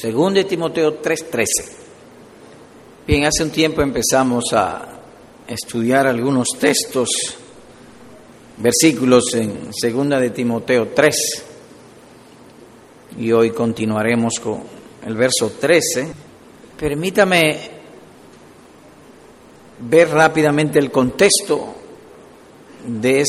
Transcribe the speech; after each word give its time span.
Según 0.00 0.32
de 0.32 0.44
Timoteo 0.44 0.94
3:13. 0.94 1.46
Bien, 3.06 3.26
hace 3.26 3.42
un 3.42 3.50
tiempo 3.50 3.82
empezamos 3.82 4.44
a 4.54 5.02
estudiar 5.46 6.06
algunos 6.06 6.48
textos, 6.58 7.10
versículos 8.56 9.34
en 9.34 9.68
segunda 9.78 10.18
de 10.18 10.30
Timoteo 10.30 10.88
3. 10.94 11.16
Y 13.18 13.30
hoy 13.30 13.50
continuaremos 13.50 14.40
con 14.42 14.62
el 15.04 15.14
verso 15.16 15.52
13. 15.60 16.08
Permítame 16.78 17.58
ver 19.80 20.08
rápidamente 20.08 20.78
el 20.78 20.90
contexto 20.90 21.74
de 22.86 23.22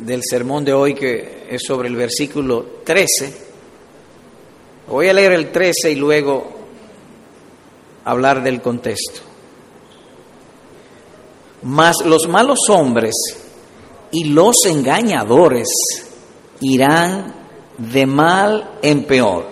del 0.00 0.22
sermón 0.24 0.64
de 0.64 0.72
hoy 0.72 0.94
que 0.94 1.48
es 1.50 1.60
sobre 1.66 1.88
el 1.88 1.96
versículo 1.96 2.80
13 2.82 3.53
Voy 4.88 5.08
a 5.08 5.12
leer 5.12 5.32
el 5.32 5.50
13 5.50 5.92
y 5.92 5.94
luego 5.94 6.46
hablar 8.04 8.42
del 8.42 8.60
contexto. 8.60 9.20
Mas 11.62 12.04
los 12.04 12.28
malos 12.28 12.58
hombres 12.68 13.14
y 14.10 14.24
los 14.24 14.56
engañadores 14.66 15.68
irán 16.60 17.34
de 17.78 18.06
mal 18.06 18.78
en 18.82 19.04
peor, 19.04 19.46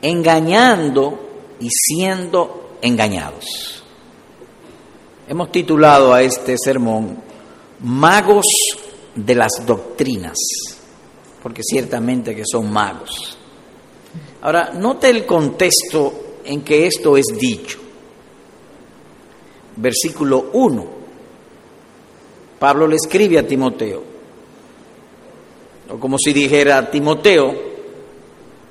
engañando 0.00 1.56
y 1.60 1.68
siendo 1.68 2.76
engañados. 2.80 3.82
Hemos 5.28 5.50
titulado 5.50 6.14
a 6.14 6.22
este 6.22 6.56
sermón 6.56 7.20
Magos 7.80 8.46
de 9.14 9.34
las 9.34 9.50
Doctrinas, 9.66 10.38
porque 11.42 11.62
ciertamente 11.62 12.34
que 12.34 12.44
son 12.46 12.72
magos. 12.72 13.37
Ahora, 14.40 14.72
note 14.72 15.08
el 15.08 15.26
contexto 15.26 16.38
en 16.44 16.62
que 16.62 16.86
esto 16.86 17.16
es 17.16 17.26
dicho. 17.38 17.78
Versículo 19.76 20.50
1. 20.52 20.98
Pablo 22.58 22.86
le 22.86 22.96
escribe 22.96 23.38
a 23.38 23.46
Timoteo, 23.46 24.02
o 25.90 25.98
como 25.98 26.18
si 26.18 26.32
dijera 26.32 26.78
a 26.78 26.90
Timoteo, 26.90 27.54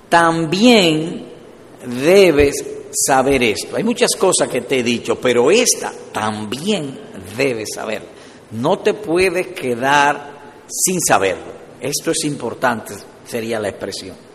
también 0.10 1.26
debes 1.86 2.64
saber 2.92 3.44
esto. 3.44 3.78
Hay 3.78 3.84
muchas 3.84 4.12
cosas 4.18 4.50
que 4.50 4.62
te 4.62 4.80
he 4.80 4.84
dicho, 4.84 5.16
pero 5.20 5.50
esta 5.52 5.94
también 6.12 7.00
debes 7.38 7.70
saber. 7.76 8.02
No 8.52 8.80
te 8.80 8.94
puedes 8.94 9.48
quedar 9.48 10.64
sin 10.68 11.00
saberlo. 11.00 11.58
Esto 11.80 12.12
es 12.12 12.26
importante, 12.26 12.94
sería 13.26 13.60
la 13.60 13.70
expresión 13.70 14.27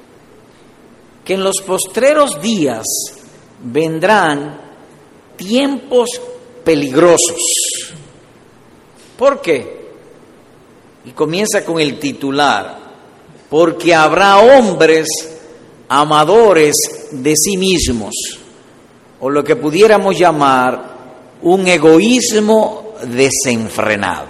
que 1.24 1.34
en 1.34 1.44
los 1.44 1.60
postreros 1.60 2.40
días 2.40 2.84
vendrán 3.62 4.60
tiempos 5.36 6.08
peligrosos. 6.64 7.38
¿Por 9.16 9.40
qué? 9.40 9.82
Y 11.04 11.10
comienza 11.10 11.64
con 11.64 11.80
el 11.80 11.98
titular, 11.98 12.78
porque 13.48 13.94
habrá 13.94 14.38
hombres 14.38 15.08
amadores 15.88 16.74
de 17.10 17.34
sí 17.36 17.56
mismos, 17.56 18.14
o 19.20 19.28
lo 19.28 19.44
que 19.44 19.56
pudiéramos 19.56 20.18
llamar 20.18 20.92
un 21.42 21.66
egoísmo 21.66 22.94
desenfrenado. 23.06 24.26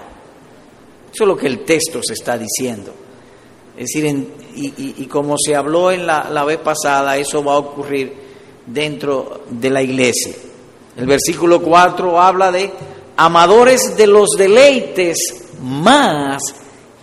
Eso 1.12 1.24
es 1.24 1.28
lo 1.28 1.36
que 1.36 1.46
el 1.46 1.64
texto 1.64 2.00
se 2.02 2.14
está 2.14 2.38
diciendo. 2.38 2.92
Es 3.76 3.88
decir, 3.92 4.28
y, 4.54 5.06
como 5.06 5.36
se 5.38 5.56
habló 5.56 5.90
en 5.90 6.06
la, 6.06 6.28
la 6.30 6.44
vez 6.44 6.58
pasada, 6.58 7.16
eso 7.16 7.42
va 7.42 7.54
a 7.54 7.58
ocurrir 7.58 8.12
dentro 8.66 9.42
de 9.48 9.70
la 9.70 9.82
iglesia. 9.82 10.34
El 10.96 11.06
versículo 11.06 11.62
4 11.62 12.20
habla 12.20 12.52
de 12.52 12.70
amadores 13.16 13.96
de 13.96 14.06
los 14.06 14.30
deleites 14.36 15.18
más 15.62 16.42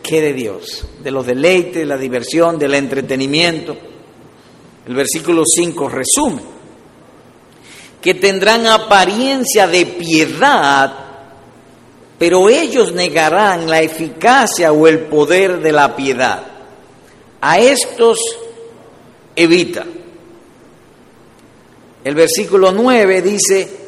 que 0.03 0.21
de 0.21 0.33
Dios, 0.33 0.85
de 1.01 1.11
los 1.11 1.25
deleites, 1.25 1.87
la 1.87 1.97
diversión, 1.97 2.59
del 2.59 2.75
entretenimiento. 2.75 3.75
El 4.87 4.95
versículo 4.95 5.43
5 5.45 5.89
resume 5.89 6.59
que 8.01 8.13
tendrán 8.13 8.65
apariencia 8.65 9.67
de 9.67 9.85
piedad, 9.85 10.93
pero 12.17 12.49
ellos 12.49 12.93
negarán 12.93 13.69
la 13.69 13.81
eficacia 13.81 14.71
o 14.71 14.87
el 14.87 15.01
poder 15.01 15.59
de 15.61 15.71
la 15.71 15.95
piedad. 15.95 16.43
A 17.41 17.59
estos 17.59 18.17
evita. 19.35 19.85
El 22.03 22.15
versículo 22.15 22.71
9 22.71 23.21
dice, 23.21 23.79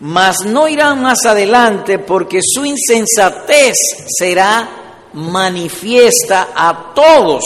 mas 0.00 0.44
no 0.44 0.68
irán 0.68 1.02
más 1.02 1.24
adelante 1.24 1.98
porque 1.98 2.40
su 2.42 2.64
insensatez 2.64 3.76
será 4.18 5.08
manifiesta 5.14 6.48
a 6.54 6.92
todos, 6.94 7.44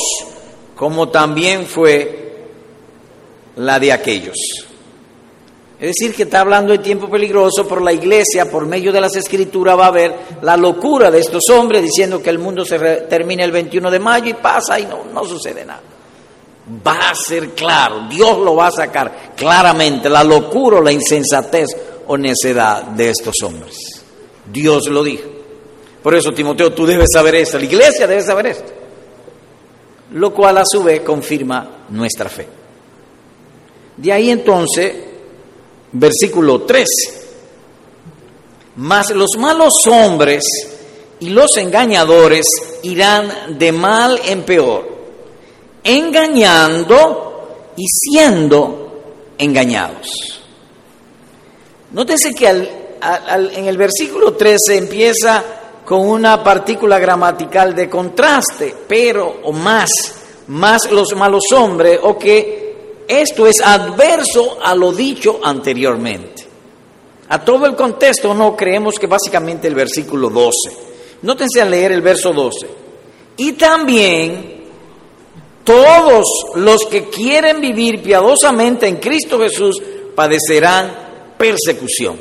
como 0.76 1.08
también 1.08 1.66
fue 1.66 2.46
la 3.56 3.78
de 3.78 3.92
aquellos. 3.92 4.36
Es 5.80 5.94
decir, 5.96 6.14
que 6.14 6.24
está 6.24 6.40
hablando 6.40 6.72
de 6.72 6.78
tiempo 6.80 7.08
peligroso, 7.08 7.66
por 7.66 7.80
la 7.80 7.90
iglesia, 7.90 8.50
por 8.50 8.66
medio 8.66 8.92
de 8.92 9.00
las 9.00 9.16
escrituras, 9.16 9.78
va 9.78 9.86
a 9.86 9.90
ver 9.90 10.14
la 10.42 10.54
locura 10.54 11.10
de 11.10 11.20
estos 11.20 11.44
hombres 11.50 11.82
diciendo 11.82 12.22
que 12.22 12.28
el 12.28 12.38
mundo 12.38 12.66
se 12.66 12.78
termina 13.08 13.44
el 13.44 13.50
21 13.50 13.90
de 13.90 13.98
mayo 13.98 14.28
y 14.28 14.34
pasa 14.34 14.78
y 14.78 14.84
no, 14.84 15.04
no 15.10 15.24
sucede 15.24 15.64
nada. 15.64 15.80
Va 16.86 17.08
a 17.08 17.14
ser 17.14 17.52
claro, 17.52 18.06
Dios 18.10 18.38
lo 18.40 18.54
va 18.56 18.66
a 18.66 18.72
sacar 18.72 19.32
claramente, 19.34 20.10
la 20.10 20.22
locura 20.22 20.76
o 20.76 20.82
la 20.82 20.92
insensatez 20.92 21.68
o 22.06 22.18
necedad 22.18 22.82
de 22.82 23.08
estos 23.08 23.36
hombres. 23.42 24.04
Dios 24.52 24.86
lo 24.86 25.02
dijo. 25.02 25.30
Por 26.02 26.14
eso, 26.14 26.30
Timoteo, 26.32 26.74
tú 26.74 26.84
debes 26.84 27.08
saber 27.10 27.36
esto, 27.36 27.58
la 27.58 27.64
iglesia 27.64 28.06
debe 28.06 28.22
saber 28.22 28.46
esto. 28.48 28.70
Lo 30.12 30.34
cual 30.34 30.58
a 30.58 30.64
su 30.66 30.82
vez 30.82 31.00
confirma 31.00 31.86
nuestra 31.88 32.28
fe. 32.28 32.46
De 33.96 34.12
ahí 34.12 34.30
entonces 34.30 35.09
versículo 35.92 36.62
13. 36.62 36.86
Mas 38.76 39.10
los 39.10 39.30
malos 39.38 39.72
hombres 39.90 40.44
y 41.20 41.30
los 41.30 41.56
engañadores 41.56 42.46
irán 42.82 43.58
de 43.58 43.72
mal 43.72 44.18
en 44.24 44.42
peor, 44.42 44.88
engañando 45.84 47.72
y 47.76 47.84
siendo 47.86 49.02
engañados. 49.36 50.40
Nótese 51.92 52.32
que 52.34 52.46
en 52.48 53.66
el 53.66 53.76
versículo 53.76 54.34
13 54.34 54.76
empieza 54.76 55.44
con 55.84 56.08
una 56.08 56.42
partícula 56.42 56.98
gramatical 56.98 57.74
de 57.74 57.90
contraste, 57.90 58.74
pero 58.86 59.40
o 59.42 59.52
más, 59.52 59.90
más 60.46 60.90
los 60.90 61.14
malos 61.16 61.42
hombres, 61.52 61.98
o 62.02 62.16
que 62.16 62.69
esto 63.10 63.46
es 63.46 63.60
adverso 63.60 64.58
a 64.62 64.74
lo 64.74 64.92
dicho 64.92 65.40
anteriormente. 65.42 66.46
A 67.28 67.44
todo 67.44 67.66
el 67.66 67.74
contexto 67.74 68.34
no 68.34 68.56
creemos 68.56 68.98
que 68.98 69.06
básicamente 69.06 69.68
el 69.68 69.74
versículo 69.74 70.30
12. 70.30 70.52
Nótense 71.22 71.60
a 71.60 71.64
leer 71.64 71.92
el 71.92 72.02
verso 72.02 72.32
12. 72.32 72.66
Y 73.36 73.52
también 73.52 74.60
todos 75.64 76.24
los 76.54 76.86
que 76.86 77.08
quieren 77.08 77.60
vivir 77.60 78.02
piadosamente 78.02 78.88
en 78.88 78.96
Cristo 78.96 79.38
Jesús 79.38 79.80
padecerán 80.14 81.34
persecución. 81.38 82.16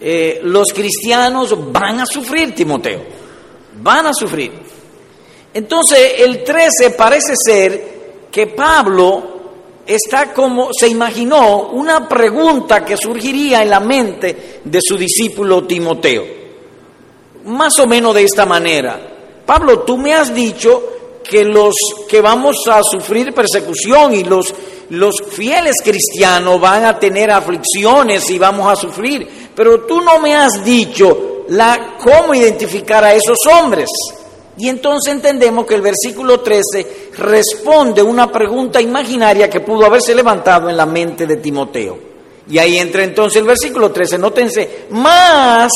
Eh, 0.00 0.40
los 0.42 0.72
cristianos 0.72 1.72
van 1.72 2.00
a 2.00 2.06
sufrir, 2.06 2.54
Timoteo, 2.54 3.02
van 3.82 4.06
a 4.06 4.14
sufrir. 4.14 4.52
Entonces 5.52 6.14
el 6.18 6.42
13 6.42 6.90
parece 6.90 7.34
ser 7.36 7.94
que 8.30 8.48
Pablo 8.48 9.33
está 9.86 10.32
como 10.32 10.70
se 10.72 10.88
imaginó 10.88 11.68
una 11.68 12.08
pregunta 12.08 12.84
que 12.84 12.96
surgiría 12.96 13.62
en 13.62 13.70
la 13.70 13.80
mente 13.80 14.60
de 14.64 14.80
su 14.82 14.96
discípulo 14.96 15.64
Timoteo. 15.64 16.24
Más 17.46 17.78
o 17.78 17.86
menos 17.86 18.14
de 18.14 18.24
esta 18.24 18.46
manera. 18.46 19.00
Pablo, 19.44 19.80
tú 19.80 19.98
me 19.98 20.14
has 20.14 20.34
dicho 20.34 20.82
que 21.28 21.44
los 21.44 21.74
que 22.08 22.20
vamos 22.20 22.56
a 22.70 22.82
sufrir 22.82 23.32
persecución 23.32 24.14
y 24.14 24.24
los, 24.24 24.54
los 24.90 25.14
fieles 25.30 25.76
cristianos 25.82 26.60
van 26.60 26.84
a 26.84 26.98
tener 26.98 27.30
aflicciones 27.30 28.28
y 28.30 28.38
vamos 28.38 28.70
a 28.70 28.76
sufrir, 28.76 29.50
pero 29.54 29.80
tú 29.80 30.00
no 30.00 30.20
me 30.20 30.34
has 30.34 30.64
dicho 30.64 31.44
la, 31.48 31.96
cómo 32.02 32.34
identificar 32.34 33.04
a 33.04 33.14
esos 33.14 33.38
hombres. 33.52 33.88
Y 34.56 34.68
entonces 34.68 35.12
entendemos 35.12 35.66
que 35.66 35.74
el 35.74 35.82
versículo 35.82 36.40
13 36.40 37.10
responde 37.18 38.02
una 38.02 38.30
pregunta 38.30 38.80
imaginaria 38.80 39.50
que 39.50 39.60
pudo 39.60 39.86
haberse 39.86 40.14
levantado 40.14 40.68
en 40.68 40.76
la 40.76 40.86
mente 40.86 41.26
de 41.26 41.36
Timoteo. 41.36 42.14
Y 42.48 42.58
ahí 42.58 42.78
entra 42.78 43.02
entonces 43.02 43.40
el 43.40 43.46
versículo 43.46 43.90
13, 43.90 44.18
nótense, 44.18 44.86
más 44.90 45.72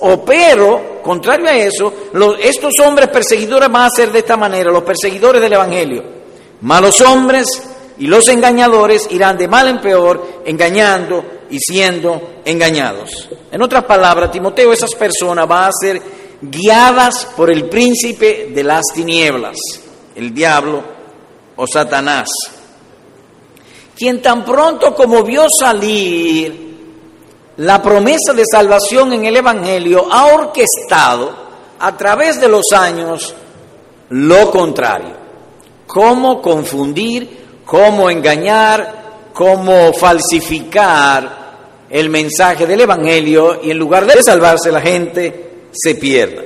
o 0.00 0.24
pero, 0.24 1.00
contrario 1.02 1.48
a 1.48 1.56
eso, 1.56 1.92
estos 2.40 2.78
hombres 2.78 3.08
perseguidores 3.08 3.70
van 3.70 3.86
a 3.86 3.90
ser 3.90 4.12
de 4.12 4.20
esta 4.20 4.36
manera, 4.36 4.70
los 4.70 4.84
perseguidores 4.84 5.42
del 5.42 5.52
Evangelio, 5.52 6.04
malos 6.60 7.00
hombres 7.00 7.46
y 7.98 8.06
los 8.06 8.28
engañadores 8.28 9.08
irán 9.10 9.36
de 9.36 9.48
mal 9.48 9.68
en 9.68 9.80
peor, 9.80 10.42
engañando 10.44 11.24
y 11.50 11.58
siendo 11.58 12.40
engañados. 12.44 13.28
En 13.50 13.60
otras 13.60 13.84
palabras, 13.84 14.30
Timoteo, 14.30 14.72
esas 14.72 14.94
personas 14.94 15.46
van 15.46 15.64
a 15.64 15.72
ser 15.72 16.00
guiadas 16.42 17.26
por 17.36 17.50
el 17.50 17.68
príncipe 17.68 18.50
de 18.52 18.64
las 18.64 18.82
tinieblas, 18.92 19.56
el 20.14 20.34
diablo 20.34 20.82
o 21.56 21.66
Satanás, 21.66 22.28
quien 23.96 24.20
tan 24.20 24.44
pronto 24.44 24.94
como 24.94 25.22
vio 25.22 25.46
salir 25.48 26.72
la 27.58 27.80
promesa 27.80 28.32
de 28.34 28.44
salvación 28.50 29.12
en 29.12 29.24
el 29.26 29.36
Evangelio, 29.36 30.08
ha 30.10 30.34
orquestado 30.34 31.32
a 31.78 31.96
través 31.96 32.40
de 32.40 32.48
los 32.48 32.64
años 32.74 33.34
lo 34.08 34.50
contrario. 34.50 35.22
Cómo 35.86 36.40
confundir, 36.40 37.60
cómo 37.64 38.10
engañar, 38.10 39.30
cómo 39.32 39.92
falsificar 39.92 41.42
el 41.88 42.08
mensaje 42.08 42.66
del 42.66 42.80
Evangelio 42.80 43.60
y 43.62 43.70
en 43.70 43.78
lugar 43.78 44.06
de 44.06 44.22
salvarse 44.22 44.72
la 44.72 44.80
gente 44.80 45.51
se 45.72 45.94
pierda. 45.94 46.42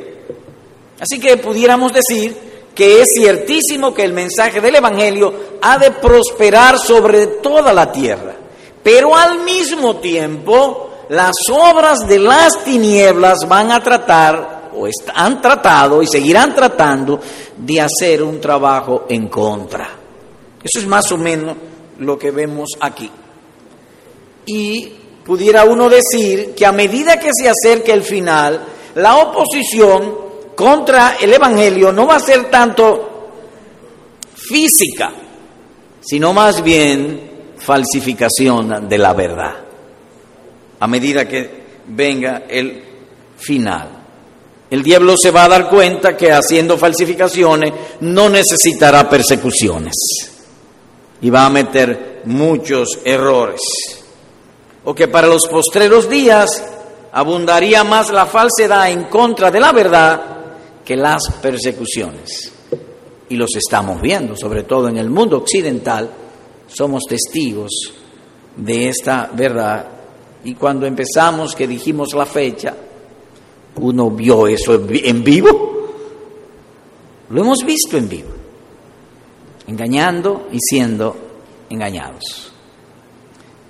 Así 1.01 1.21
que 1.21 1.37
pudiéramos 1.37 1.93
decir 1.93 2.35
que 2.75 3.01
es 3.01 3.09
ciertísimo 3.15 3.93
que 3.93 4.05
el 4.05 4.13
mensaje 4.13 4.61
del 4.61 4.77
Evangelio 4.77 5.33
ha 5.63 5.79
de 5.79 5.91
prosperar 5.93 6.79
sobre 6.79 7.27
toda 7.27 7.73
la 7.73 7.91
tierra, 7.91 8.35
pero 8.83 9.17
al 9.17 9.43
mismo 9.43 9.97
tiempo 9.97 10.91
las 11.09 11.35
obras 11.51 12.07
de 12.07 12.19
las 12.19 12.65
tinieblas 12.65 13.47
van 13.49 13.73
a 13.73 13.83
tratar 13.83 14.71
o 14.75 14.87
han 15.15 15.41
tratado 15.41 16.03
y 16.03 16.07
seguirán 16.07 16.55
tratando 16.55 17.19
de 17.57 17.81
hacer 17.81 18.23
un 18.23 18.41
trabajo 18.41 19.07
en 19.09 19.29
contra. 19.29 19.89
Eso 20.63 20.81
es 20.81 20.87
más 20.87 21.11
o 21.13 21.17
menos 21.17 21.57
lo 21.99 22.19
que 22.19 22.31
vemos 22.31 22.71
aquí. 22.81 23.11
Y 24.45 24.93
pudiera 25.25 25.65
uno 25.65 25.89
decir 25.89 26.55
que 26.55 26.67
a 26.67 26.73
medida 26.73 27.19
que 27.19 27.31
se 27.33 27.49
acerca 27.49 27.95
el 27.95 28.03
final, 28.03 28.61
la 28.97 29.17
oposición 29.17 30.15
contra 30.55 31.17
el 31.21 31.33
Evangelio 31.33 31.93
no 31.93 32.07
va 32.07 32.17
a 32.17 32.21
ser 32.21 32.51
tanto 32.51 33.29
física, 34.35 35.13
sino 36.01 36.33
más 36.33 36.63
bien 36.63 37.55
falsificación 37.59 38.89
de 38.89 38.99
la 38.99 39.13
verdad, 39.13 39.55
a 40.81 40.87
medida 40.87 41.29
que 41.29 41.67
venga 41.89 42.45
el 42.49 42.83
final. 43.37 43.89
El 44.71 44.83
diablo 44.83 45.15
se 45.21 45.31
va 45.31 45.45
a 45.45 45.49
dar 45.49 45.69
cuenta 45.69 46.17
que 46.17 46.33
haciendo 46.33 46.79
falsificaciones 46.79 47.73
no 48.01 48.31
necesitará 48.31 49.09
persecuciones 49.11 49.95
y 51.21 51.29
va 51.29 51.45
a 51.45 51.51
meter 51.51 52.23
muchos 52.25 52.99
errores. 53.05 53.61
O 54.85 54.95
que 54.95 55.09
para 55.09 55.27
los 55.27 55.47
postreros 55.49 56.09
días 56.09 56.63
abundaría 57.17 57.83
más 57.83 58.11
la 58.11 58.27
falsedad 58.27 58.91
en 58.91 59.05
contra 59.05 59.51
de 59.51 59.59
la 59.59 59.73
verdad 59.73 60.21
que 60.85 60.97
las 60.97 61.31
persecuciones. 61.41 62.53
Y 63.31 63.37
los 63.37 63.57
estamos 63.57 64.03
viendo, 64.03 64.37
sobre 64.37 64.65
todo 64.65 64.89
en 64.91 64.99
el 64.99 65.09
mundo 65.09 65.39
occidental, 65.39 66.11
somos 66.67 67.05
testigos 67.09 67.73
de 68.55 68.91
esta 68.91 69.31
verdad. 69.33 69.87
Y 70.45 70.55
cuando 70.57 70.85
empezamos, 70.85 71.55
que 71.55 71.67
dijimos 71.67 72.13
la 72.13 72.27
fecha, 72.27 72.77
uno 73.77 74.11
vio 74.11 74.47
eso 74.47 74.75
en 74.75 75.25
vivo. 75.25 75.89
Lo 77.31 77.41
hemos 77.41 77.65
visto 77.65 77.97
en 77.97 78.11
vivo, 78.11 78.31
engañando 79.67 80.49
y 80.53 80.59
siendo 80.61 81.17
engañados. 81.71 82.53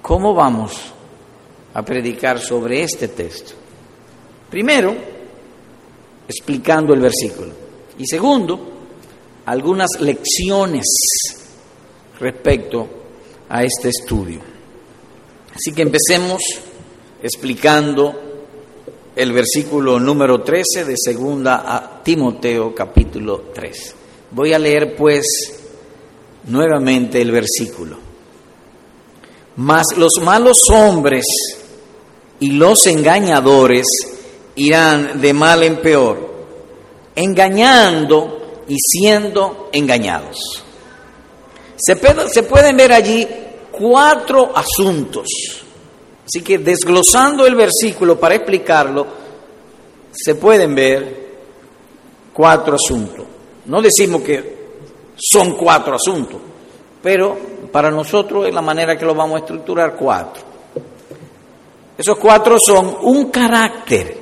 ¿Cómo 0.02 0.34
vamos 0.34 0.95
a 1.76 1.84
predicar 1.84 2.40
sobre 2.40 2.82
este 2.82 3.08
texto. 3.08 3.52
Primero, 4.48 4.96
explicando 6.26 6.94
el 6.94 7.00
versículo. 7.00 7.52
Y 7.98 8.06
segundo, 8.06 8.58
algunas 9.44 9.90
lecciones 10.00 10.86
respecto 12.18 12.88
a 13.50 13.62
este 13.62 13.90
estudio. 13.90 14.40
Así 15.54 15.72
que 15.72 15.82
empecemos 15.82 16.40
explicando 17.22 18.22
el 19.14 19.32
versículo 19.32 20.00
número 20.00 20.40
13 20.40 20.86
de 20.86 20.94
segunda 20.96 21.76
a 21.76 22.02
Timoteo 22.02 22.74
capítulo 22.74 23.50
3. 23.54 23.94
Voy 24.30 24.54
a 24.54 24.58
leer 24.58 24.96
pues 24.96 25.26
nuevamente 26.46 27.20
el 27.20 27.32
versículo. 27.32 27.98
Mas 29.56 29.84
los 29.98 30.12
malos 30.22 30.70
hombres 30.70 31.24
y 32.40 32.52
los 32.52 32.86
engañadores 32.86 33.86
irán 34.56 35.20
de 35.20 35.32
mal 35.32 35.62
en 35.62 35.76
peor, 35.76 36.34
engañando 37.14 38.64
y 38.68 38.76
siendo 38.78 39.68
engañados. 39.72 40.64
Se, 41.76 41.96
pueden 42.42 42.76
ver 42.76 42.92
allí 42.92 43.26
cuatro 43.70 44.52
asuntos. 44.54 45.26
Así 46.26 46.42
que 46.42 46.58
desglosando 46.58 47.46
el 47.46 47.54
versículo 47.54 48.18
para 48.18 48.34
explicarlo, 48.34 49.06
se 50.12 50.34
pueden 50.34 50.74
ver 50.74 51.26
cuatro 52.32 52.76
asuntos. 52.76 53.24
No 53.66 53.80
decimos 53.80 54.22
que 54.22 54.56
son 55.16 55.56
cuatro 55.56 55.94
asuntos, 55.94 56.40
pero 57.02 57.36
para 57.70 57.90
nosotros 57.90 58.46
es 58.48 58.54
la 58.54 58.62
manera 58.62 58.96
que 58.98 59.04
lo 59.04 59.14
vamos 59.14 59.36
a 59.36 59.40
estructurar 59.40 59.94
cuatro. 59.94 60.42
Esos 61.98 62.18
cuatro 62.18 62.58
son 62.58 62.98
un 63.02 63.30
carácter, 63.30 64.18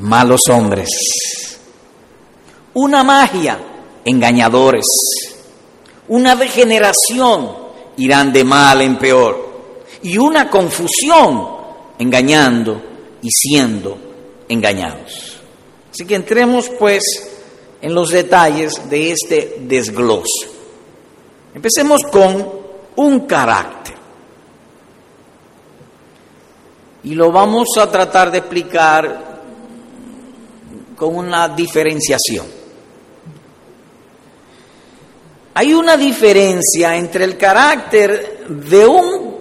malos 0.00 0.42
hombres, 0.48 0.88
una 2.74 3.04
magia, 3.04 3.58
engañadores, 4.04 4.86
una 6.08 6.34
degeneración, 6.34 7.56
irán 7.98 8.32
de 8.32 8.44
mal 8.44 8.80
en 8.80 8.96
peor, 8.96 9.48
y 10.02 10.16
una 10.16 10.48
confusión, 10.48 11.46
engañando 11.98 12.80
y 13.20 13.28
siendo 13.30 13.98
engañados. 14.48 15.40
Así 15.90 16.06
que 16.06 16.14
entremos 16.14 16.70
pues 16.78 17.02
en 17.82 17.94
los 17.94 18.10
detalles 18.10 18.88
de 18.88 19.10
este 19.10 19.58
desglose. 19.60 20.48
Empecemos 21.54 22.02
con 22.10 22.50
un 22.96 23.20
carácter. 23.26 23.97
Y 27.08 27.14
lo 27.14 27.32
vamos 27.32 27.68
a 27.80 27.90
tratar 27.90 28.30
de 28.30 28.36
explicar 28.36 29.40
con 30.94 31.16
una 31.16 31.48
diferenciación. 31.48 32.46
Hay 35.54 35.72
una 35.72 35.96
diferencia 35.96 36.94
entre 36.98 37.24
el 37.24 37.38
carácter 37.38 38.46
de 38.50 38.86
un 38.86 39.38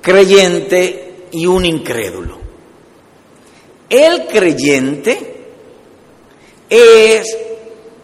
creyente 0.00 1.26
y 1.32 1.46
un 1.46 1.64
incrédulo. 1.64 2.38
El 3.88 4.28
creyente 4.28 5.48
es 6.68 7.36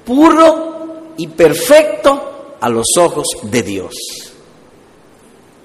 puro 0.04 1.12
y 1.16 1.28
perfecto 1.28 2.56
a 2.60 2.68
los 2.68 2.86
ojos 2.98 3.26
de 3.42 3.62
Dios. 3.62 3.94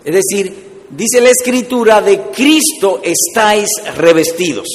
Es 0.06 0.14
decir, 0.14 0.71
Dice 0.92 1.22
la 1.22 1.30
escritura, 1.30 2.02
de 2.02 2.20
Cristo 2.32 3.00
estáis 3.02 3.70
revestidos. 3.96 4.68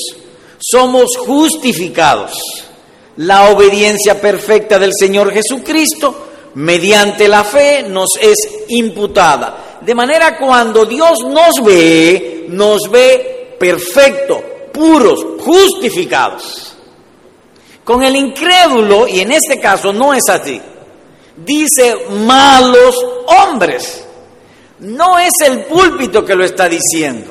Somos 0.59 1.17
justificados. 1.19 2.33
La 3.17 3.51
obediencia 3.51 4.19
perfecta 4.19 4.79
del 4.79 4.93
Señor 4.99 5.31
Jesucristo, 5.31 6.29
mediante 6.55 7.29
la 7.29 7.45
fe, 7.45 7.83
nos 7.83 8.17
es 8.21 8.37
imputada. 8.69 9.79
De 9.83 9.95
manera 9.95 10.39
cuando 10.39 10.87
Dios 10.87 11.19
nos 11.29 11.63
ve, 11.63 12.47
nos 12.49 12.91
ve 12.91 13.55
perfecto, 13.61 14.43
puros, 14.73 15.23
justificados. 15.41 16.75
Con 17.85 18.03
el 18.03 18.17
incrédulo, 18.17 19.07
y 19.07 19.21
en 19.21 19.33
este 19.33 19.61
caso 19.61 19.93
no 19.93 20.15
es 20.15 20.25
así, 20.31 20.61
dice 21.37 21.95
malos 22.11 22.97
hombres. 23.27 24.06
No 24.81 25.19
es 25.19 25.33
el 25.47 25.65
púlpito 25.65 26.25
que 26.25 26.35
lo 26.35 26.45
está 26.45 26.69
diciendo. 26.69 27.31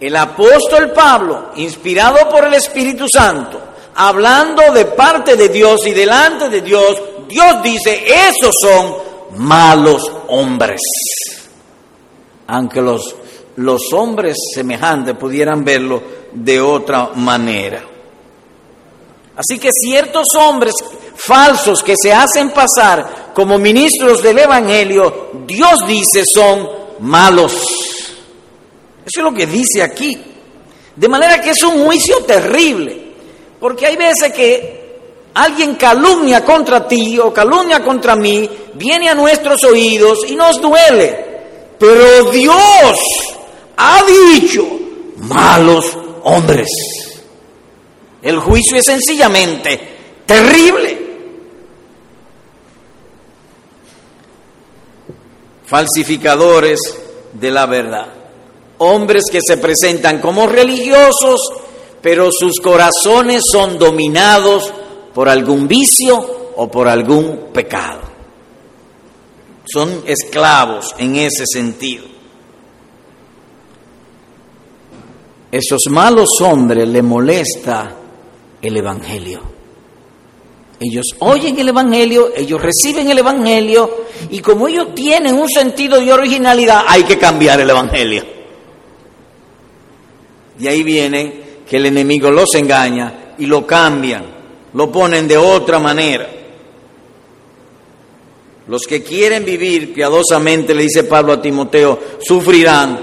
El 0.00 0.16
apóstol 0.16 0.92
Pablo, 0.92 1.52
inspirado 1.56 2.28
por 2.28 2.44
el 2.44 2.54
Espíritu 2.54 3.06
Santo, 3.08 3.60
hablando 3.94 4.72
de 4.72 4.86
parte 4.86 5.36
de 5.36 5.48
Dios 5.48 5.86
y 5.86 5.92
delante 5.92 6.48
de 6.48 6.60
Dios, 6.60 7.00
Dios 7.28 7.62
dice, 7.62 8.04
esos 8.06 8.54
son 8.60 8.94
malos 9.38 10.10
hombres. 10.28 10.80
Aunque 12.46 12.80
los, 12.80 13.16
los 13.56 13.92
hombres 13.92 14.36
semejantes 14.54 15.16
pudieran 15.16 15.64
verlo 15.64 16.02
de 16.32 16.60
otra 16.60 17.10
manera. 17.14 17.82
Así 19.36 19.58
que 19.58 19.70
ciertos 19.72 20.26
hombres 20.38 20.74
falsos 21.16 21.82
que 21.82 21.94
se 22.00 22.12
hacen 22.12 22.50
pasar 22.50 23.32
como 23.34 23.58
ministros 23.58 24.22
del 24.22 24.38
Evangelio, 24.38 25.30
Dios 25.46 25.86
dice 25.86 26.22
son 26.24 26.68
malos. 27.00 27.52
Eso 29.04 29.20
es 29.20 29.22
lo 29.22 29.32
que 29.34 29.46
dice 29.46 29.82
aquí. 29.82 30.18
De 30.94 31.08
manera 31.08 31.40
que 31.40 31.50
es 31.50 31.62
un 31.62 31.84
juicio 31.84 32.18
terrible, 32.24 33.12
porque 33.60 33.86
hay 33.86 33.96
veces 33.96 34.32
que 34.32 34.86
alguien 35.34 35.74
calumnia 35.74 36.44
contra 36.44 36.88
ti 36.88 37.18
o 37.18 37.32
calumnia 37.32 37.84
contra 37.84 38.16
mí, 38.16 38.48
viene 38.74 39.08
a 39.08 39.14
nuestros 39.14 39.62
oídos 39.64 40.20
y 40.28 40.34
nos 40.34 40.60
duele. 40.60 41.26
Pero 41.78 42.30
Dios 42.30 42.98
ha 43.76 44.02
dicho, 44.32 44.66
malos 45.18 45.96
hombres. 46.24 46.68
El 48.22 48.38
juicio 48.40 48.78
es 48.78 48.84
sencillamente 48.86 49.78
terrible. 50.24 51.05
Falsificadores 55.66 56.78
de 57.32 57.50
la 57.50 57.66
verdad. 57.66 58.06
Hombres 58.78 59.24
que 59.30 59.40
se 59.46 59.56
presentan 59.56 60.20
como 60.20 60.46
religiosos, 60.46 61.40
pero 62.00 62.28
sus 62.30 62.60
corazones 62.60 63.42
son 63.50 63.78
dominados 63.78 64.72
por 65.12 65.28
algún 65.28 65.66
vicio 65.66 66.52
o 66.56 66.70
por 66.70 66.88
algún 66.88 67.48
pecado. 67.52 68.00
Son 69.64 70.04
esclavos 70.06 70.94
en 70.98 71.16
ese 71.16 71.44
sentido. 71.46 72.04
Esos 75.50 75.82
malos 75.90 76.28
hombres 76.42 76.88
le 76.88 77.02
molesta 77.02 77.96
el 78.60 78.76
Evangelio. 78.76 79.55
Ellos 80.78 81.06
oyen 81.20 81.58
el 81.58 81.68
Evangelio, 81.68 82.32
ellos 82.36 82.60
reciben 82.60 83.08
el 83.10 83.18
Evangelio 83.18 84.04
y 84.30 84.40
como 84.40 84.68
ellos 84.68 84.94
tienen 84.94 85.34
un 85.34 85.48
sentido 85.48 85.98
de 86.00 86.12
originalidad, 86.12 86.84
hay 86.86 87.02
que 87.04 87.16
cambiar 87.16 87.60
el 87.60 87.70
Evangelio. 87.70 88.24
Y 90.58 90.66
ahí 90.66 90.82
viene 90.82 91.46
que 91.68 91.78
el 91.78 91.86
enemigo 91.86 92.30
los 92.30 92.54
engaña 92.54 93.34
y 93.38 93.46
lo 93.46 93.66
cambian, 93.66 94.24
lo 94.74 94.92
ponen 94.92 95.26
de 95.26 95.38
otra 95.38 95.78
manera. 95.78 96.28
Los 98.68 98.82
que 98.82 99.02
quieren 99.02 99.44
vivir 99.44 99.94
piadosamente, 99.94 100.74
le 100.74 100.82
dice 100.82 101.04
Pablo 101.04 101.34
a 101.34 101.40
Timoteo, 101.40 101.98
sufrirán, 102.20 102.98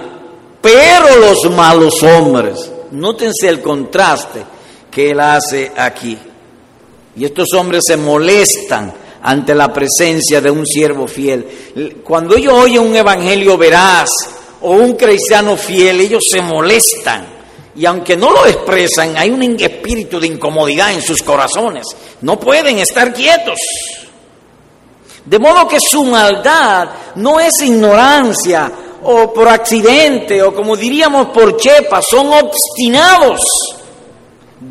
pero 0.61 1.17
los 1.19 1.51
malos 1.55 2.03
hombres, 2.03 2.71
nótense 2.91 3.47
el 3.47 3.61
contraste 3.61 4.41
que 4.91 5.11
él 5.11 5.19
hace 5.19 5.71
aquí. 5.75 6.17
Y 7.15 7.25
estos 7.25 7.53
hombres 7.53 7.83
se 7.85 7.97
molestan 7.97 8.93
ante 9.21 9.55
la 9.55 9.71
presencia 9.71 10.41
de 10.41 10.51
un 10.51 10.65
siervo 10.65 11.07
fiel. 11.07 12.01
Cuando 12.03 12.35
ellos 12.35 12.53
oyen 12.53 12.81
un 12.81 12.95
evangelio 12.95 13.57
veraz 13.57 14.09
o 14.61 14.71
un 14.71 14.93
cristiano 14.93 15.55
fiel, 15.55 16.01
ellos 16.01 16.23
se 16.29 16.41
molestan 16.41 17.43
y 17.75 17.85
aunque 17.85 18.15
no 18.15 18.31
lo 18.31 18.45
expresan, 18.45 19.17
hay 19.17 19.31
un 19.31 19.41
espíritu 19.59 20.19
de 20.19 20.27
incomodidad 20.27 20.93
en 20.93 21.01
sus 21.01 21.23
corazones. 21.23 21.85
No 22.21 22.39
pueden 22.39 22.77
estar 22.79 23.11
quietos. 23.13 23.57
De 25.25 25.39
modo 25.39 25.67
que 25.67 25.79
su 25.79 26.03
maldad 26.03 26.89
no 27.15 27.39
es 27.39 27.61
ignorancia 27.61 28.71
o 29.03 29.33
por 29.33 29.47
accidente 29.47 30.43
o 30.43 30.53
como 30.53 30.75
diríamos 30.75 31.27
por 31.27 31.57
chepa, 31.57 32.01
son 32.01 32.27
obstinados. 32.27 33.41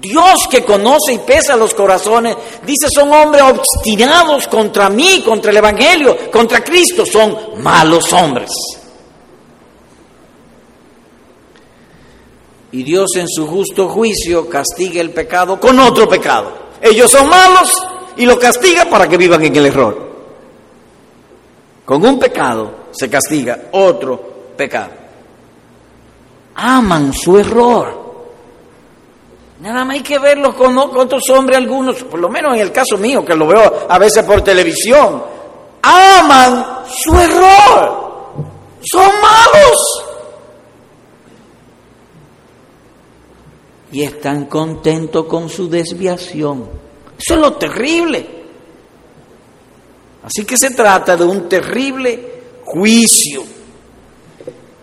Dios 0.00 0.46
que 0.50 0.64
conoce 0.64 1.14
y 1.14 1.18
pesa 1.18 1.56
los 1.56 1.74
corazones, 1.74 2.36
dice 2.66 2.88
son 2.92 3.12
hombres 3.12 3.42
obstinados 3.42 4.46
contra 4.48 4.88
mí, 4.88 5.22
contra 5.24 5.50
el 5.50 5.56
Evangelio, 5.56 6.30
contra 6.30 6.62
Cristo, 6.62 7.04
son 7.06 7.62
malos 7.62 8.12
hombres. 8.12 8.50
y 12.72 12.82
Dios 12.82 13.10
en 13.16 13.28
su 13.28 13.46
justo 13.46 13.88
juicio 13.88 14.48
castiga 14.48 15.00
el 15.00 15.10
pecado 15.10 15.60
con 15.60 15.78
otro 15.78 16.08
pecado. 16.08 16.52
Ellos 16.80 17.10
son 17.10 17.28
malos 17.28 17.70
y 18.16 18.24
lo 18.24 18.38
castiga 18.38 18.86
para 18.86 19.06
que 19.06 19.18
vivan 19.18 19.44
en 19.44 19.54
el 19.54 19.66
error. 19.66 20.10
Con 21.84 22.04
un 22.04 22.18
pecado 22.18 22.86
se 22.92 23.10
castiga 23.10 23.68
otro 23.72 24.18
pecado. 24.56 24.90
Aman 26.54 27.12
su 27.12 27.38
error. 27.38 28.01
Nada 29.62 29.84
más 29.84 29.94
hay 29.96 30.02
que 30.02 30.18
verlo 30.18 30.54
con 30.54 30.76
otros 30.76 31.22
hombres, 31.30 31.56
algunos, 31.56 32.02
por 32.04 32.20
lo 32.20 32.28
menos 32.28 32.54
en 32.54 32.60
el 32.60 32.72
caso 32.72 32.98
mío, 32.98 33.24
que 33.24 33.34
lo 33.34 33.46
veo 33.46 33.86
a 33.88 33.98
veces 33.98 34.22
por 34.24 34.42
televisión. 34.42 35.22
Aman 35.82 36.84
su 36.86 37.18
error. 37.18 38.02
Son 38.82 39.06
malos. 39.06 40.12
y 43.92 44.02
están 44.02 44.46
contentos 44.46 45.26
con 45.26 45.50
su 45.50 45.68
desviación. 45.68 46.66
Eso 47.18 47.34
es 47.34 47.40
lo 47.40 47.52
terrible. 47.52 48.26
Así 50.24 50.46
que 50.46 50.56
se 50.56 50.70
trata 50.70 51.16
de 51.16 51.24
un 51.24 51.48
terrible 51.48 52.42
juicio. 52.64 53.42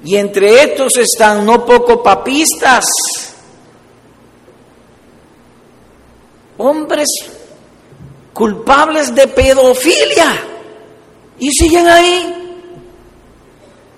Y 0.05 0.15
entre 0.15 0.63
estos 0.63 0.95
están 0.97 1.43
no 1.45 1.65
poco 1.65 2.03
papistas, 2.03 2.85
hombres 6.59 7.07
culpables 8.31 9.13
de 9.13 9.27
pedofilia 9.27 10.31
y 11.39 11.51
siguen 11.51 11.87
ahí, 11.87 12.35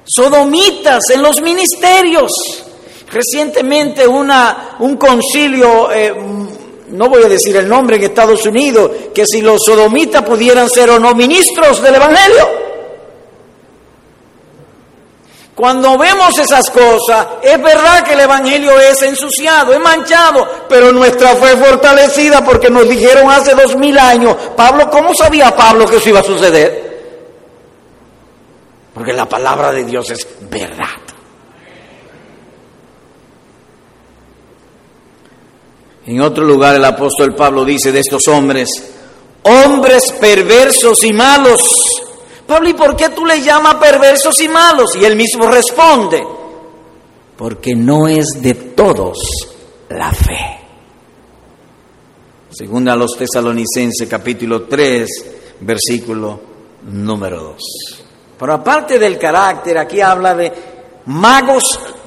sodomitas 0.05 1.03
en 1.13 1.21
los 1.21 1.41
ministerios 1.41 2.31
Recientemente 3.11 4.07
una, 4.07 4.77
un 4.79 4.95
concilio, 4.95 5.91
eh, 5.91 6.13
no 6.91 7.09
voy 7.09 7.23
a 7.23 7.27
decir 7.27 7.57
el 7.57 7.67
nombre 7.67 7.97
en 7.97 8.03
Estados 8.03 8.45
Unidos, 8.45 8.89
que 9.13 9.25
si 9.25 9.41
los 9.41 9.59
sodomitas 9.65 10.23
pudieran 10.23 10.69
ser 10.69 10.91
o 10.91 10.99
no 10.99 11.13
ministros 11.13 11.81
del 11.81 11.95
Evangelio. 11.95 12.70
Cuando 15.61 15.95
vemos 15.95 16.35
esas 16.39 16.71
cosas, 16.71 17.27
es 17.43 17.61
verdad 17.61 18.03
que 18.03 18.13
el 18.13 18.21
Evangelio 18.21 18.79
es 18.79 18.99
ensuciado, 19.03 19.71
es 19.73 19.79
manchado, 19.79 20.65
pero 20.67 20.91
nuestra 20.91 21.35
fe 21.35 21.53
es 21.53 21.59
fortalecida 21.59 22.43
porque 22.43 22.71
nos 22.71 22.89
dijeron 22.89 23.29
hace 23.29 23.53
dos 23.53 23.75
mil 23.75 23.95
años, 23.99 24.35
Pablo, 24.57 24.89
¿cómo 24.89 25.13
sabía 25.13 25.55
Pablo 25.55 25.85
que 25.85 25.97
eso 25.97 26.09
iba 26.09 26.21
a 26.21 26.23
suceder? 26.23 27.13
Porque 28.91 29.13
la 29.13 29.29
palabra 29.29 29.71
de 29.71 29.83
Dios 29.83 30.09
es 30.09 30.27
verdad. 30.49 30.97
En 36.07 36.21
otro 36.21 36.43
lugar 36.43 36.73
el 36.73 36.85
apóstol 36.85 37.35
Pablo 37.35 37.63
dice 37.63 37.91
de 37.91 37.99
estos 37.99 38.27
hombres, 38.29 38.67
hombres 39.43 40.11
perversos 40.13 41.03
y 41.03 41.13
malos. 41.13 42.10
Pablo, 42.51 42.69
¿y 42.69 42.73
por 42.73 42.95
qué 42.95 43.09
tú 43.09 43.25
le 43.25 43.41
llamas 43.41 43.75
perversos 43.75 44.39
y 44.41 44.47
malos? 44.47 44.91
Y 44.99 45.05
él 45.05 45.15
mismo 45.15 45.47
responde, 45.49 46.21
porque 47.37 47.73
no 47.75 48.07
es 48.07 48.27
de 48.41 48.53
todos 48.53 49.17
la 49.89 50.11
fe. 50.11 50.59
Segunda 52.49 52.93
a 52.93 52.95
los 52.97 53.11
tesalonicenses 53.17 54.07
capítulo 54.09 54.63
3, 54.63 55.07
versículo 55.61 56.39
número 56.83 57.43
2. 57.43 57.55
Pero 58.37 58.53
aparte 58.53 58.99
del 58.99 59.17
carácter, 59.17 59.77
aquí 59.77 60.01
habla 60.01 60.35
de 60.35 60.51
magos 61.05 61.63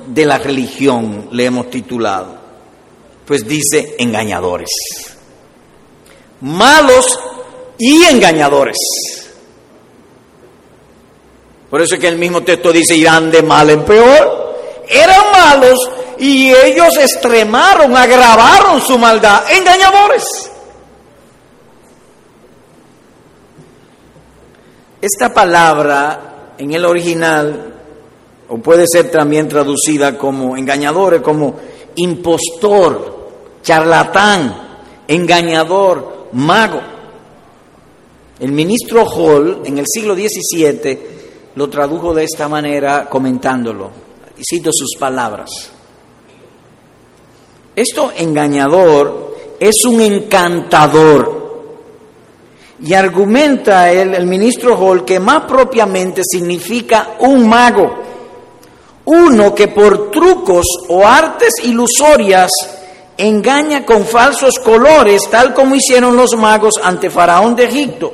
de 0.07 0.27
la 0.27 0.39
religión, 0.39 1.29
le 1.33 1.47
hemos 1.47 1.71
titulado 1.71 2.45
pues 3.25 3.47
dice 3.47 3.97
engañadores. 3.99 4.69
Malos 6.41 7.19
y 7.79 8.03
engañadores. 8.03 8.77
Por 11.75 11.83
eso 11.83 11.97
es 11.97 12.01
que 12.01 12.07
el 12.07 12.19
mismo 12.19 12.45
texto 12.45 12.73
dice 12.73 12.95
irán 12.95 13.33
de 13.33 13.43
mal 13.43 13.69
en 13.69 13.85
peor. 13.85 14.55
Eran 14.89 15.33
malos 15.33 15.77
y 16.21 16.53
ellos 16.53 16.97
extremaron, 16.97 17.97
agravaron 17.97 18.81
su 18.81 18.97
maldad. 18.97 19.43
Engañadores. 19.51 20.23
Esta 25.01 25.35
palabra 25.35 26.53
en 26.59 26.73
el 26.73 26.85
original, 26.85 27.75
o 28.51 28.59
puede 28.59 28.87
ser 28.87 29.11
también 29.11 29.49
traducida 29.49 30.17
como 30.17 30.57
engañadores, 30.57 31.23
como 31.23 31.57
impostor, 31.97 33.31
charlatán, 33.65 34.79
engañador, 35.09 36.29
mago. 36.35 36.81
El 38.39 38.53
ministro 38.53 39.05
Hall 39.07 39.63
en 39.65 39.79
el 39.79 39.87
siglo 39.89 40.15
XVII 40.15 41.24
lo 41.57 41.69
tradujo 41.69 42.13
de 42.15 42.25
esta 42.25 42.49
manera 42.49 43.09
comentándolo. 43.09 43.91
Cito 44.43 44.71
sus 44.73 44.97
palabras. 44.99 45.51
Esto 47.77 48.13
engañador 48.17 49.37
es 49.59 49.85
un 49.85 50.01
encantador 50.01 51.43
Y 52.81 52.95
argumenta 52.95 53.91
el, 53.91 54.15
el 54.15 54.27
ministro 54.27 54.77
Hall 54.77 55.05
que 55.05 55.19
más 55.19 55.45
propiamente 55.45 56.23
significa 56.25 57.17
un 57.21 57.49
mago, 57.49 57.95
uno 59.07 59.55
que 59.55 59.69
por 59.69 60.11
trucos 60.11 60.67
o 60.89 61.07
artes 61.07 61.55
ilusorias 61.63 62.51
engaña 63.17 63.85
con 63.85 64.05
falsos 64.05 64.59
colores, 64.59 65.23
tal 65.31 65.55
como 65.55 65.75
hicieron 65.75 66.17
los 66.17 66.37
magos 66.37 66.75
ante 66.83 67.11
Faraón 67.11 67.55
de 67.55 67.65
Egipto. 67.65 68.13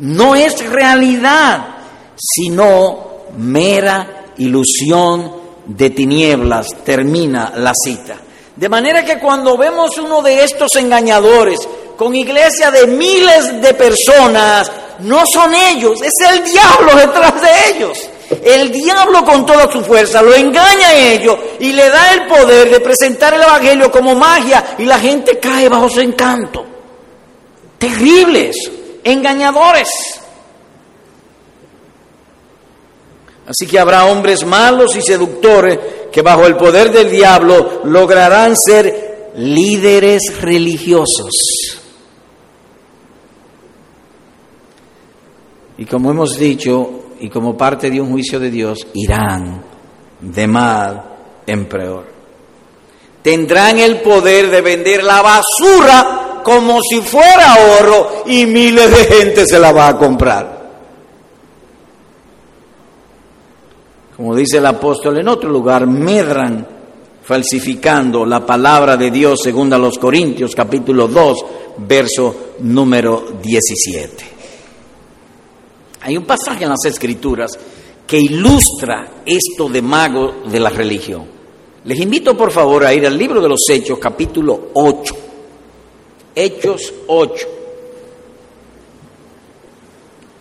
No 0.00 0.34
es 0.34 0.68
realidad, 0.68 1.73
sino 2.16 3.14
mera 3.36 4.24
ilusión 4.38 5.44
de 5.66 5.90
tinieblas, 5.90 6.68
termina 6.84 7.52
la 7.56 7.72
cita. 7.74 8.16
De 8.56 8.68
manera 8.68 9.04
que 9.04 9.18
cuando 9.18 9.56
vemos 9.56 9.98
uno 9.98 10.22
de 10.22 10.44
estos 10.44 10.76
engañadores 10.76 11.58
con 11.96 12.14
iglesia 12.14 12.70
de 12.70 12.86
miles 12.86 13.60
de 13.60 13.74
personas, 13.74 14.70
no 15.00 15.24
son 15.26 15.54
ellos, 15.54 16.00
es 16.02 16.12
el 16.30 16.44
diablo 16.44 16.94
detrás 16.94 17.40
de 17.40 17.48
ellos. 17.70 17.98
El 18.42 18.72
diablo 18.72 19.24
con 19.24 19.44
toda 19.44 19.70
su 19.70 19.82
fuerza 19.82 20.22
lo 20.22 20.34
engaña 20.34 20.88
a 20.88 20.94
ellos 20.94 21.36
y 21.60 21.72
le 21.72 21.88
da 21.90 22.12
el 22.12 22.26
poder 22.26 22.70
de 22.70 22.80
presentar 22.80 23.34
el 23.34 23.42
Evangelio 23.42 23.90
como 23.90 24.14
magia 24.14 24.76
y 24.78 24.84
la 24.84 24.98
gente 24.98 25.38
cae 25.38 25.68
bajo 25.68 25.88
su 25.88 26.00
encanto. 26.00 26.64
Terribles, 27.78 28.56
engañadores. 29.02 29.88
Así 33.46 33.66
que 33.66 33.78
habrá 33.78 34.06
hombres 34.06 34.44
malos 34.44 34.96
y 34.96 35.02
seductores 35.02 35.78
que 36.10 36.22
bajo 36.22 36.46
el 36.46 36.56
poder 36.56 36.90
del 36.90 37.10
diablo 37.10 37.82
lograrán 37.84 38.56
ser 38.56 39.32
líderes 39.36 40.40
religiosos. 40.40 41.30
Y 45.76 45.84
como 45.84 46.10
hemos 46.10 46.38
dicho, 46.38 47.04
y 47.20 47.28
como 47.28 47.56
parte 47.56 47.90
de 47.90 48.00
un 48.00 48.10
juicio 48.10 48.38
de 48.38 48.50
Dios, 48.50 48.86
irán 48.94 49.62
de 50.20 50.46
mal 50.46 51.04
en 51.46 51.66
peor. 51.66 52.04
Tendrán 53.22 53.78
el 53.78 54.00
poder 54.00 54.50
de 54.50 54.60
vender 54.60 55.02
la 55.02 55.22
basura 55.22 56.40
como 56.44 56.80
si 56.82 57.00
fuera 57.00 57.56
oro 57.80 58.22
y 58.26 58.46
miles 58.46 58.90
de 58.90 59.04
gente 59.16 59.46
se 59.46 59.58
la 59.58 59.72
va 59.72 59.88
a 59.88 59.98
comprar. 59.98 60.63
Como 64.16 64.34
dice 64.36 64.58
el 64.58 64.66
apóstol 64.66 65.18
en 65.18 65.28
otro 65.28 65.50
lugar, 65.50 65.86
medran 65.86 66.66
falsificando 67.24 68.24
la 68.24 68.46
palabra 68.46 68.96
de 68.96 69.10
Dios 69.10 69.40
según 69.42 69.72
a 69.72 69.78
los 69.78 69.98
Corintios 69.98 70.54
capítulo 70.54 71.08
2, 71.08 71.44
verso 71.78 72.36
número 72.60 73.24
17. 73.42 74.24
Hay 76.02 76.16
un 76.16 76.24
pasaje 76.24 76.64
en 76.64 76.70
las 76.70 76.84
escrituras 76.84 77.58
que 78.06 78.18
ilustra 78.18 79.22
esto 79.24 79.68
de 79.68 79.82
mago 79.82 80.42
de 80.50 80.60
la 80.60 80.70
religión. 80.70 81.24
Les 81.84 81.98
invito 81.98 82.36
por 82.36 82.52
favor 82.52 82.84
a 82.84 82.94
ir 82.94 83.06
al 83.06 83.18
libro 83.18 83.40
de 83.40 83.48
los 83.48 83.60
Hechos 83.68 83.98
capítulo 83.98 84.68
8. 84.74 85.14
Hechos 86.34 86.92
8. 87.06 87.46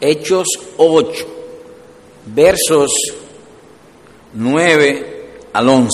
Hechos 0.01 0.47
8, 0.75 1.25
versos 2.35 2.91
9 4.33 5.39
al 5.53 5.69
11. 5.69 5.89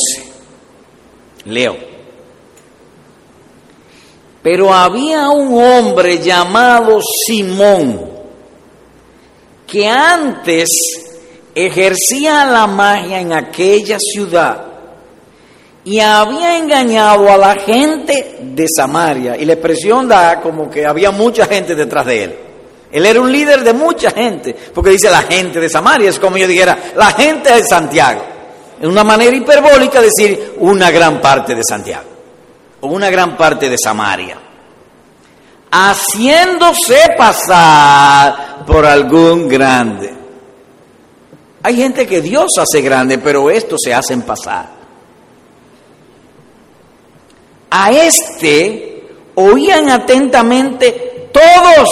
Leo. 1.45 1.77
Pero 4.41 4.73
había 4.73 5.29
un 5.29 5.61
hombre 5.61 6.19
llamado 6.19 6.99
Simón 7.25 8.09
que 9.67 9.87
antes 9.87 10.69
ejercía 11.53 12.45
la 12.45 12.65
magia 12.65 13.19
en 13.19 13.33
aquella 13.33 13.97
ciudad 13.99 14.65
y 15.83 15.99
había 15.99 16.57
engañado 16.57 17.29
a 17.29 17.37
la 17.37 17.55
gente 17.55 18.37
de 18.41 18.65
Samaria. 18.67 19.35
Y 19.37 19.45
la 19.45 19.53
expresión 19.53 20.07
da 20.07 20.41
como 20.41 20.69
que 20.69 20.85
había 20.85 21.11
mucha 21.11 21.45
gente 21.45 21.75
detrás 21.75 22.05
de 22.05 22.23
él. 22.23 22.35
Él 22.91 23.05
era 23.05 23.21
un 23.21 23.31
líder 23.31 23.63
de 23.63 23.73
mucha 23.73 24.11
gente, 24.11 24.55
porque 24.73 24.91
dice 24.91 25.09
la 25.11 25.21
gente 25.21 25.59
de 25.59 25.69
Samaria, 25.69 26.09
es 26.09 26.19
como 26.19 26.37
yo 26.37 26.47
dijera, 26.47 26.77
la 26.95 27.11
gente 27.11 27.53
de 27.53 27.63
Santiago. 27.63 28.21
Es 28.79 28.87
una 28.87 29.03
manera 29.03 29.35
hiperbólica 29.35 30.01
decir 30.01 30.55
una 30.59 30.89
gran 30.89 31.19
parte 31.19 31.53
de 31.53 31.61
Santiago, 31.67 32.07
o 32.81 32.87
una 32.87 33.09
gran 33.09 33.35
parte 33.35 33.69
de 33.69 33.75
Samaria. 33.77 34.37
Haciéndose 35.71 37.13
pasar 37.17 38.65
por 38.65 38.85
algún 38.85 39.47
grande. 39.47 40.13
Hay 41.61 41.75
gente 41.75 42.07
que 42.07 42.21
Dios 42.21 42.47
hace 42.57 42.81
grande, 42.81 43.17
pero 43.17 43.49
estos 43.49 43.79
se 43.83 43.93
hacen 43.93 44.21
pasar. 44.21 44.69
A 47.69 47.91
este 47.91 49.03
oían 49.35 49.89
atentamente 49.89 51.29
todos 51.31 51.89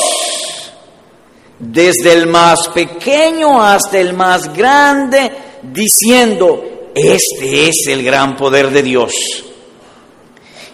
desde 1.60 2.14
el 2.14 2.28
más 2.28 2.70
pequeño 2.70 3.62
hasta 3.62 4.00
el 4.00 4.14
más 4.14 4.54
grande, 4.54 5.32
diciendo, 5.64 6.77
este 6.98 7.70
es 7.70 7.88
el 7.88 8.04
gran 8.04 8.36
poder 8.36 8.72
de 8.72 8.84
Dios. 8.84 9.14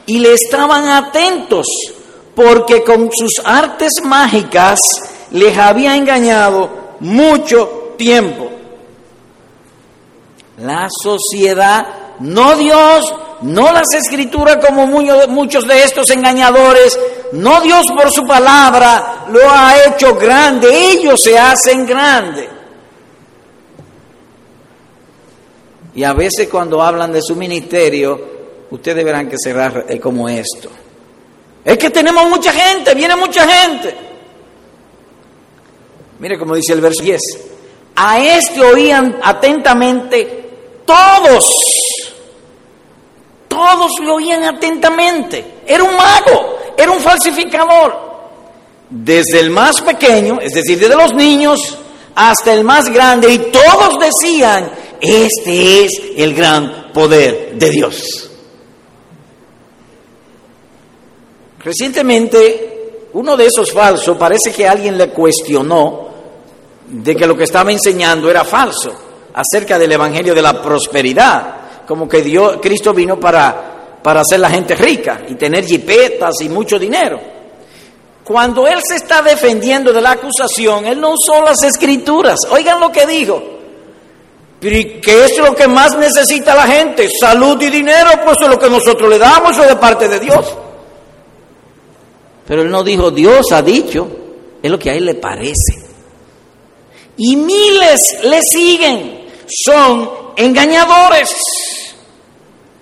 Y 0.05 0.19
le 0.19 0.33
estaban 0.33 0.87
atentos, 0.87 1.65
porque 2.35 2.83
con 2.83 3.09
sus 3.11 3.33
artes 3.43 3.91
mágicas 4.03 4.79
les 5.31 5.57
había 5.57 5.95
engañado 5.95 6.95
mucho 6.99 7.93
tiempo. 7.97 8.49
La 10.57 10.87
sociedad, 10.89 11.85
no 12.19 12.55
Dios, 12.55 13.13
no 13.41 13.71
las 13.71 13.93
escrituras 13.93 14.57
como 14.65 14.87
muchos 14.87 15.67
de 15.67 15.83
estos 15.83 16.09
engañadores, 16.11 16.97
no 17.33 17.59
Dios 17.61 17.87
por 17.95 18.11
su 18.11 18.25
palabra 18.25 19.25
lo 19.29 19.39
ha 19.49 19.73
hecho 19.85 20.15
grande, 20.15 20.91
ellos 20.91 21.21
se 21.21 21.37
hacen 21.37 21.85
grande. 21.85 22.52
Y 25.95 26.03
a 26.03 26.13
veces 26.13 26.47
cuando 26.49 26.81
hablan 26.81 27.11
de 27.11 27.21
su 27.21 27.35
ministerio, 27.35 28.19
ustedes 28.71 29.03
verán 29.03 29.29
que 29.29 29.37
será 29.37 29.85
como 30.01 30.27
esto. 30.27 30.69
Es 31.63 31.77
que 31.77 31.89
tenemos 31.89 32.29
mucha 32.29 32.51
gente, 32.51 32.93
viene 32.93 33.15
mucha 33.15 33.47
gente. 33.47 33.95
Mire 36.19 36.37
como 36.37 36.55
dice 36.55 36.73
el 36.73 36.81
verso 36.81 37.03
10. 37.03 37.21
A 37.95 38.19
este 38.19 38.61
oían 38.61 39.19
atentamente 39.21 40.49
todos 40.85 41.53
todos 43.53 43.91
lo 44.01 44.15
oían 44.15 44.43
atentamente. 44.43 45.61
Era 45.65 45.83
un 45.83 45.95
mago, 45.95 46.57
era 46.75 46.91
un 46.91 46.99
falsificador. 46.99 48.13
Desde 48.89 49.39
el 49.39 49.49
más 49.51 49.81
pequeño, 49.81 50.39
es 50.41 50.53
decir, 50.53 50.79
desde 50.79 50.95
los 50.95 51.13
niños, 51.13 51.77
hasta 52.15 52.53
el 52.53 52.63
más 52.63 52.89
grande, 52.89 53.31
y 53.31 53.37
todos 53.51 53.99
decían, 53.99 54.71
este 55.03 55.83
es 55.83 56.01
el 56.15 56.33
gran 56.33 56.91
poder 56.93 57.55
de 57.55 57.69
Dios. 57.69 58.29
Recientemente, 61.59 63.07
uno 63.13 63.37
de 63.37 63.47
esos 63.47 63.71
falsos, 63.71 64.17
parece 64.17 64.51
que 64.51 64.67
alguien 64.67 64.97
le 64.97 65.09
cuestionó 65.09 66.07
de 66.87 67.15
que 67.15 67.27
lo 67.27 67.37
que 67.37 67.43
estaba 67.43 67.71
enseñando 67.71 68.29
era 68.29 68.43
falso 68.43 68.93
acerca 69.33 69.77
del 69.77 69.91
Evangelio 69.91 70.33
de 70.33 70.41
la 70.41 70.61
prosperidad 70.61 71.63
como 71.87 72.07
que 72.07 72.21
Dios, 72.21 72.57
Cristo 72.61 72.93
vino 72.93 73.19
para, 73.19 73.99
para 74.01 74.21
hacer 74.21 74.39
la 74.39 74.49
gente 74.49 74.75
rica 74.75 75.21
y 75.27 75.35
tener 75.35 75.65
jipetas 75.65 76.41
y 76.41 76.49
mucho 76.49 76.79
dinero. 76.79 77.19
Cuando 78.23 78.67
él 78.67 78.79
se 78.87 78.95
está 78.95 79.21
defendiendo 79.21 79.91
de 79.91 80.01
la 80.01 80.11
acusación, 80.11 80.85
él 80.85 80.99
no 80.99 81.11
usó 81.11 81.41
las 81.41 81.61
escrituras. 81.63 82.39
Oigan 82.49 82.79
lo 82.79 82.91
que 82.91 83.05
dijo. 83.05 83.52
¿Y 84.63 85.01
qué 85.01 85.25
es 85.25 85.37
lo 85.37 85.53
que 85.53 85.67
más 85.67 85.97
necesita 85.97 86.55
la 86.55 86.65
gente? 86.65 87.09
Salud 87.19 87.61
y 87.61 87.69
dinero, 87.69 88.11
pues 88.23 88.37
es 88.41 88.47
lo 88.47 88.57
que 88.57 88.69
nosotros 88.69 89.09
le 89.09 89.17
damos, 89.17 89.51
eso 89.51 89.63
es 89.63 89.69
de 89.69 89.75
parte 89.75 90.07
de 90.07 90.19
Dios. 90.19 90.55
Pero 92.47 92.61
él 92.61 92.69
no 92.69 92.83
dijo, 92.83 93.11
Dios 93.11 93.51
ha 93.51 93.61
dicho, 93.61 94.07
es 94.61 94.71
lo 94.71 94.79
que 94.79 94.91
a 94.91 94.93
él 94.93 95.05
le 95.05 95.15
parece. 95.15 95.83
Y 97.17 97.35
miles 97.35 98.17
le 98.23 98.41
siguen, 98.41 99.27
son 99.45 100.09
engañadores. 100.37 101.35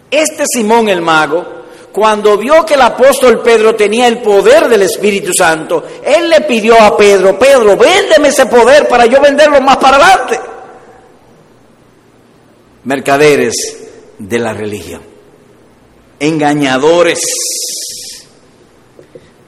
Este 0.10 0.44
Simón 0.46 0.90
el 0.90 1.02
mago, 1.02 1.46
cuando 1.92 2.38
vio 2.38 2.66
que 2.66 2.76
el 2.76 2.82
apóstol 2.82 3.42
Pedro 3.42 3.76
tenía 3.76 4.08
el 4.08 4.20
poder 4.20 4.70
del 4.70 4.84
Espíritu 4.84 5.34
Santo, 5.34 5.84
él 6.04 6.30
le 6.30 6.42
pidió 6.42 6.80
a 6.80 6.96
Pedro, 6.96 7.38
Pedro, 7.40 7.76
véndeme 7.76 8.28
ese 8.28 8.46
poder 8.46 8.88
para 8.88 9.06
yo 9.06 9.20
venderlo 9.20 9.60
más 9.62 9.78
para 9.78 9.98
adelante. 9.98 10.51
Mercaderes 12.84 13.56
de 14.18 14.40
la 14.40 14.54
religión, 14.54 15.02
engañadores. 16.20 17.20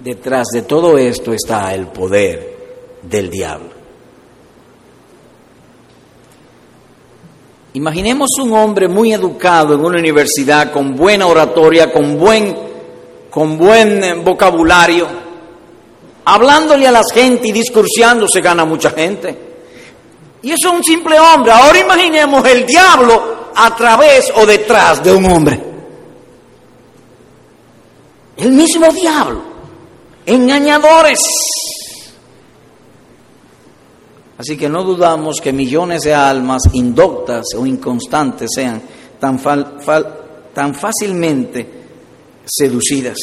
Detrás 0.03 0.47
de 0.53 0.63
todo 0.63 0.97
esto 0.97 1.33
está 1.33 1.73
el 1.73 1.87
poder 1.87 2.55
del 3.01 3.29
diablo. 3.29 3.73
Imaginemos 7.75 8.29
un 8.39 8.53
hombre 8.53 8.87
muy 8.87 9.13
educado 9.13 9.73
en 9.73 9.83
una 9.83 9.97
universidad, 9.97 10.71
con 10.71 10.95
buena 10.95 11.25
oratoria, 11.25 11.91
con 11.91 12.19
buen, 12.19 12.55
con 13.31 13.57
buen 13.57 14.23
vocabulario, 14.23 15.07
hablándole 16.25 16.85
a 16.85 16.91
la 16.91 17.01
gente 17.11 17.47
y 17.47 17.51
discursiando 17.51 18.27
se 18.27 18.41
gana 18.41 18.63
mucha 18.63 18.91
gente. 18.91 19.35
Y 20.43 20.51
eso 20.51 20.69
es 20.69 20.75
un 20.75 20.83
simple 20.83 21.17
hombre. 21.17 21.51
Ahora 21.51 21.79
imaginemos 21.79 22.45
el 22.47 22.65
diablo 22.65 23.51
a 23.55 23.75
través 23.75 24.31
o 24.35 24.45
detrás 24.45 25.01
de 25.01 25.13
un 25.13 25.25
hombre. 25.25 25.63
El 28.35 28.51
mismo 28.51 28.87
diablo. 28.91 29.41
Engañadores. 30.25 31.19
Así 34.37 34.57
que 34.57 34.67
no 34.67 34.83
dudamos 34.83 35.39
que 35.39 35.53
millones 35.53 36.01
de 36.01 36.13
almas 36.13 36.63
indoctas 36.73 37.45
o 37.57 37.65
inconstantes 37.65 38.49
sean 38.53 38.81
tan, 39.19 39.39
tan 40.53 40.75
fácilmente 40.75 41.65
seducidas. 42.43 43.17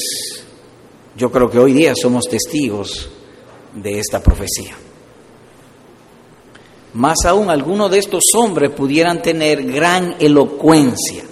Yo 1.17 1.31
creo 1.31 1.51
que 1.51 1.59
hoy 1.59 1.75
día 1.75 1.93
somos 1.95 2.25
testigos 2.25 3.11
de 3.75 3.99
esta 3.99 4.23
profecía. 4.23 4.75
Más 6.95 7.25
aún, 7.25 7.51
algunos 7.51 7.91
de 7.91 7.99
estos 7.99 8.25
hombres 8.37 8.71
pudieran 8.71 9.23
tener 9.23 9.63
gran 9.65 10.17
elocuencia. 10.19 11.25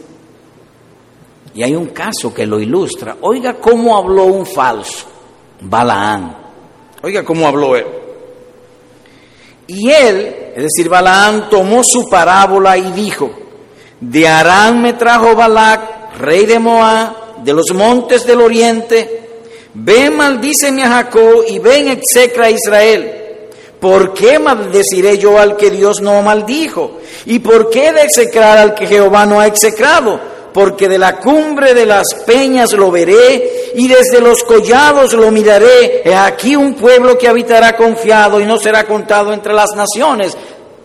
Y 1.54 1.62
hay 1.62 1.74
un 1.74 1.86
caso 1.86 2.32
que 2.32 2.46
lo 2.46 2.60
ilustra. 2.60 3.16
Oiga 3.20 3.54
cómo 3.54 3.96
habló 3.96 4.24
un 4.26 4.46
falso, 4.46 5.06
Balaán. 5.60 6.36
Oiga 7.02 7.24
cómo 7.24 7.46
habló 7.48 7.74
él. 7.74 7.86
Y 9.66 9.90
él, 9.90 10.52
es 10.54 10.62
decir, 10.62 10.88
Balaán, 10.88 11.50
tomó 11.50 11.82
su 11.82 12.08
parábola 12.08 12.78
y 12.78 12.92
dijo, 12.92 13.30
de 14.00 14.28
Arán 14.28 14.80
me 14.80 14.92
trajo 14.92 15.34
Balac, 15.34 16.16
rey 16.18 16.46
de 16.46 16.58
Moab, 16.58 17.42
de 17.42 17.52
los 17.52 17.66
montes 17.74 18.24
del 18.24 18.40
oriente, 18.40 19.28
ven 19.74 20.16
maldíceme 20.16 20.84
a 20.84 20.88
Jacob 20.88 21.44
y 21.48 21.58
ven 21.58 21.88
execra 21.88 22.46
a 22.46 22.50
Israel. 22.50 23.27
¿Por 23.80 24.12
qué 24.12 24.38
maldeciré 24.38 25.18
yo 25.18 25.38
al 25.38 25.56
que 25.56 25.70
Dios 25.70 26.00
no 26.00 26.20
maldijo? 26.22 26.98
¿Y 27.26 27.38
por 27.38 27.70
qué 27.70 27.92
de 27.92 28.02
execrar 28.02 28.58
al 28.58 28.74
que 28.74 28.86
Jehová 28.86 29.24
no 29.24 29.40
ha 29.40 29.46
execrado? 29.46 30.18
Porque 30.52 30.88
de 30.88 30.98
la 30.98 31.18
cumbre 31.18 31.74
de 31.74 31.86
las 31.86 32.14
peñas 32.26 32.72
lo 32.72 32.90
veré 32.90 33.70
y 33.74 33.86
desde 33.86 34.20
los 34.20 34.42
collados 34.42 35.12
lo 35.12 35.30
miraré. 35.30 36.02
He 36.04 36.14
aquí 36.14 36.56
un 36.56 36.74
pueblo 36.74 37.16
que 37.16 37.28
habitará 37.28 37.76
confiado 37.76 38.40
y 38.40 38.44
no 38.44 38.58
será 38.58 38.84
contado 38.84 39.32
entre 39.32 39.52
las 39.52 39.70
naciones. 39.76 40.36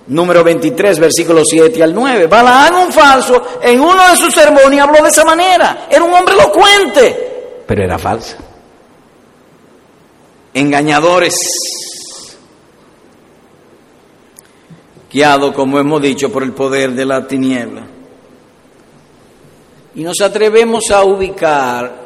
Número 0.05 0.43
23, 0.43 0.99
versículos 0.99 1.47
7 1.49 1.81
al 1.81 1.95
9. 1.95 2.27
Balaán, 2.27 2.75
un 2.75 2.91
falso, 2.91 3.41
en 3.61 3.79
uno 3.79 4.07
de 4.11 4.17
sus 4.17 4.33
sermones 4.33 4.79
habló 4.79 5.01
de 5.01 5.09
esa 5.09 5.23
manera. 5.23 5.87
Era 5.89 6.03
un 6.03 6.13
hombre 6.13 6.35
elocuente, 6.35 7.63
pero 7.65 7.83
era 7.83 7.97
falso. 7.97 8.35
Engañadores 10.53 11.33
guiado, 15.13 15.53
como 15.53 15.79
hemos 15.79 16.01
dicho, 16.01 16.31
por 16.31 16.43
el 16.43 16.53
poder 16.53 16.93
de 16.93 17.05
la 17.05 17.27
tiniebla. 17.27 17.85
Y 19.95 20.03
nos 20.03 20.19
atrevemos 20.21 20.89
a 20.89 21.03
ubicar 21.03 22.03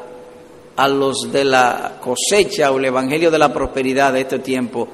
a 0.76 0.88
los 0.88 1.32
de 1.32 1.46
la 1.46 1.98
cosecha 2.02 2.72
o 2.72 2.78
el 2.78 2.86
Evangelio 2.86 3.32
de 3.32 3.40
la 3.40 3.54
Prosperidad 3.54 4.14
de 4.14 4.22
este 4.22 4.40
tiempo 4.40 4.88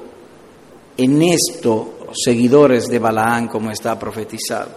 en 0.96 1.22
estos 1.24 1.88
seguidores 2.14 2.88
de 2.88 3.00
Balaán, 3.00 3.48
como 3.48 3.72
está 3.72 3.98
profetizado. 3.98 4.70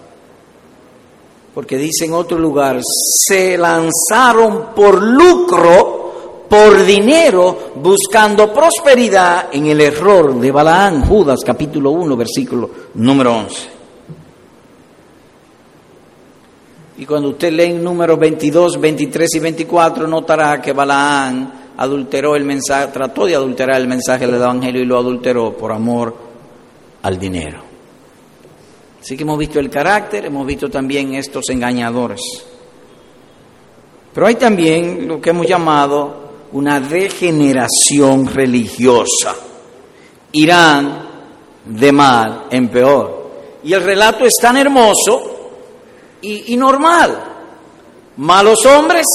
Porque 1.54 1.76
dice 1.76 2.06
en 2.06 2.14
otro 2.14 2.38
lugar, 2.38 2.80
se 2.82 3.58
lanzaron 3.58 4.74
por 4.74 5.02
lucro 5.02 6.05
por 6.48 6.84
dinero, 6.84 7.72
buscando 7.76 8.52
prosperidad 8.52 9.48
en 9.52 9.66
el 9.66 9.80
error 9.80 10.38
de 10.38 10.50
Balaán, 10.50 11.04
Judas 11.06 11.40
capítulo 11.44 11.90
1, 11.90 12.16
versículo 12.16 12.70
número 12.94 13.34
11. 13.36 13.76
Y 16.98 17.04
cuando 17.04 17.30
usted 17.30 17.52
lee 17.52 17.64
en 17.64 17.84
números 17.84 18.18
22, 18.18 18.80
23 18.80 19.34
y 19.34 19.38
24, 19.38 20.06
notará 20.06 20.62
que 20.62 20.72
Balaán 20.72 21.52
adulteró 21.76 22.36
el 22.36 22.44
mensaje, 22.44 22.88
trató 22.88 23.26
de 23.26 23.34
adulterar 23.34 23.80
el 23.80 23.86
mensaje 23.86 24.26
del 24.26 24.36
Evangelio 24.36 24.82
y 24.82 24.86
lo 24.86 24.98
adulteró 24.98 25.56
por 25.56 25.72
amor 25.72 26.16
al 27.02 27.18
dinero. 27.18 27.60
Así 29.00 29.16
que 29.16 29.24
hemos 29.24 29.38
visto 29.38 29.60
el 29.60 29.68
carácter, 29.68 30.24
hemos 30.24 30.46
visto 30.46 30.70
también 30.70 31.14
estos 31.14 31.50
engañadores. 31.50 32.20
Pero 34.14 34.26
hay 34.26 34.36
también 34.36 35.06
lo 35.06 35.20
que 35.20 35.30
hemos 35.30 35.46
llamado 35.46 36.25
una 36.52 36.80
degeneración 36.80 38.26
religiosa. 38.26 39.34
Irán 40.32 41.06
de 41.64 41.92
mal 41.92 42.46
en 42.50 42.68
peor. 42.68 43.26
Y 43.64 43.72
el 43.72 43.82
relato 43.82 44.24
es 44.24 44.34
tan 44.40 44.56
hermoso 44.56 45.32
y, 46.20 46.56
normal. 46.56 47.18
Malos 48.18 48.64
hombres 48.66 49.06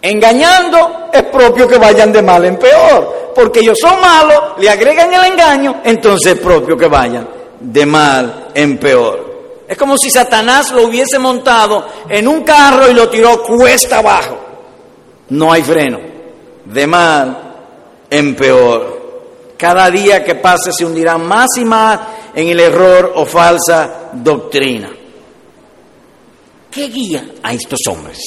engañando, 0.00 1.08
es 1.12 1.24
propio 1.24 1.66
que 1.66 1.78
vayan 1.78 2.12
de 2.12 2.22
mal 2.22 2.44
en 2.44 2.58
peor. 2.58 3.32
Porque 3.34 3.60
ellos 3.60 3.78
son 3.80 4.00
malos, 4.00 4.58
le 4.58 4.68
agregan 4.68 5.12
el 5.12 5.32
engaño, 5.32 5.80
entonces 5.84 6.34
es 6.34 6.40
propio 6.40 6.76
que 6.76 6.88
vayan 6.88 7.28
de 7.60 7.86
mal 7.86 8.48
en 8.54 8.78
peor. 8.78 9.28
Es 9.68 9.76
como 9.76 9.96
si 9.98 10.10
Satanás 10.10 10.72
lo 10.72 10.84
hubiese 10.84 11.18
montado 11.18 11.86
en 12.08 12.26
un 12.26 12.42
carro 12.42 12.90
y 12.90 12.94
lo 12.94 13.08
tiró 13.08 13.42
cuesta 13.42 13.98
abajo. 13.98 14.38
No 15.30 15.52
hay 15.52 15.62
freno 15.62 16.17
de 16.68 16.86
mal 16.86 17.54
en 18.10 18.36
peor. 18.36 18.98
Cada 19.56 19.90
día 19.90 20.22
que 20.24 20.36
pase 20.36 20.72
se 20.72 20.84
hundirá 20.84 21.18
más 21.18 21.48
y 21.56 21.64
más 21.64 22.00
en 22.34 22.48
el 22.48 22.60
error 22.60 23.12
o 23.16 23.26
falsa 23.26 24.10
doctrina. 24.12 24.90
¿Qué 26.70 26.88
guía 26.88 27.28
a 27.42 27.52
estos 27.52 27.80
hombres? 27.88 28.18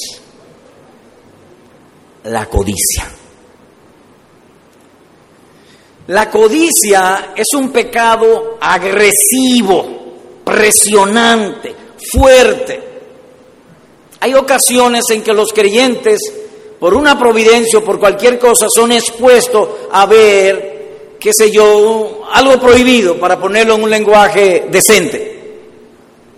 La 2.25 2.47
codicia. 2.47 3.09
La 6.07 6.29
codicia 6.29 7.31
es 7.35 7.47
un 7.55 7.71
pecado 7.71 8.57
agresivo, 8.59 10.41
presionante, 10.43 11.73
fuerte. 12.11 12.89
Hay 14.19 14.33
ocasiones 14.33 15.05
en 15.11 15.23
que 15.23 15.33
los 15.33 15.53
creyentes 15.53 16.19
por 16.81 16.95
una 16.95 17.15
providencia 17.15 17.77
o 17.77 17.83
por 17.83 17.99
cualquier 17.99 18.39
cosa 18.39 18.65
son 18.67 18.91
expuestos 18.91 19.69
a 19.91 20.07
ver, 20.07 21.17
qué 21.19 21.31
sé 21.31 21.51
yo, 21.51 22.23
algo 22.33 22.59
prohibido, 22.59 23.19
para 23.19 23.39
ponerlo 23.39 23.75
en 23.75 23.83
un 23.83 23.89
lenguaje 23.91 24.65
decente. 24.67 25.59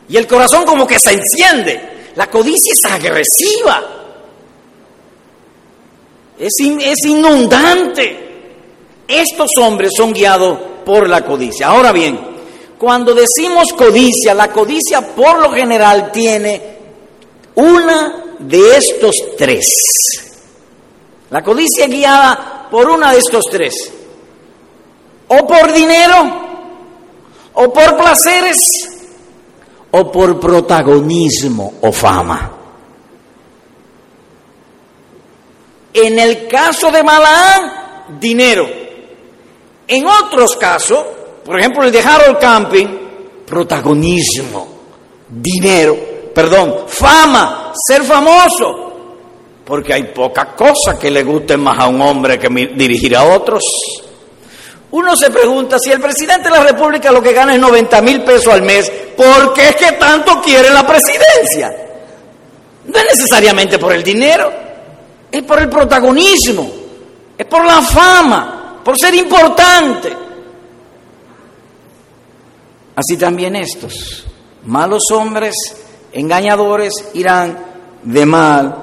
Y 0.10 0.17
el 0.17 0.27
corazón 0.27 0.65
como 0.65 0.86
que 0.86 0.99
se 0.99 1.13
enciende. 1.13 2.10
La 2.15 2.29
codicia 2.29 2.73
es 2.73 2.91
agresiva. 2.91 3.86
Es, 6.38 6.51
es 6.60 7.06
inundante. 7.06 8.19
Estos 9.08 9.49
hombres 9.62 9.91
son 9.95 10.12
guiados 10.12 10.60
por 10.86 11.08
la 11.08 11.23
codicia. 11.23 11.67
Ahora 11.67 11.93
bien, 11.93 12.19
cuando 12.77 13.15
decimos 13.15 13.71
codicia, 13.77 14.34
la 14.34 14.51
codicia 14.51 15.15
por 15.15 15.39
lo 15.39 15.51
general 15.53 16.12
tiene 16.12 16.62
una 17.56 18.36
de 18.39 18.75
estos 18.75 19.15
tres. 19.38 20.23
La 21.34 21.41
codicia 21.41 21.88
guiada 21.88 22.67
por 22.69 22.88
una 22.88 23.12
de 23.12 23.17
estos 23.17 23.46
tres. 23.50 23.74
O 25.30 25.48
por 25.48 25.74
dinero, 25.74 26.13
o 27.56 27.74
por 27.74 27.98
placeres, 27.98 28.60
o 29.89 30.12
por 30.12 30.39
protagonismo 30.39 31.74
o 31.82 31.91
fama. 31.91 32.52
En 35.91 36.19
el 36.19 36.48
caso 36.48 36.91
de 36.91 37.02
Malaán, 37.04 38.19
dinero. 38.19 38.67
En 39.88 40.06
otros 40.06 40.56
casos, 40.56 41.04
por 41.43 41.60
ejemplo 41.60 41.84
el 41.84 41.91
de 41.91 42.00
Harold 42.00 42.38
Camping, 42.38 42.88
protagonismo, 43.48 44.67
dinero, 45.30 45.98
perdón, 46.32 46.84
fama, 46.88 47.74
ser 47.88 48.04
famoso, 48.04 48.92
porque 49.65 49.93
hay 49.93 50.04
poca 50.04 50.54
cosa 50.56 50.99
que 50.99 51.10
le 51.10 51.23
guste 51.23 51.58
más 51.58 51.80
a 51.80 51.88
un 51.88 52.02
hombre 52.02 52.38
que 52.38 52.49
dirigir 52.76 53.15
a 53.15 53.23
otros. 53.23 53.63
Uno 54.91 55.15
se 55.15 55.32
pregunta 55.32 55.78
si 55.80 55.91
el 55.91 55.99
presidente 55.99 56.49
de 56.49 56.56
la 56.56 56.63
República 56.63 57.12
lo 57.12 57.21
que 57.21 57.34
gana 57.34 57.56
es 57.56 57.60
90 57.60 58.02
mil 58.02 58.23
pesos 58.23 58.54
al 58.54 58.62
mes, 58.62 58.91
¿por 59.17 59.54
qué 59.54 59.69
es 59.69 59.76
que 59.76 59.93
tanto 59.93 60.41
quiere 60.41 60.69
la 60.69 60.86
presidencia? 60.86 61.76
No 62.86 62.99
es 62.99 63.06
necesariamente 63.06 63.80
por 63.80 63.93
el 63.93 64.04
dinero, 64.04 64.52
es 65.32 65.41
por 65.43 65.60
el 65.60 65.69
protagonismo, 65.69 66.69
es 67.38 67.45
por 67.47 67.65
la 67.65 67.82
fama, 67.82 68.82
por 68.84 68.99
ser 68.99 69.15
importante. 69.15 70.15
Así 72.95 73.17
también 73.17 73.56
estos, 73.56 74.26
malos 74.65 75.04
hombres, 75.12 75.56
engañadores, 76.12 76.93
irán 77.15 77.58
de 78.04 78.26
mal 78.28 78.83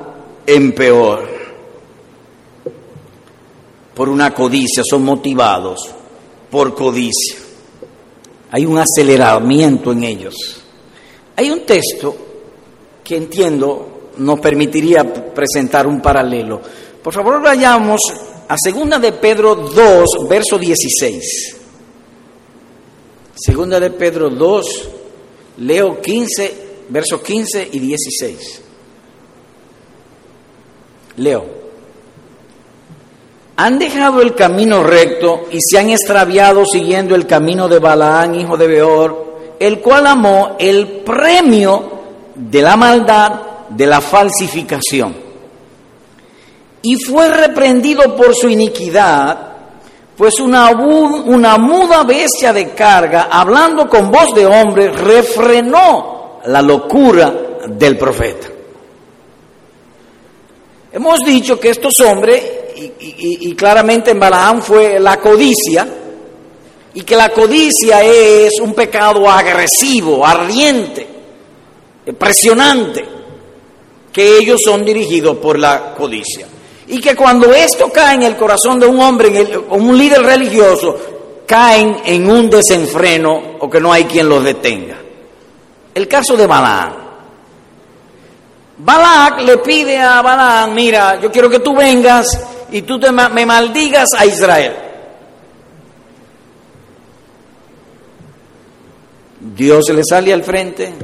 en 0.55 0.73
peor. 0.73 1.29
Por 3.95 4.09
una 4.09 4.35
codicia, 4.35 4.83
son 4.89 5.05
motivados 5.05 5.89
por 6.51 6.75
codicia. 6.75 7.39
Hay 8.51 8.67
un 8.67 8.79
aceleramiento 8.79 9.93
en 9.93 10.03
ellos. 10.03 10.35
Hay 11.37 11.51
un 11.51 11.65
texto 11.65 12.17
que 13.05 13.17
entiendo 13.17 14.11
nos 14.17 14.41
permitiría 14.41 15.05
presentar 15.33 15.87
un 15.87 16.03
paralelo. 16.03 16.61
Por 17.03 17.15
favor, 17.15 17.41
vayamos 17.41 18.01
a 18.49 18.57
segunda 18.59 18.99
de 18.99 19.13
Pedro 19.13 19.55
2, 19.55 20.29
verso 20.29 20.59
16. 20.59 21.57
Segunda 23.37 23.79
de 23.79 23.91
Pedro 23.91 24.29
2, 24.29 24.89
leo 25.59 26.01
15, 26.01 26.55
versos 26.89 27.23
15 27.23 27.69
y 27.73 27.79
16. 27.79 28.63
Leo. 31.17 31.45
Han 33.57 33.79
dejado 33.79 34.23
el 34.23 34.35
camino 34.35 34.83
recto 34.83 35.47
y 35.51 35.59
se 35.61 35.79
han 35.79 35.91
extraviado 35.91 36.65
siguiendo 36.65 37.15
el 37.15 37.27
camino 37.27 37.69
de 37.69 37.79
Balaán, 37.79 38.35
hijo 38.35 38.57
de 38.57 38.67
Beor, 38.67 39.37
el 39.59 39.81
cual 39.81 40.07
amó 40.07 40.57
el 40.59 41.03
premio 41.05 42.01
de 42.35 42.63
la 42.63 42.77
maldad, 42.77 43.33
de 43.69 43.87
la 43.87 44.01
falsificación 44.01 45.31
y 46.83 46.97
fue 46.97 47.29
reprendido 47.29 48.17
por 48.17 48.35
su 48.35 48.49
iniquidad, 48.49 49.39
pues 50.17 50.41
una, 50.41 50.71
una 50.71 51.59
muda 51.59 52.05
bestia 52.05 52.53
de 52.53 52.71
carga, 52.71 53.29
hablando 53.31 53.89
con 53.89 54.11
voz 54.11 54.35
de 54.35 54.47
hombre, 54.47 54.91
refrenó 54.91 56.41
la 56.47 56.63
locura 56.63 57.33
del 57.69 57.97
profeta. 57.99 58.49
Hemos 60.93 61.21
dicho 61.21 61.59
que 61.59 61.71
estos 61.71 62.01
hombres, 62.01 62.43
y, 62.77 63.55
claramente 63.55 64.11
en 64.11 64.19
Balaam 64.19 64.61
fue 64.61 64.99
la 64.99 65.19
codicia, 65.19 65.87
y 66.95 67.03
que 67.03 67.15
la 67.15 67.29
codicia 67.29 68.03
es 68.03 68.59
un 68.61 68.75
pecado 68.75 69.31
agresivo, 69.31 70.27
ardiente, 70.27 71.07
presionante, 72.19 73.05
que 74.13 74.39
ellos 74.39 74.61
son 74.65 74.85
dirigidos 74.85 75.37
por 75.37 75.59
la 75.59 75.95
codicia. 75.95 76.47
Y 76.89 77.01
que 77.01 77.15
cuando 77.15 77.53
esto 77.53 77.89
cae 77.93 78.17
en 78.17 78.23
el 78.25 78.37
corazón 78.37 78.81
de 78.81 78.87
un 78.87 78.99
hombre, 78.99 79.29
en 79.29 79.65
un 79.69 79.97
líder 79.97 80.23
religioso, 80.23 80.99
caen 81.47 81.99
en 82.05 82.29
un 82.29 82.51
desenfreno 82.51 83.57
o 83.61 83.71
que 83.71 83.81
no 83.81 83.93
hay 83.93 84.05
quien 84.05 84.29
los 84.29 84.43
detenga. 84.43 84.97
El 85.95 86.09
caso 86.09 86.37
de 86.37 86.47
Balaam. 86.47 87.00
Balaam 88.83 89.45
le 89.45 89.59
pide 89.59 89.99
a 89.99 90.23
Balaam, 90.23 90.73
mira, 90.73 91.21
yo 91.21 91.31
quiero 91.31 91.51
que 91.51 91.61
tú 91.61 91.75
vengas 91.75 92.27
y 92.73 92.83
tú 92.83 92.99
te, 92.99 93.13
me 93.13 93.45
maldigas 93.45 94.09
a 94.17 94.25
Israel. 94.25 94.75
Dios 99.41 99.85
le 99.91 100.03
sale 100.03 100.33
al 100.33 100.43
frente 100.43 100.95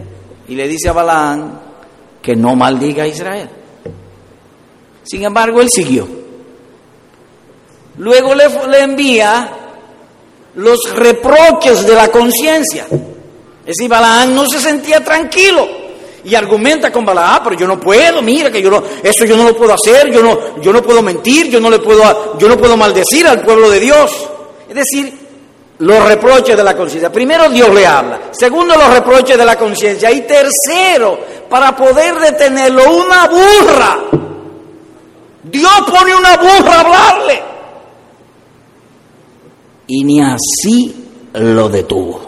y 0.48 0.54
le 0.54 0.66
dice 0.66 0.88
a 0.88 0.92
Balaam 0.92 1.60
que 2.22 2.34
no 2.34 2.56
maldiga 2.56 3.04
a 3.04 3.08
Israel. 3.08 3.48
Sin 5.02 5.24
embargo, 5.24 5.60
él 5.60 5.68
siguió. 5.70 6.08
Luego 7.98 8.34
le, 8.34 8.80
envía 8.80 9.50
los 10.54 10.78
reproches 10.94 11.86
de 11.86 11.94
la 11.94 12.08
conciencia. 12.08 12.86
Es 12.90 13.76
decir, 13.76 13.88
Balaán 13.88 14.34
no 14.34 14.46
se 14.46 14.60
sentía 14.60 15.04
tranquilo 15.04 15.85
y 16.26 16.34
argumenta 16.34 16.92
con 16.92 17.04
Balaam, 17.04 17.40
pero 17.44 17.56
yo 17.56 17.66
no 17.66 17.80
puedo, 17.80 18.20
mira 18.20 18.50
que 18.50 18.60
yo 18.60 18.70
no, 18.70 18.82
eso 19.02 19.24
yo 19.24 19.36
no 19.36 19.44
lo 19.44 19.56
puedo 19.56 19.72
hacer, 19.72 20.10
yo 20.12 20.22
no, 20.22 20.60
yo 20.60 20.72
no 20.72 20.82
puedo 20.82 21.00
mentir, 21.02 21.48
yo 21.48 21.60
no 21.60 21.70
le 21.70 21.78
puedo, 21.78 22.36
yo 22.38 22.48
no 22.48 22.56
puedo 22.58 22.76
maldecir 22.76 23.26
al 23.26 23.42
pueblo 23.42 23.70
de 23.70 23.80
Dios. 23.80 24.28
Es 24.68 24.74
decir, 24.74 25.12
los 25.78 26.08
reproches 26.08 26.56
de 26.56 26.64
la 26.64 26.76
conciencia. 26.76 27.10
Primero 27.10 27.48
Dios 27.48 27.72
le 27.72 27.86
habla, 27.86 28.20
segundo 28.32 28.76
los 28.76 28.92
reproches 28.92 29.38
de 29.38 29.44
la 29.44 29.56
conciencia 29.56 30.10
y 30.10 30.22
tercero, 30.22 31.18
para 31.48 31.74
poder 31.74 32.18
detenerlo, 32.18 32.82
una 32.92 33.28
burra 33.28 33.98
Dios 35.50 35.72
pone 35.88 36.14
una 36.14 36.36
burra 36.36 36.74
a 36.74 36.80
hablarle. 36.80 37.42
Y 39.86 40.04
ni 40.04 40.20
así 40.20 41.08
lo 41.34 41.68
detuvo. 41.68 42.25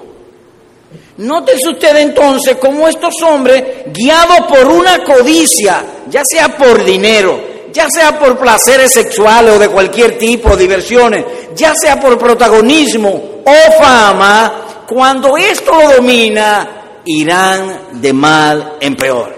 Nótese 1.18 1.68
usted 1.68 1.96
entonces 1.96 2.56
cómo 2.56 2.88
estos 2.88 3.14
hombres, 3.22 3.62
guiados 3.86 4.46
por 4.48 4.66
una 4.66 5.04
codicia, 5.04 5.84
ya 6.08 6.22
sea 6.24 6.56
por 6.56 6.84
dinero, 6.84 7.40
ya 7.72 7.88
sea 7.90 8.18
por 8.18 8.38
placeres 8.38 8.92
sexuales 8.92 9.54
o 9.54 9.58
de 9.58 9.68
cualquier 9.68 10.16
tipo, 10.16 10.56
diversiones, 10.56 11.24
ya 11.54 11.74
sea 11.74 11.98
por 12.00 12.18
protagonismo 12.18 13.42
o 13.44 13.82
fama, 13.82 14.84
cuando 14.86 15.36
esto 15.36 15.72
lo 15.72 15.96
domina, 15.96 17.00
irán 17.04 17.80
de 17.92 18.12
mal 18.12 18.76
en 18.80 18.96
peor. 18.96 19.36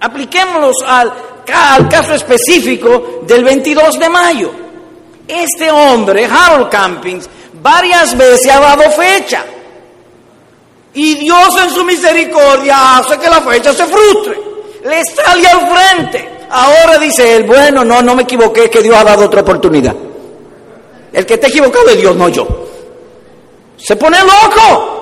Apliquémoslos 0.00 0.76
al 0.84 1.12
al 1.50 1.88
caso 1.88 2.14
específico 2.14 3.20
del 3.26 3.44
22 3.44 3.98
de 3.98 4.08
mayo. 4.08 4.52
Este 5.26 5.70
hombre, 5.70 6.24
Harold 6.26 6.68
Campings, 6.68 7.28
varias 7.54 8.16
veces 8.16 8.50
ha 8.50 8.60
dado 8.60 8.90
fecha. 8.90 9.44
Y 10.94 11.14
Dios 11.14 11.56
en 11.62 11.70
su 11.70 11.84
misericordia 11.84 12.98
hace 12.98 13.18
que 13.18 13.28
la 13.28 13.40
fecha 13.40 13.72
se 13.72 13.86
frustre. 13.86 14.40
Le 14.84 15.04
sale 15.04 15.48
al 15.48 15.60
frente. 15.60 16.40
Ahora 16.50 16.98
dice 16.98 17.36
él, 17.36 17.44
bueno, 17.44 17.84
no, 17.84 18.02
no 18.02 18.14
me 18.14 18.24
equivoqué, 18.24 18.68
que 18.68 18.82
Dios 18.82 18.96
ha 18.96 19.04
dado 19.04 19.26
otra 19.26 19.40
oportunidad. 19.40 19.94
El 21.12 21.24
que 21.24 21.34
está 21.34 21.48
equivocado 21.48 21.88
es 21.88 21.98
Dios, 21.98 22.14
no 22.16 22.28
yo. 22.28 22.46
Se 23.76 23.96
pone 23.96 24.18
loco. 24.20 24.92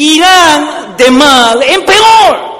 irán 0.00 0.96
de 0.96 1.10
mal 1.10 1.62
en 1.62 1.84
peor. 1.84 2.50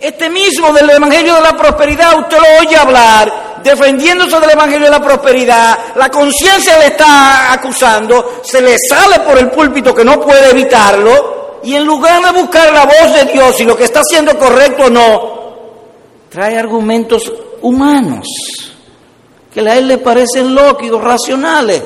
Este 0.00 0.28
mismo 0.28 0.72
del 0.72 0.90
Evangelio 0.90 1.36
de 1.36 1.40
la 1.40 1.56
Prosperidad, 1.56 2.18
usted 2.18 2.36
lo 2.36 2.60
oye 2.60 2.76
hablar, 2.76 3.32
defendiéndose 3.64 4.38
del 4.38 4.50
Evangelio 4.50 4.84
de 4.84 4.90
la 4.90 5.02
Prosperidad, 5.02 5.78
la 5.96 6.10
conciencia 6.10 6.78
le 6.78 6.86
está 6.88 7.52
acusando, 7.52 8.40
se 8.42 8.60
le 8.60 8.76
sale 8.78 9.20
por 9.20 9.38
el 9.38 9.50
púlpito 9.50 9.94
que 9.94 10.04
no 10.04 10.20
puede 10.20 10.50
evitarlo, 10.50 11.60
y 11.64 11.74
en 11.74 11.84
lugar 11.84 12.22
de 12.22 12.40
buscar 12.40 12.72
la 12.72 12.84
voz 12.84 13.14
de 13.14 13.32
Dios 13.32 13.58
y 13.60 13.64
lo 13.64 13.76
que 13.76 13.84
está 13.84 14.00
haciendo 14.00 14.38
correcto 14.38 14.84
o 14.84 14.90
no, 14.90 15.34
trae 16.28 16.58
argumentos 16.58 17.32
humanos 17.62 18.26
que 19.54 19.60
a 19.60 19.78
él 19.78 19.86
le 19.86 19.98
parecen 19.98 20.52
lógicos, 20.52 21.02
racionales. 21.02 21.80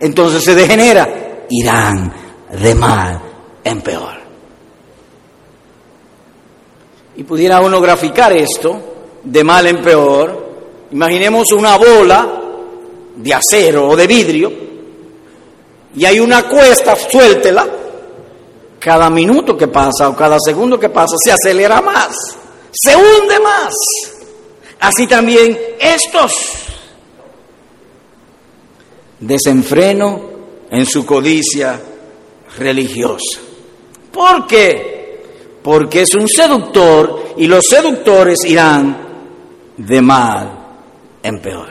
Entonces 0.00 0.42
se 0.42 0.54
degenera, 0.54 1.46
irán 1.48 2.12
de 2.50 2.74
mal 2.74 3.20
en 3.62 3.80
peor. 3.80 4.14
Y 7.16 7.22
pudiera 7.22 7.60
uno 7.60 7.80
graficar 7.80 8.32
esto 8.32 8.80
de 9.22 9.44
mal 9.44 9.64
en 9.68 9.80
peor. 9.80 10.43
Imaginemos 10.92 11.52
una 11.52 11.76
bola 11.76 12.40
de 13.16 13.34
acero 13.34 13.88
o 13.88 13.96
de 13.96 14.06
vidrio 14.06 14.52
y 15.96 16.04
hay 16.04 16.18
una 16.18 16.48
cuesta, 16.48 16.96
suéltela. 16.96 17.66
Cada 18.78 19.08
minuto 19.08 19.56
que 19.56 19.68
pasa 19.68 20.08
o 20.08 20.16
cada 20.16 20.36
segundo 20.38 20.78
que 20.78 20.90
pasa 20.90 21.16
se 21.22 21.32
acelera 21.32 21.80
más, 21.80 22.14
se 22.70 22.94
hunde 22.94 23.40
más. 23.40 23.72
Así 24.80 25.06
también 25.06 25.58
estos. 25.80 26.32
Desenfreno 29.20 30.20
en 30.70 30.84
su 30.84 31.06
codicia 31.06 31.80
religiosa. 32.58 33.40
¿Por 34.12 34.46
qué? 34.46 35.22
Porque 35.62 36.02
es 36.02 36.14
un 36.14 36.28
seductor 36.28 37.34
y 37.38 37.46
los 37.46 37.64
seductores 37.66 38.44
irán 38.44 38.98
de 39.78 40.02
mal 40.02 40.63
en 41.24 41.40
peor. 41.40 41.68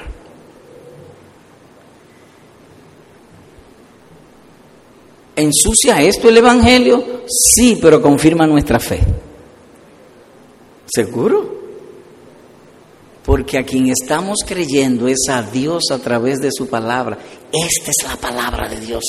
¿Ensucia 5.35 6.01
esto 6.01 6.29
el 6.29 6.37
Evangelio? 6.37 7.23
Sí, 7.27 7.79
pero 7.81 8.01
confirma 8.01 8.45
nuestra 8.45 8.79
fe. 8.79 8.99
¿Seguro? 10.85 11.61
Porque 13.23 13.57
a 13.57 13.63
quien 13.63 13.89
estamos 13.89 14.39
creyendo 14.45 15.07
es 15.07 15.27
a 15.29 15.41
Dios 15.41 15.85
a 15.91 15.99
través 15.99 16.39
de 16.39 16.51
su 16.51 16.67
palabra. 16.67 17.17
Esta 17.51 17.91
es 17.91 18.07
la 18.07 18.17
palabra 18.17 18.67
de 18.67 18.79
Dios. 18.79 19.03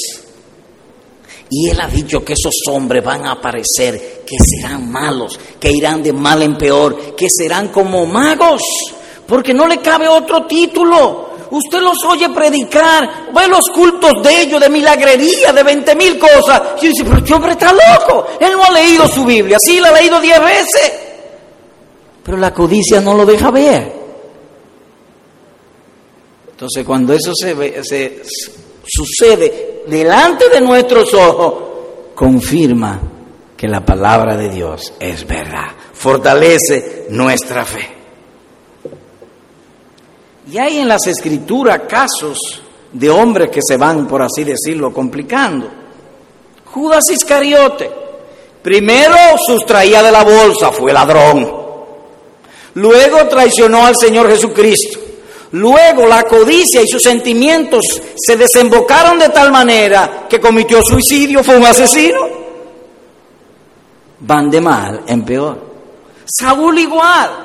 Y 1.50 1.68
él 1.68 1.80
ha 1.80 1.88
dicho 1.88 2.24
que 2.24 2.33
esos 2.33 2.54
hombres 2.70 3.04
van 3.04 3.26
a 3.26 3.33
aparecer, 3.33 4.22
que 4.26 4.37
serán 4.38 4.90
malos, 4.90 5.38
que 5.61 5.70
irán 5.70 6.02
de 6.02 6.12
mal 6.12 6.42
en 6.42 6.57
peor, 6.57 7.14
que 7.14 7.26
serán 7.28 7.68
como 7.68 8.07
magos, 8.07 8.62
porque 9.26 9.54
no 9.54 9.66
le 9.66 9.78
cabe 9.78 10.08
otro 10.08 10.46
título, 10.46 11.34
Usted 11.54 11.80
los 11.82 11.98
oye 12.08 12.28
predicar, 12.30 13.32
ve 13.32 13.46
los 13.46 13.68
cultos 13.72 14.20
de 14.24 14.42
ellos, 14.42 14.60
de 14.60 14.68
milagrería, 14.68 15.52
de 15.52 15.62
20 15.62 15.94
mil 15.94 16.18
cosas. 16.18 16.60
Y 16.82 16.88
dice, 16.88 17.04
pero 17.04 17.18
este 17.18 17.32
hombre 17.32 17.52
está 17.52 17.72
loco. 17.72 18.26
Él 18.40 18.50
no 18.56 18.64
ha 18.64 18.72
leído 18.72 19.06
su 19.06 19.24
Biblia. 19.24 19.58
Sí, 19.60 19.78
la 19.78 19.90
ha 19.90 19.92
leído 19.92 20.20
10 20.20 20.40
veces. 20.40 20.92
Pero 22.24 22.38
la 22.38 22.52
codicia 22.52 23.00
no 23.00 23.14
lo 23.14 23.24
deja 23.24 23.52
ver. 23.52 23.92
Entonces, 26.50 26.84
cuando 26.84 27.12
eso 27.12 27.32
se, 27.34 28.22
sucede 28.84 29.84
delante 29.87 30.48
de 30.48 30.60
nuestros 30.60 31.14
ojos, 31.14 31.54
confirma 32.16 33.00
que 33.56 33.68
la 33.68 33.84
palabra 33.84 34.37
de 34.37 34.48
Dios 34.48 34.92
es 34.98 35.24
verdad, 35.24 35.70
fortalece 35.92 37.06
nuestra 37.10 37.64
fe. 37.64 37.93
Y 40.50 40.59
hay 40.59 40.78
en 40.78 40.88
las 40.88 41.07
escrituras 41.07 41.83
casos 41.88 42.38
de 42.92 43.11
hombres 43.11 43.50
que 43.50 43.61
se 43.66 43.76
van, 43.76 44.07
por 44.07 44.22
así 44.22 44.44
decirlo, 44.44 44.92
complicando. 44.92 45.68
Judas 46.66 47.09
Iscariote, 47.11 47.90
primero 48.62 49.16
sustraía 49.46 50.02
de 50.02 50.12
la 50.12 50.22
bolsa, 50.22 50.70
fue 50.70 50.92
ladrón. 50.92 51.64
Luego 52.74 53.26
traicionó 53.28 53.87
al 53.87 53.96
Señor 53.96 54.28
Jesucristo. 54.28 54.98
Luego 55.52 56.07
la 56.07 56.24
codicia 56.24 56.83
y 56.83 56.88
sus 56.88 57.02
sentimientos 57.02 57.85
se 58.16 58.37
desembocaron 58.37 59.18
de 59.18 59.28
tal 59.28 59.52
manera 59.52 60.26
que 60.28 60.40
cometió 60.40 60.83
suicidio, 60.83 61.44
fue 61.44 61.57
un 61.57 61.64
asesino 61.64 62.44
van 64.26 64.50
de 64.50 64.61
mal 64.61 65.02
en 65.07 65.24
peor. 65.24 65.59
Saúl 66.24 66.78
igual. 66.78 67.43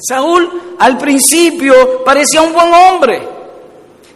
Saúl 0.00 0.76
al 0.78 0.96
principio 0.96 2.04
parecía 2.04 2.42
un 2.42 2.52
buen 2.52 2.72
hombre. 2.72 3.28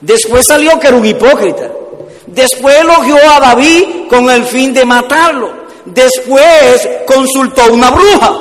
Después 0.01 0.47
salió 0.47 0.79
que 0.79 0.89
era 0.89 0.97
un 0.97 1.05
hipócrita. 1.05 1.71
Después 2.27 2.81
elogió 2.81 3.17
a 3.17 3.41
David 3.41 4.09
con 4.09 4.31
el 4.31 4.45
fin 4.45 4.73
de 4.73 4.85
matarlo. 4.85 5.63
Después 5.85 6.89
consultó 7.07 7.63
a 7.63 7.67
una 7.67 7.91
bruja. 7.91 8.37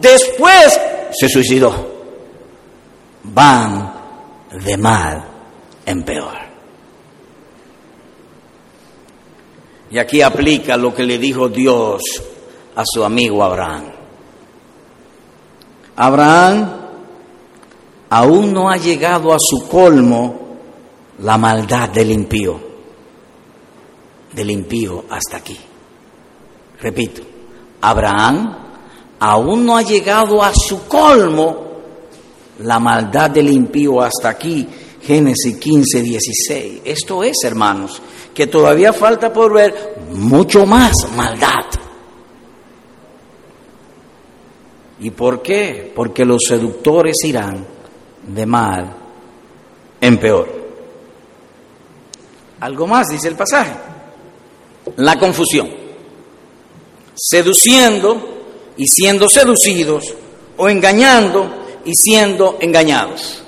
Después 0.00 0.80
se 1.12 1.28
suicidó. 1.28 1.72
Van 3.24 3.92
de 4.52 4.76
mal 4.76 5.24
en 5.86 6.02
peor. 6.02 6.44
Y 9.90 9.98
aquí 9.98 10.22
aplica 10.22 10.76
lo 10.76 10.94
que 10.94 11.04
le 11.04 11.18
dijo 11.18 11.48
Dios 11.48 12.02
a 12.76 12.82
su 12.84 13.04
amigo 13.04 13.42
Abraham. 13.42 13.93
Abraham 15.96 16.70
aún 18.10 18.52
no 18.52 18.68
ha 18.70 18.76
llegado 18.76 19.32
a 19.32 19.38
su 19.38 19.68
colmo 19.68 20.40
la 21.18 21.38
maldad 21.38 21.88
del 21.90 22.10
impío, 22.10 22.58
del 24.32 24.50
impío 24.50 25.04
hasta 25.10 25.36
aquí. 25.36 25.58
Repito, 26.80 27.22
Abraham 27.80 28.56
aún 29.20 29.64
no 29.64 29.76
ha 29.76 29.82
llegado 29.82 30.42
a 30.42 30.52
su 30.52 30.86
colmo 30.86 31.64
la 32.60 32.78
maldad 32.78 33.30
del 33.30 33.48
impío 33.48 34.00
hasta 34.00 34.30
aquí. 34.30 34.66
Génesis 35.02 35.58
15, 35.58 36.02
16. 36.02 36.80
Esto 36.84 37.22
es, 37.22 37.36
hermanos, 37.44 38.00
que 38.32 38.46
todavía 38.46 38.92
falta 38.92 39.32
por 39.32 39.52
ver 39.52 39.96
mucho 40.12 40.64
más 40.64 40.92
maldad. 41.14 41.83
¿Y 45.00 45.10
por 45.10 45.42
qué? 45.42 45.92
Porque 45.94 46.24
los 46.24 46.42
seductores 46.46 47.16
irán 47.24 47.66
de 48.26 48.46
mal 48.46 48.96
en 50.00 50.18
peor. 50.18 50.64
Algo 52.60 52.86
más 52.86 53.08
dice 53.08 53.28
el 53.28 53.36
pasaje. 53.36 53.72
La 54.96 55.18
confusión. 55.18 55.68
Seduciendo 57.14 58.34
y 58.76 58.86
siendo 58.86 59.28
seducidos 59.28 60.14
o 60.56 60.68
engañando 60.68 61.48
y 61.84 61.92
siendo 61.94 62.58
engañados. 62.60 63.42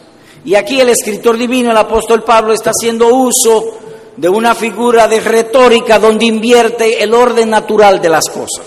Y 0.45 0.55
aquí 0.55 0.81
el 0.81 0.89
escritor 0.89 1.37
divino, 1.37 1.71
el 1.71 1.77
apóstol 1.77 2.23
Pablo, 2.23 2.53
está 2.53 2.71
haciendo 2.71 3.09
uso 3.15 3.79
de 4.17 4.29
una 4.29 4.55
figura 4.55 5.09
de 5.09 5.21
retórica 5.21 5.99
donde 5.99 6.25
invierte 6.25 7.03
el 7.03 7.13
orden 7.15 7.51
natural 7.51 8.01
de 8.01 8.09
las 8.09 8.29
cosas 8.29 8.67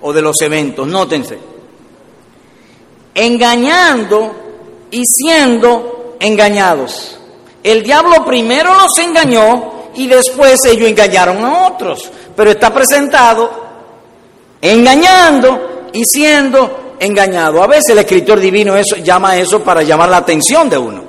o 0.00 0.12
de 0.12 0.22
los 0.22 0.40
eventos. 0.42 0.86
Nótense. 0.86 1.57
Engañando 3.20 4.32
y 4.92 5.02
siendo 5.04 6.16
engañados. 6.20 7.18
El 7.64 7.82
diablo 7.82 8.24
primero 8.24 8.72
los 8.74 8.96
engañó 8.98 9.90
y 9.96 10.06
después 10.06 10.64
ellos 10.66 10.88
engañaron 10.88 11.44
a 11.44 11.66
otros. 11.66 12.08
Pero 12.36 12.52
está 12.52 12.72
presentado 12.72 13.50
engañando 14.60 15.90
y 15.92 16.04
siendo 16.04 16.94
engañado. 17.00 17.60
A 17.60 17.66
veces 17.66 17.90
el 17.90 17.98
escritor 17.98 18.38
divino 18.38 18.76
eso, 18.76 18.94
llama 18.96 19.36
eso 19.36 19.64
para 19.64 19.82
llamar 19.82 20.08
la 20.08 20.18
atención 20.18 20.70
de 20.70 20.78
uno. 20.78 21.02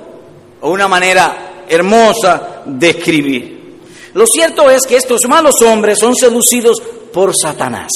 O 0.62 0.70
una 0.70 0.88
manera 0.88 1.64
hermosa 1.68 2.62
de 2.66 2.90
escribir. 2.90 3.78
Lo 4.14 4.26
cierto 4.26 4.68
es 4.68 4.82
que 4.82 4.96
estos 4.96 5.20
malos 5.28 5.62
hombres 5.62 5.98
son 6.00 6.16
seducidos 6.16 6.82
por 7.12 7.36
Satanás. 7.36 7.92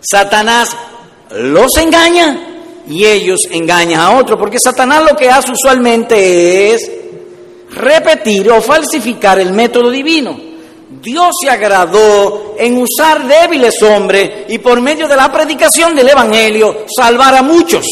Satanás 0.00 0.76
los 1.32 1.76
engaña 1.76 2.55
y 2.88 3.04
ellos 3.04 3.40
engañan 3.50 4.00
a 4.00 4.18
otros, 4.18 4.38
porque 4.38 4.58
Satanás 4.58 5.02
lo 5.08 5.16
que 5.16 5.28
hace 5.28 5.52
usualmente 5.52 6.72
es 6.72 6.90
repetir 7.70 8.50
o 8.50 8.60
falsificar 8.60 9.38
el 9.38 9.52
método 9.52 9.90
divino. 9.90 10.38
Dios 10.88 11.30
se 11.40 11.50
agradó 11.50 12.54
en 12.58 12.78
usar 12.78 13.26
débiles 13.26 13.82
hombres 13.82 14.44
y 14.48 14.58
por 14.58 14.80
medio 14.80 15.08
de 15.08 15.16
la 15.16 15.32
predicación 15.32 15.94
del 15.94 16.08
Evangelio 16.08 16.84
salvar 16.96 17.34
a 17.34 17.42
muchos. 17.42 17.86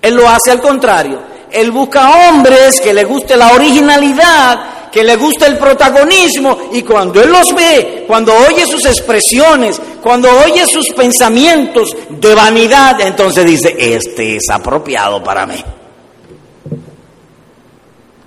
Él 0.00 0.14
lo 0.14 0.28
hace 0.28 0.50
al 0.50 0.60
contrario. 0.60 1.20
Él 1.50 1.70
busca 1.70 2.28
hombres 2.28 2.80
que 2.80 2.94
le 2.94 3.04
guste 3.04 3.36
la 3.36 3.52
originalidad, 3.52 4.60
que 4.92 5.02
le 5.02 5.16
guste 5.16 5.46
el 5.46 5.56
protagonismo 5.56 6.68
y 6.72 6.82
cuando 6.82 7.22
Él 7.22 7.30
los 7.30 7.54
ve, 7.54 8.04
cuando 8.06 8.34
oye 8.34 8.66
sus 8.66 8.84
expresiones, 8.84 9.80
cuando 10.02 10.28
oye 10.44 10.66
sus 10.66 10.90
pensamientos 10.90 11.96
de 12.10 12.34
vanidad, 12.34 13.00
entonces 13.00 13.46
dice, 13.46 13.74
este 13.78 14.36
es 14.36 14.50
apropiado 14.50 15.22
para 15.22 15.46
mí. 15.46 15.64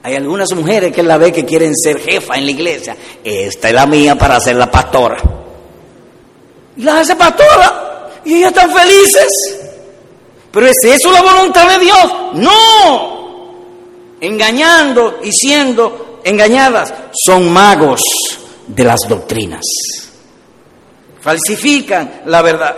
Hay 0.02 0.16
algunas 0.16 0.52
mujeres 0.54 0.92
que 0.92 1.04
la 1.04 1.18
ve 1.18 1.32
que 1.32 1.46
quieren 1.46 1.76
ser 1.76 2.00
jefa 2.00 2.36
en 2.36 2.46
la 2.46 2.52
iglesia. 2.52 2.96
Esta 3.24 3.70
es 3.70 3.74
la 3.74 3.86
mía 3.86 4.16
para 4.16 4.40
ser 4.40 4.56
la 4.56 4.70
pastora. 4.70 5.18
La 6.78 7.00
hace 7.00 7.16
pastora 7.16 8.12
y 8.24 8.36
ellas 8.36 8.50
están 8.50 8.72
felices. 8.72 9.30
Pero 10.52 10.68
¿es 10.68 10.84
eso 10.84 11.12
la 11.12 11.22
voluntad 11.22 11.68
de 11.70 11.80
Dios? 11.86 12.14
No 12.34 13.06
engañando 14.22 15.20
y 15.24 15.32
siendo 15.32 16.05
engañadas, 16.26 16.94
son 17.14 17.54
magos 17.54 18.02
de 18.68 18.84
las 18.84 19.02
doctrinas. 19.08 19.64
Falsifican 21.22 22.24
la 22.26 22.42
verdad. 22.42 22.76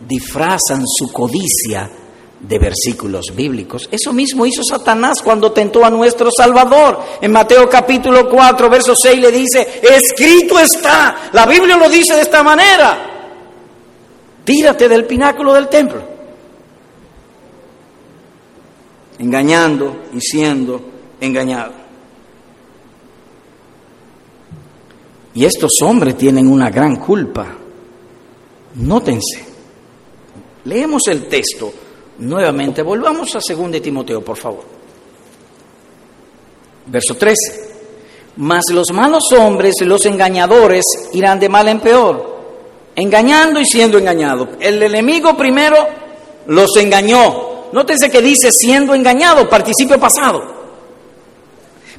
Disfrazan 0.00 0.82
su 0.86 1.10
codicia 1.12 1.88
de 2.40 2.58
versículos 2.58 3.26
bíblicos. 3.34 3.88
Eso 3.92 4.12
mismo 4.12 4.44
hizo 4.44 4.62
Satanás 4.64 5.22
cuando 5.22 5.52
tentó 5.52 5.84
a 5.84 5.90
nuestro 5.90 6.28
Salvador. 6.36 7.00
En 7.20 7.30
Mateo 7.30 7.68
capítulo 7.68 8.28
4, 8.28 8.68
verso 8.68 8.96
6 8.96 9.18
le 9.20 9.30
dice, 9.30 9.80
escrito 9.82 10.58
está, 10.58 11.30
la 11.32 11.46
Biblia 11.46 11.76
lo 11.76 11.88
dice 11.88 12.16
de 12.16 12.22
esta 12.22 12.42
manera, 12.42 13.30
tírate 14.44 14.88
del 14.88 15.06
pináculo 15.06 15.54
del 15.54 15.68
templo. 15.68 16.11
Engañando 19.18 20.02
y 20.12 20.20
siendo 20.20 20.80
engañado. 21.20 21.72
Y 25.34 25.44
estos 25.44 25.72
hombres 25.82 26.16
tienen 26.16 26.46
una 26.46 26.70
gran 26.70 26.96
culpa. 26.96 27.46
Nótense. 28.74 29.44
Leemos 30.64 31.02
el 31.08 31.26
texto 31.26 31.72
nuevamente. 32.18 32.82
Volvamos 32.82 33.34
a 33.34 33.38
2 33.38 33.82
Timoteo, 33.82 34.22
por 34.22 34.36
favor. 34.36 34.64
Verso 36.86 37.14
13. 37.14 37.72
Mas 38.36 38.64
los 38.72 38.92
malos 38.92 39.24
hombres, 39.38 39.74
los 39.82 40.04
engañadores, 40.06 40.84
irán 41.12 41.38
de 41.38 41.48
mal 41.48 41.68
en 41.68 41.80
peor, 41.80 42.40
engañando 42.96 43.60
y 43.60 43.66
siendo 43.66 43.98
engañados. 43.98 44.48
El 44.58 44.82
enemigo 44.82 45.36
primero 45.36 45.76
los 46.46 46.74
engañó, 46.76 47.51
Nótense 47.72 48.10
que 48.10 48.20
dice 48.20 48.50
siendo 48.52 48.94
engañado, 48.94 49.48
participio 49.48 49.98
pasado. 49.98 50.62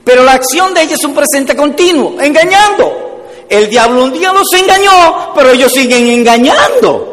Pero 0.04 0.24
la 0.24 0.34
acción 0.34 0.74
de 0.74 0.84
ella 0.84 0.96
es 0.96 1.04
un 1.04 1.14
presente 1.14 1.56
continuo, 1.56 2.20
engañando. 2.22 3.26
El 3.50 3.70
diablo 3.70 4.04
un 4.04 4.14
día 4.14 4.32
los 4.34 4.48
engañó, 4.54 5.34
pero 5.36 5.52
ellos 5.52 5.72
siguen 5.72 6.08
engañando. 6.08 7.10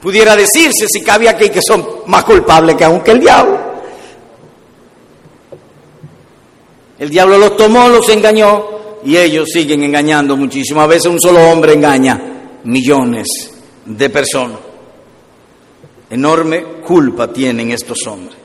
Pudiera 0.00 0.36
decirse, 0.36 0.86
si 0.88 1.02
cabe 1.02 1.28
aquí, 1.28 1.48
que 1.48 1.60
son 1.66 1.86
más 2.06 2.24
culpables 2.24 2.76
que 2.76 2.84
aún 2.84 3.00
que 3.00 3.12
el 3.12 3.20
diablo. 3.20 3.58
El 6.98 7.10
diablo 7.10 7.38
los 7.38 7.56
tomó, 7.56 7.88
los 7.88 8.08
engañó 8.08 8.64
y 9.04 9.16
ellos 9.16 9.48
siguen 9.52 9.82
engañando 9.84 10.36
muchísimo. 10.36 10.80
A 10.80 10.86
veces 10.86 11.06
un 11.06 11.20
solo 11.20 11.40
hombre 11.50 11.74
engaña 11.74 12.20
millones 12.64 13.26
de 13.84 14.10
personas. 14.10 14.65
Enorme 16.10 16.64
culpa 16.86 17.32
tienen 17.32 17.72
estos 17.72 18.06
hombres. 18.06 18.36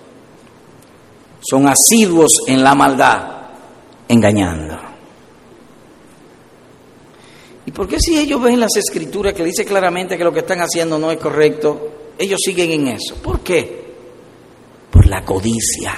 Son 1.42 1.68
asiduos 1.68 2.42
en 2.48 2.64
la 2.64 2.76
maldad, 2.76 3.50
engañando. 4.08 4.80
¿Y 7.66 7.72
por 7.72 7.88
qué 7.88 7.98
si 8.00 8.18
ellos 8.18 8.42
ven 8.42 8.60
las 8.60 8.76
escrituras 8.76 9.34
que 9.34 9.44
dice 9.44 9.66
claramente 9.66 10.18
que 10.18 10.24
lo 10.24 10.34
que 10.34 10.40
están 10.40 10.60
haciendo 10.60 10.98
no 10.98 11.12
es 11.12 11.18
correcto, 11.18 12.14
ellos 12.18 12.40
siguen 12.44 12.72
en 12.72 12.88
eso? 12.88 13.16
¿Por 13.16 13.42
qué? 13.42 13.86
Por 14.90 15.08
la 15.08 15.24
codicia. 15.24 15.94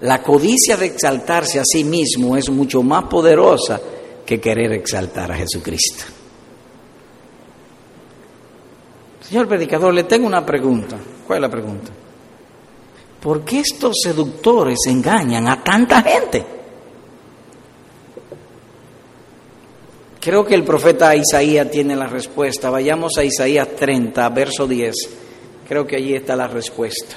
La 0.00 0.22
codicia 0.22 0.76
de 0.76 0.86
exaltarse 0.86 1.60
a 1.60 1.64
sí 1.64 1.84
mismo 1.84 2.36
es 2.36 2.50
mucho 2.50 2.82
más 2.82 3.04
poderosa 3.04 3.80
que 4.24 4.40
querer 4.40 4.72
exaltar 4.72 5.32
a 5.32 5.36
Jesucristo. 5.36 6.04
Señor 9.28 9.48
predicador, 9.48 9.94
le 9.94 10.04
tengo 10.04 10.26
una 10.26 10.44
pregunta. 10.44 10.98
¿Cuál 11.26 11.38
es 11.38 11.42
la 11.42 11.50
pregunta? 11.50 11.90
¿Por 13.20 13.42
qué 13.42 13.60
estos 13.60 13.94
seductores 14.02 14.78
engañan 14.86 15.48
a 15.48 15.64
tanta 15.64 16.02
gente? 16.02 16.44
Creo 20.20 20.44
que 20.44 20.54
el 20.54 20.64
profeta 20.64 21.16
Isaías 21.16 21.70
tiene 21.70 21.96
la 21.96 22.06
respuesta. 22.06 22.68
Vayamos 22.68 23.12
a 23.18 23.24
Isaías 23.24 23.68
30, 23.76 24.28
verso 24.28 24.66
10. 24.66 24.94
Creo 25.68 25.86
que 25.86 25.96
allí 25.96 26.14
está 26.14 26.36
la 26.36 26.46
respuesta. 26.46 27.14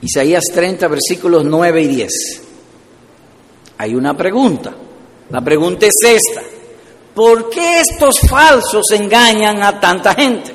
Isaías 0.00 0.44
30, 0.52 0.88
versículos 0.88 1.44
9 1.44 1.82
y 1.82 1.86
10. 1.88 2.12
Hay 3.78 3.94
una 3.94 4.16
pregunta. 4.16 4.74
La 5.30 5.42
pregunta 5.42 5.86
es 5.86 5.94
esta. 6.02 6.53
¿Por 7.14 7.48
qué 7.48 7.80
estos 7.80 8.20
falsos 8.28 8.90
engañan 8.90 9.62
a 9.62 9.78
tanta 9.78 10.14
gente? 10.14 10.52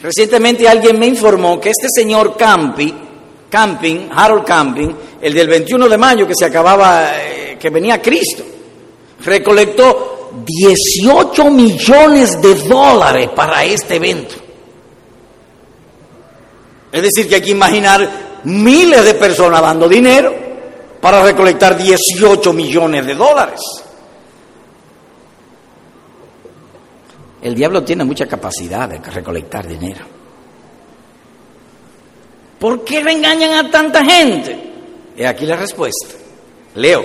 Recientemente 0.00 0.68
alguien 0.68 0.98
me 0.98 1.06
informó 1.06 1.60
que 1.60 1.70
este 1.70 1.88
señor 1.94 2.36
Campi, 2.36 2.94
Camping, 3.50 4.08
Harold 4.14 4.44
Camping, 4.44 4.90
el 5.20 5.34
del 5.34 5.48
21 5.48 5.88
de 5.88 5.98
mayo 5.98 6.26
que 6.26 6.34
se 6.34 6.46
acababa, 6.46 7.18
eh, 7.18 7.56
que 7.60 7.70
venía 7.70 8.00
Cristo, 8.00 8.44
recolectó 9.24 10.30
18 10.44 11.50
millones 11.50 12.40
de 12.40 12.54
dólares 12.54 13.28
para 13.34 13.64
este 13.64 13.96
evento. 13.96 14.34
Es 16.92 17.02
decir, 17.02 17.28
que 17.28 17.36
hay 17.36 17.42
que 17.42 17.50
imaginar 17.50 18.40
miles 18.44 19.04
de 19.04 19.14
personas 19.14 19.60
dando 19.60 19.88
dinero 19.88 20.34
para 21.00 21.22
recolectar 21.22 21.76
18 21.76 22.52
millones 22.52 23.04
de 23.04 23.14
dólares. 23.14 23.60
El 27.46 27.54
diablo 27.54 27.84
tiene 27.84 28.02
mucha 28.02 28.26
capacidad 28.26 28.88
de 28.88 28.98
recolectar 28.98 29.68
dinero. 29.68 30.04
¿Por 32.58 32.84
qué 32.84 33.04
le 33.04 33.12
engañan 33.12 33.64
a 33.64 33.70
tanta 33.70 34.04
gente? 34.04 34.58
Y 35.16 35.22
aquí 35.22 35.46
la 35.46 35.54
respuesta. 35.54 36.08
Leo. 36.74 37.04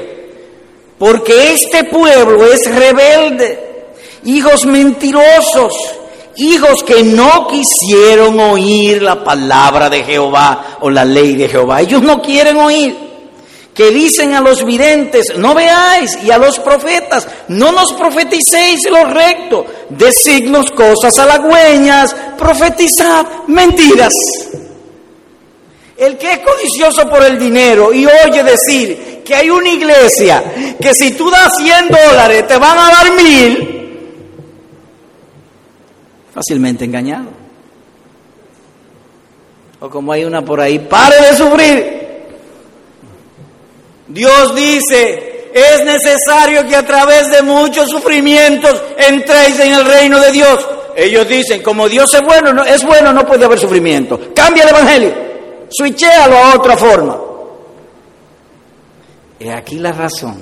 Porque 0.97 1.53
este 1.53 1.83
pueblo 1.83 2.43
es 2.51 2.73
rebelde, 2.73 3.89
hijos 4.23 4.65
mentirosos, 4.65 5.75
hijos 6.37 6.83
que 6.87 7.03
no 7.03 7.47
quisieron 7.47 8.39
oír 8.39 9.03
la 9.03 9.23
palabra 9.23 9.91
de 9.91 10.03
Jehová 10.03 10.79
o 10.79 10.89
la 10.89 11.05
ley 11.05 11.35
de 11.35 11.49
Jehová. 11.49 11.81
Ellos 11.81 12.01
no 12.01 12.19
quieren 12.19 12.57
oír 12.57 13.10
que 13.81 13.89
dicen 13.89 14.35
a 14.35 14.41
los 14.41 14.63
videntes, 14.63 15.35
no 15.37 15.55
veáis, 15.55 16.19
y 16.23 16.29
a 16.29 16.37
los 16.37 16.59
profetas, 16.59 17.27
no 17.47 17.71
nos 17.71 17.93
profeticéis 17.93 18.87
lo 18.87 19.05
recto, 19.05 19.65
designos 19.89 20.69
cosas 20.69 21.17
halagüeñas, 21.17 22.15
profetizad 22.37 23.25
mentiras. 23.47 24.13
El 25.97 26.15
que 26.15 26.31
es 26.31 26.39
codicioso 26.41 27.09
por 27.09 27.23
el 27.23 27.39
dinero 27.39 27.91
y 27.91 28.05
oye 28.05 28.43
decir 28.43 29.23
que 29.25 29.33
hay 29.33 29.49
una 29.49 29.69
iglesia 29.69 30.43
que 30.79 30.93
si 30.93 31.13
tú 31.13 31.31
das 31.31 31.51
100 31.57 31.87
dólares 31.87 32.47
te 32.47 32.57
van 32.57 32.77
a 32.77 32.91
dar 32.91 33.11
mil, 33.13 34.11
fácilmente 36.31 36.85
engañado. 36.85 37.29
O 39.79 39.89
como 39.89 40.11
hay 40.11 40.23
una 40.23 40.45
por 40.45 40.61
ahí, 40.61 40.77
pare 40.77 41.15
de 41.19 41.35
sufrir 41.35 42.00
Dios 44.13 44.53
dice, 44.55 45.49
es 45.53 45.85
necesario 45.85 46.67
que 46.67 46.75
a 46.75 46.85
través 46.85 47.31
de 47.31 47.41
muchos 47.41 47.89
sufrimientos 47.89 48.81
entréis 48.97 49.59
en 49.59 49.73
el 49.73 49.85
reino 49.85 50.19
de 50.19 50.31
Dios. 50.31 50.67
Ellos 50.95 51.27
dicen, 51.27 51.63
como 51.63 51.87
Dios 51.87 52.13
es 52.13 52.21
bueno, 52.21 52.53
no, 52.53 52.63
es 52.63 52.83
bueno, 52.83 53.13
no 53.13 53.25
puede 53.25 53.45
haber 53.45 53.59
sufrimiento. 53.59 54.19
Cambia 54.35 54.63
el 54.63 54.69
evangelio, 54.69 55.13
switchéalo 55.69 56.37
a 56.37 56.55
otra 56.55 56.75
forma. 56.75 57.17
Y 59.39 59.47
aquí 59.47 59.79
la 59.79 59.93
razón 59.93 60.37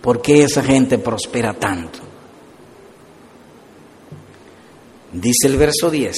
por 0.00 0.20
qué 0.20 0.42
esa 0.44 0.62
gente 0.62 0.98
prospera 0.98 1.54
tanto. 1.54 2.00
Dice 5.12 5.46
el 5.46 5.56
verso 5.56 5.90
10, 5.90 6.14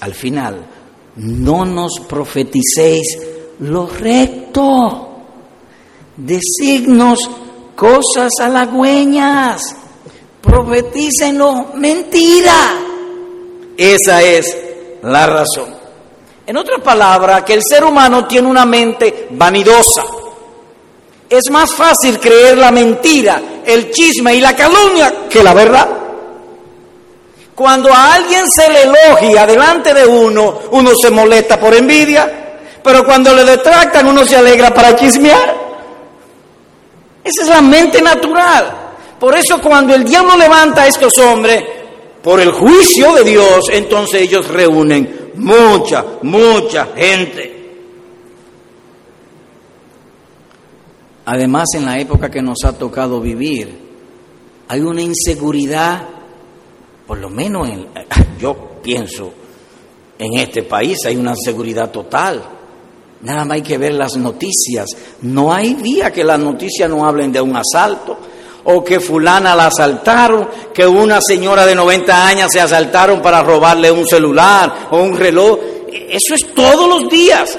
al 0.00 0.14
final, 0.14 0.64
no 1.16 1.64
nos 1.64 2.00
profeticéis 2.08 3.18
lo 3.60 3.86
recto 3.88 5.07
de 6.18 6.40
signos, 6.42 7.18
cosas 7.74 8.32
halagüeñas. 8.40 9.76
Profetícenlo, 10.42 11.68
mentira. 11.74 12.74
Esa 13.76 14.22
es 14.22 14.56
la 15.02 15.26
razón. 15.26 15.76
En 16.46 16.56
otra 16.56 16.78
palabra, 16.78 17.44
que 17.44 17.54
el 17.54 17.62
ser 17.62 17.84
humano 17.84 18.26
tiene 18.26 18.48
una 18.48 18.64
mente 18.64 19.28
vanidosa. 19.30 20.02
Es 21.30 21.50
más 21.50 21.72
fácil 21.72 22.18
creer 22.18 22.56
la 22.56 22.70
mentira, 22.70 23.40
el 23.64 23.90
chisme 23.90 24.34
y 24.34 24.40
la 24.40 24.56
calumnia 24.56 25.28
que 25.28 25.42
la 25.42 25.52
verdad. 25.52 25.88
Cuando 27.54 27.92
a 27.92 28.14
alguien 28.14 28.50
se 28.50 28.68
le 28.70 28.84
elogia 28.84 29.46
delante 29.46 29.92
de 29.92 30.06
uno, 30.06 30.60
uno 30.70 30.90
se 31.00 31.10
molesta 31.10 31.60
por 31.60 31.74
envidia, 31.74 32.58
pero 32.82 33.04
cuando 33.04 33.34
le 33.34 33.44
detractan 33.44 34.06
uno 34.06 34.24
se 34.24 34.36
alegra 34.36 34.72
para 34.72 34.96
chismear. 34.96 35.57
Esa 37.28 37.42
es 37.42 37.48
la 37.48 37.60
mente 37.60 38.00
natural. 38.00 38.74
Por 39.20 39.36
eso 39.36 39.60
cuando 39.60 39.94
el 39.94 40.02
diablo 40.02 40.34
levanta 40.34 40.82
a 40.84 40.86
estos 40.86 41.18
hombres 41.18 41.62
por 42.22 42.40
el 42.40 42.52
juicio 42.52 43.12
de 43.16 43.24
Dios, 43.24 43.66
entonces 43.70 44.22
ellos 44.22 44.48
reúnen 44.48 45.32
mucha, 45.34 46.04
mucha 46.22 46.86
gente. 46.96 47.58
Además, 51.26 51.66
en 51.74 51.84
la 51.84 51.98
época 51.98 52.30
que 52.30 52.40
nos 52.40 52.64
ha 52.64 52.72
tocado 52.78 53.20
vivir, 53.20 53.78
hay 54.68 54.80
una 54.80 55.02
inseguridad, 55.02 56.08
por 57.06 57.18
lo 57.18 57.28
menos 57.28 57.68
en, 57.68 57.88
yo 58.40 58.80
pienso, 58.82 59.34
en 60.18 60.38
este 60.38 60.62
país 60.62 60.96
hay 61.04 61.16
una 61.16 61.32
inseguridad 61.32 61.90
total. 61.90 62.57
Nada 63.22 63.44
más 63.44 63.56
hay 63.56 63.62
que 63.62 63.78
ver 63.78 63.94
las 63.94 64.16
noticias. 64.16 64.86
No 65.22 65.52
hay 65.52 65.74
día 65.74 66.12
que 66.12 66.22
las 66.22 66.38
noticias 66.38 66.88
no 66.88 67.04
hablen 67.04 67.32
de 67.32 67.40
un 67.40 67.56
asalto 67.56 68.16
o 68.64 68.84
que 68.84 69.00
fulana 69.00 69.54
la 69.54 69.66
asaltaron, 69.66 70.48
que 70.74 70.86
una 70.86 71.20
señora 71.20 71.64
de 71.64 71.74
90 71.74 72.26
años 72.26 72.48
se 72.52 72.60
asaltaron 72.60 73.22
para 73.22 73.42
robarle 73.42 73.90
un 73.90 74.06
celular 74.06 74.88
o 74.90 75.02
un 75.02 75.16
reloj. 75.16 75.58
Eso 75.90 76.34
es 76.34 76.54
todos 76.54 76.88
los 76.88 77.10
días. 77.10 77.58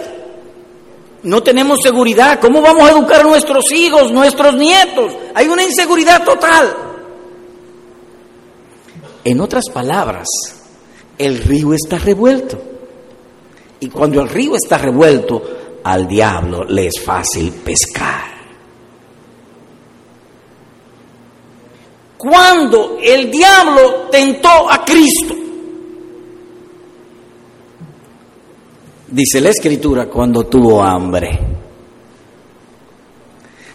No 1.23 1.43
tenemos 1.43 1.79
seguridad. 1.83 2.39
¿Cómo 2.39 2.61
vamos 2.61 2.87
a 2.87 2.91
educar 2.91 3.21
a 3.21 3.23
nuestros 3.23 3.71
hijos, 3.71 4.11
nuestros 4.11 4.55
nietos? 4.55 5.13
Hay 5.33 5.47
una 5.47 5.63
inseguridad 5.63 6.23
total. 6.23 6.73
En 9.23 9.41
otras 9.41 9.65
palabras, 9.73 10.27
el 11.17 11.39
río 11.39 11.73
está 11.73 11.97
revuelto. 11.97 12.61
Y 13.79 13.87
cuando 13.89 14.21
el 14.21 14.29
río 14.29 14.55
está 14.55 14.77
revuelto, 14.77 15.41
al 15.83 16.07
diablo 16.07 16.63
le 16.65 16.87
es 16.87 17.01
fácil 17.03 17.51
pescar. 17.51 18.39
Cuando 22.17 22.97
el 23.01 23.31
diablo 23.31 24.07
tentó 24.11 24.69
a 24.69 24.83
Cristo, 24.83 25.33
dice 29.07 29.39
la 29.39 29.49
escritura, 29.49 30.07
cuando 30.07 30.45
tuvo 30.45 30.83
hambre. 30.83 31.39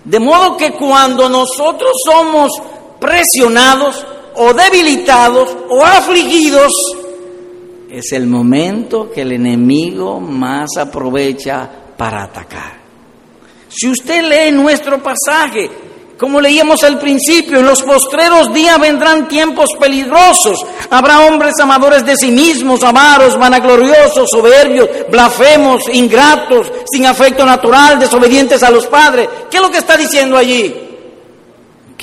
De 0.04 0.20
modo 0.20 0.58
que 0.58 0.72
cuando 0.72 1.30
nosotros 1.30 1.92
somos 2.04 2.52
presionados 3.00 4.04
o 4.36 4.52
debilitados 4.52 5.56
o 5.70 5.82
afligidos, 5.82 6.72
es 7.98 8.12
el 8.12 8.26
momento 8.26 9.10
que 9.10 9.22
el 9.22 9.32
enemigo 9.32 10.20
más 10.20 10.76
aprovecha 10.78 11.68
para 11.96 12.24
atacar. 12.24 12.84
Si 13.68 13.88
usted 13.88 14.22
lee 14.22 14.52
nuestro 14.52 15.02
pasaje, 15.02 15.70
como 16.18 16.40
leíamos 16.40 16.84
al 16.84 16.98
principio, 16.98 17.58
en 17.58 17.66
los 17.66 17.82
postreros 17.82 18.52
días 18.52 18.78
vendrán 18.78 19.26
tiempos 19.26 19.70
peligrosos. 19.78 20.58
Habrá 20.90 21.20
hombres 21.26 21.54
amadores 21.60 22.06
de 22.06 22.16
sí 22.16 22.30
mismos, 22.30 22.84
amaros, 22.84 23.36
vanagloriosos, 23.36 24.30
soberbios, 24.30 24.88
blasfemos, 25.10 25.82
ingratos, 25.92 26.70
sin 26.90 27.06
afecto 27.06 27.44
natural, 27.44 27.98
desobedientes 27.98 28.62
a 28.62 28.70
los 28.70 28.86
padres. 28.86 29.28
¿Qué 29.50 29.56
es 29.56 29.62
lo 29.62 29.70
que 29.70 29.78
está 29.78 29.96
diciendo 29.96 30.36
allí? 30.36 30.83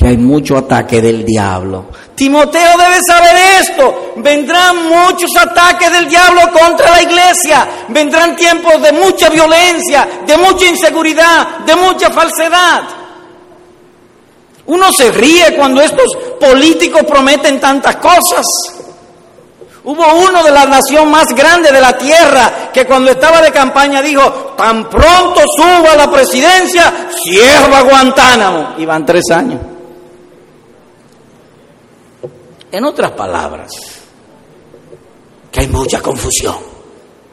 Que 0.01 0.07
hay 0.07 0.17
mucho 0.17 0.57
ataque 0.57 0.99
del 0.99 1.23
diablo. 1.23 1.85
Timoteo 2.15 2.75
debe 2.75 2.97
saber 3.05 3.35
esto. 3.59 4.13
Vendrán 4.15 4.89
muchos 4.89 5.29
ataques 5.37 5.91
del 5.91 6.09
diablo 6.09 6.41
contra 6.51 6.89
la 6.89 7.03
iglesia. 7.03 7.67
Vendrán 7.87 8.35
tiempos 8.35 8.81
de 8.81 8.93
mucha 8.93 9.29
violencia, 9.29 10.07
de 10.25 10.37
mucha 10.37 10.65
inseguridad, 10.65 11.59
de 11.59 11.75
mucha 11.75 12.09
falsedad. 12.09 12.81
Uno 14.65 14.91
se 14.91 15.11
ríe 15.11 15.55
cuando 15.55 15.83
estos 15.83 16.17
políticos 16.39 17.03
prometen 17.07 17.59
tantas 17.59 17.97
cosas. 17.97 18.43
Hubo 19.83 20.15
uno 20.15 20.41
de 20.41 20.49
la 20.49 20.65
nación 20.65 21.11
más 21.11 21.27
grande 21.27 21.71
de 21.71 21.79
la 21.79 21.95
tierra 21.95 22.71
que 22.73 22.87
cuando 22.87 23.11
estaba 23.11 23.39
de 23.39 23.51
campaña 23.51 24.01
dijo, 24.01 24.55
tan 24.57 24.89
pronto 24.89 25.41
suba 25.55 25.93
a 25.93 25.95
la 25.95 26.09
presidencia, 26.09 26.91
cierra 27.23 27.81
Guantánamo. 27.81 28.73
Y 28.79 28.85
van 28.87 29.05
tres 29.05 29.25
años. 29.29 29.70
En 32.71 32.85
otras 32.85 33.11
palabras, 33.11 33.71
que 35.51 35.59
hay 35.59 35.67
mucha 35.67 36.01
confusión, 36.01 36.57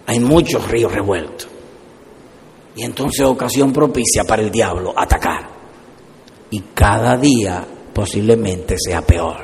hay 0.06 0.20
muchos 0.20 0.68
ríos 0.68 0.92
revueltos. 0.92 1.48
Y 2.74 2.84
entonces 2.84 3.24
ocasión 3.24 3.72
propicia 3.72 4.24
para 4.24 4.42
el 4.42 4.50
diablo 4.50 4.92
atacar 4.96 5.48
y 6.50 6.60
cada 6.74 7.16
día 7.16 7.66
posiblemente 7.92 8.76
sea 8.78 9.02
peor. 9.02 9.36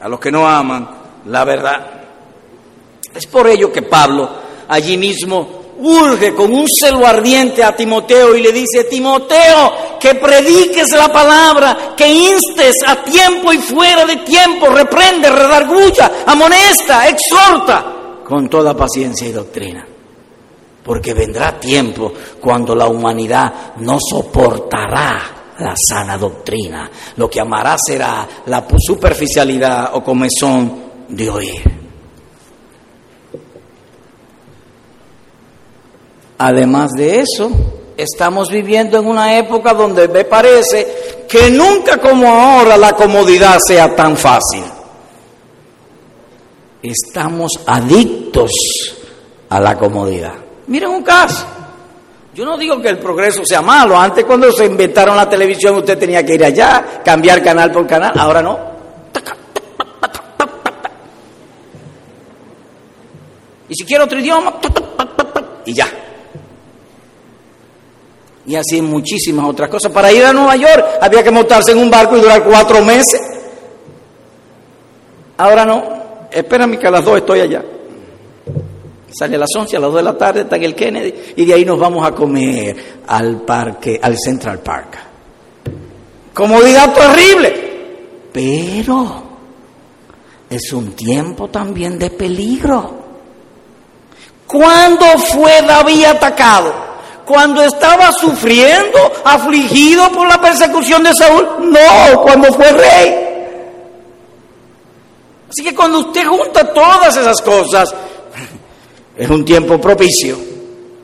A 0.00 0.08
los 0.08 0.20
que 0.20 0.30
no 0.30 0.46
aman 0.46 0.88
la 1.26 1.44
verdad. 1.44 1.86
Es 3.14 3.26
por 3.26 3.46
ello 3.48 3.72
que 3.72 3.82
Pablo 3.82 4.28
allí 4.68 4.96
mismo 4.96 5.59
urge 5.80 6.34
con 6.34 6.52
un 6.52 6.66
celo 6.68 7.06
ardiente 7.06 7.64
a 7.64 7.74
Timoteo 7.74 8.36
y 8.36 8.42
le 8.42 8.52
dice, 8.52 8.84
Timoteo, 8.84 9.98
que 9.98 10.14
prediques 10.14 10.92
la 10.92 11.12
palabra, 11.12 11.94
que 11.96 12.08
instes 12.08 12.74
a 12.86 13.02
tiempo 13.02 13.52
y 13.52 13.58
fuera 13.58 14.04
de 14.04 14.16
tiempo, 14.16 14.66
reprende, 14.68 15.30
redarguya, 15.30 16.24
amonesta, 16.26 17.08
exhorta 17.08 17.96
con 18.24 18.48
toda 18.48 18.76
paciencia 18.76 19.26
y 19.26 19.32
doctrina. 19.32 19.86
Porque 20.84 21.14
vendrá 21.14 21.58
tiempo 21.58 22.12
cuando 22.40 22.74
la 22.74 22.86
humanidad 22.86 23.74
no 23.78 23.98
soportará 24.00 25.54
la 25.58 25.74
sana 25.76 26.16
doctrina. 26.16 26.90
Lo 27.16 27.28
que 27.28 27.40
amará 27.40 27.76
será 27.78 28.26
la 28.46 28.66
superficialidad 28.78 29.90
o 29.94 30.02
comezón 30.02 30.90
de 31.08 31.30
oír. 31.30 31.89
Además 36.42 36.92
de 36.92 37.20
eso, 37.20 37.50
estamos 37.98 38.48
viviendo 38.48 38.98
en 38.98 39.06
una 39.06 39.36
época 39.36 39.74
donde 39.74 40.08
me 40.08 40.24
parece 40.24 41.26
que 41.28 41.50
nunca 41.50 41.98
como 41.98 42.26
ahora 42.28 42.78
la 42.78 42.94
comodidad 42.94 43.58
sea 43.58 43.94
tan 43.94 44.16
fácil. 44.16 44.64
Estamos 46.82 47.52
adictos 47.66 48.50
a 49.50 49.60
la 49.60 49.76
comodidad. 49.76 50.32
Miren 50.68 50.88
un 50.88 51.02
caso. 51.02 51.44
Yo 52.34 52.46
no 52.46 52.56
digo 52.56 52.80
que 52.80 52.88
el 52.88 52.98
progreso 52.98 53.44
sea 53.44 53.60
malo. 53.60 54.00
Antes 54.00 54.24
cuando 54.24 54.50
se 54.50 54.64
inventaron 54.64 55.14
la 55.16 55.28
televisión 55.28 55.76
usted 55.76 55.98
tenía 55.98 56.24
que 56.24 56.36
ir 56.36 56.44
allá, 56.46 57.02
cambiar 57.04 57.42
canal 57.42 57.70
por 57.70 57.86
canal. 57.86 58.18
Ahora 58.18 58.40
no. 58.40 58.58
Y 63.68 63.74
si 63.74 63.84
quiero 63.84 64.04
otro 64.04 64.18
idioma, 64.18 64.54
y 65.66 65.74
ya. 65.74 65.86
Y 68.50 68.56
así 68.56 68.82
muchísimas 68.82 69.46
otras 69.46 69.68
cosas. 69.68 69.92
Para 69.92 70.10
ir 70.10 70.24
a 70.24 70.32
Nueva 70.32 70.56
York 70.56 70.84
había 71.00 71.22
que 71.22 71.30
montarse 71.30 71.70
en 71.70 71.78
un 71.78 71.88
barco 71.88 72.16
y 72.16 72.20
durar 72.20 72.42
cuatro 72.42 72.84
meses. 72.84 73.20
Ahora 75.36 75.64
no. 75.64 75.84
Espérame 76.32 76.76
que 76.76 76.88
a 76.88 76.90
las 76.90 77.04
dos 77.04 77.18
estoy 77.18 77.42
allá. 77.42 77.62
Sale 79.16 79.36
a 79.36 79.38
las 79.38 79.50
11, 79.56 79.76
a 79.76 79.80
las 79.80 79.90
2 79.90 79.96
de 79.98 80.02
la 80.02 80.18
tarde 80.18 80.40
está 80.40 80.56
en 80.56 80.64
el 80.64 80.74
Kennedy 80.74 81.14
y 81.36 81.44
de 81.44 81.54
ahí 81.54 81.64
nos 81.64 81.78
vamos 81.78 82.04
a 82.04 82.12
comer 82.12 83.02
al 83.06 83.42
parque, 83.42 84.00
al 84.02 84.18
Central 84.18 84.58
Park. 84.58 84.98
Comodidad 86.34 86.92
terrible, 86.92 87.54
pero 88.32 89.22
es 90.48 90.72
un 90.72 90.92
tiempo 90.94 91.46
también 91.48 92.00
de 92.00 92.10
peligro. 92.10 92.94
¿Cuándo 94.44 95.06
fue 95.18 95.62
David 95.62 96.04
atacado? 96.04 96.89
¿Cuando 97.30 97.62
estaba 97.62 98.10
sufriendo, 98.10 98.98
afligido 99.22 100.10
por 100.10 100.26
la 100.26 100.40
persecución 100.40 101.04
de 101.04 101.14
Saúl? 101.14 101.70
No, 101.70 102.22
cuando 102.22 102.52
fue 102.52 102.72
rey. 102.72 103.14
Así 105.48 105.62
que 105.62 105.72
cuando 105.72 106.00
usted 106.00 106.26
junta 106.26 106.74
todas 106.74 107.16
esas 107.16 107.40
cosas, 107.40 107.94
es 109.16 109.30
un 109.30 109.44
tiempo 109.44 109.80
propicio, 109.80 110.36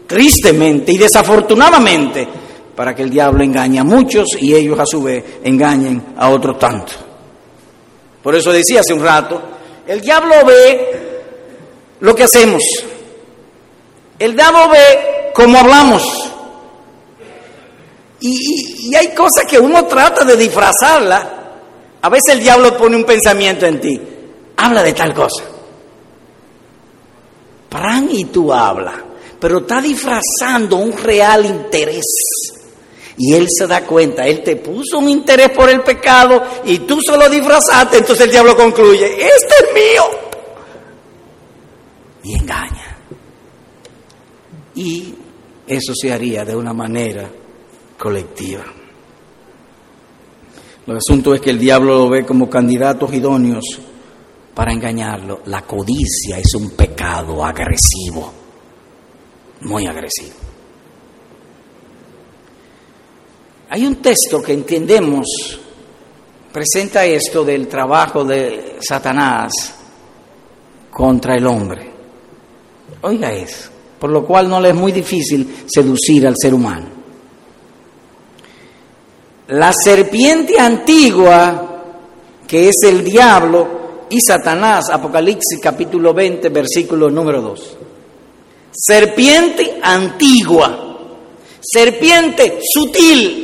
tristemente 0.08 0.90
y 0.90 0.98
desafortunadamente, 0.98 2.26
para 2.74 2.92
que 2.92 3.02
el 3.02 3.10
diablo 3.10 3.44
engañe 3.44 3.78
a 3.78 3.84
muchos 3.84 4.26
y 4.40 4.52
ellos 4.52 4.80
a 4.80 4.84
su 4.84 5.04
vez 5.04 5.22
engañen 5.44 6.06
a 6.18 6.30
otros 6.30 6.58
tanto. 6.58 6.92
Por 8.20 8.34
eso 8.34 8.50
decía 8.50 8.80
hace 8.80 8.94
un 8.94 9.04
rato, 9.04 9.40
el 9.86 10.00
diablo 10.00 10.44
ve 10.44 11.22
lo 12.00 12.16
que 12.16 12.24
hacemos, 12.24 12.62
el 14.18 14.34
diablo 14.34 14.70
ve 14.70 15.15
cómo 15.36 15.58
hablamos. 15.58 16.32
Y, 18.20 18.94
hay 18.96 19.14
cosas 19.14 19.44
que 19.46 19.58
uno 19.58 19.84
trata 19.84 20.24
de 20.24 20.36
disfrazarla. 20.36 21.32
A 22.00 22.08
veces 22.08 22.34
el 22.34 22.40
diablo 22.40 22.76
pone 22.76 22.96
un 22.96 23.04
pensamiento 23.04 23.66
en 23.66 23.80
ti. 23.80 24.00
Habla 24.56 24.82
de 24.82 24.94
tal 24.94 25.12
cosa 25.12 25.56
y 28.10 28.24
tú 28.26 28.52
hablas, 28.52 28.96
pero 29.40 29.58
está 29.58 29.80
disfrazando 29.80 30.76
un 30.76 30.92
real 30.92 31.44
interés. 31.44 32.04
Y 33.18 33.32
él 33.32 33.46
se 33.50 33.66
da 33.66 33.82
cuenta, 33.82 34.26
él 34.26 34.42
te 34.42 34.56
puso 34.56 34.98
un 34.98 35.08
interés 35.08 35.50
por 35.50 35.70
el 35.70 35.82
pecado 35.82 36.42
y 36.64 36.80
tú 36.80 36.98
solo 37.00 37.28
disfrazaste, 37.30 37.98
entonces 37.98 38.26
el 38.26 38.30
diablo 38.30 38.54
concluye, 38.54 39.06
este 39.06 39.54
es 39.60 39.74
mío. 39.74 40.02
Y 42.24 42.34
engaña. 42.34 42.98
Y 44.74 45.14
eso 45.66 45.92
se 45.94 46.12
haría 46.12 46.44
de 46.44 46.54
una 46.54 46.72
manera 46.72 47.28
colectiva. 47.98 48.64
El 50.86 50.96
asunto 50.96 51.34
es 51.34 51.40
que 51.40 51.50
el 51.50 51.58
diablo 51.58 51.98
lo 51.98 52.08
ve 52.08 52.24
como 52.24 52.48
candidatos 52.48 53.12
idóneos 53.12 53.64
para 54.54 54.72
engañarlo. 54.72 55.40
La 55.46 55.62
codicia 55.62 56.38
es 56.38 56.54
un 56.54 56.70
pecado 56.70 57.44
agresivo, 57.44 58.32
muy 59.62 59.86
agresivo. 59.86 60.34
Hay 63.68 63.84
un 63.84 63.96
texto 63.96 64.40
que 64.40 64.52
entendemos, 64.52 65.26
presenta 66.52 67.04
esto 67.04 67.44
del 67.44 67.66
trabajo 67.66 68.24
de 68.24 68.76
Satanás 68.80 69.52
contra 70.90 71.34
el 71.34 71.46
hombre. 71.46 71.90
Oiga 73.02 73.32
eso, 73.32 73.70
por 73.98 74.10
lo 74.10 74.24
cual 74.24 74.48
no 74.48 74.60
le 74.60 74.70
es 74.70 74.74
muy 74.74 74.92
difícil 74.92 75.64
seducir 75.66 76.26
al 76.26 76.34
ser 76.36 76.54
humano. 76.54 76.86
La 79.48 79.72
serpiente 79.72 80.58
antigua, 80.58 81.82
que 82.46 82.68
es 82.68 82.76
el 82.84 83.04
diablo, 83.04 83.76
y 84.10 84.20
Satanás, 84.20 84.90
Apocalipsis 84.90 85.58
capítulo 85.60 86.14
20, 86.14 86.48
versículo 86.48 87.10
número 87.10 87.40
2. 87.40 87.76
Serpiente 88.72 89.78
antigua, 89.82 90.98
serpiente 91.60 92.60
sutil. 92.62 93.42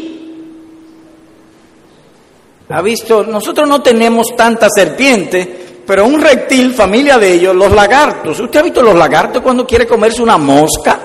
Ha 2.68 2.80
visto, 2.80 3.24
nosotros 3.24 3.68
no 3.68 3.82
tenemos 3.82 4.28
tanta 4.36 4.68
serpiente, 4.74 5.71
pero 5.86 6.06
un 6.06 6.20
reptil, 6.20 6.74
familia 6.74 7.18
de 7.18 7.32
ellos, 7.32 7.54
los 7.54 7.72
lagartos. 7.72 8.38
¿Usted 8.40 8.60
ha 8.60 8.62
visto 8.62 8.82
los 8.82 8.94
lagartos 8.94 9.42
cuando 9.42 9.66
quiere 9.66 9.86
comerse 9.86 10.22
una 10.22 10.38
mosca? 10.38 10.98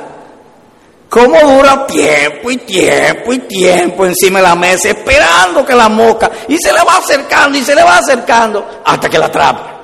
¿Cómo 1.09 1.39
dura 1.39 1.87
tiempo 1.87 2.51
y 2.51 2.57
tiempo 2.57 3.33
y 3.33 3.39
tiempo 3.39 4.05
encima 4.05 4.39
de 4.39 4.43
la 4.43 4.55
mesa 4.55 4.89
esperando 4.89 5.65
que 5.65 5.73
la 5.73 5.87
mosca 5.87 6.29
y 6.49 6.57
se 6.57 6.73
le 6.73 6.83
va 6.83 6.97
acercando 6.97 7.57
y 7.57 7.63
se 7.63 7.73
le 7.73 7.83
va 7.83 7.97
acercando 7.97 8.81
hasta 8.83 9.09
que 9.09 9.17
la 9.17 9.27
atrapa? 9.27 9.77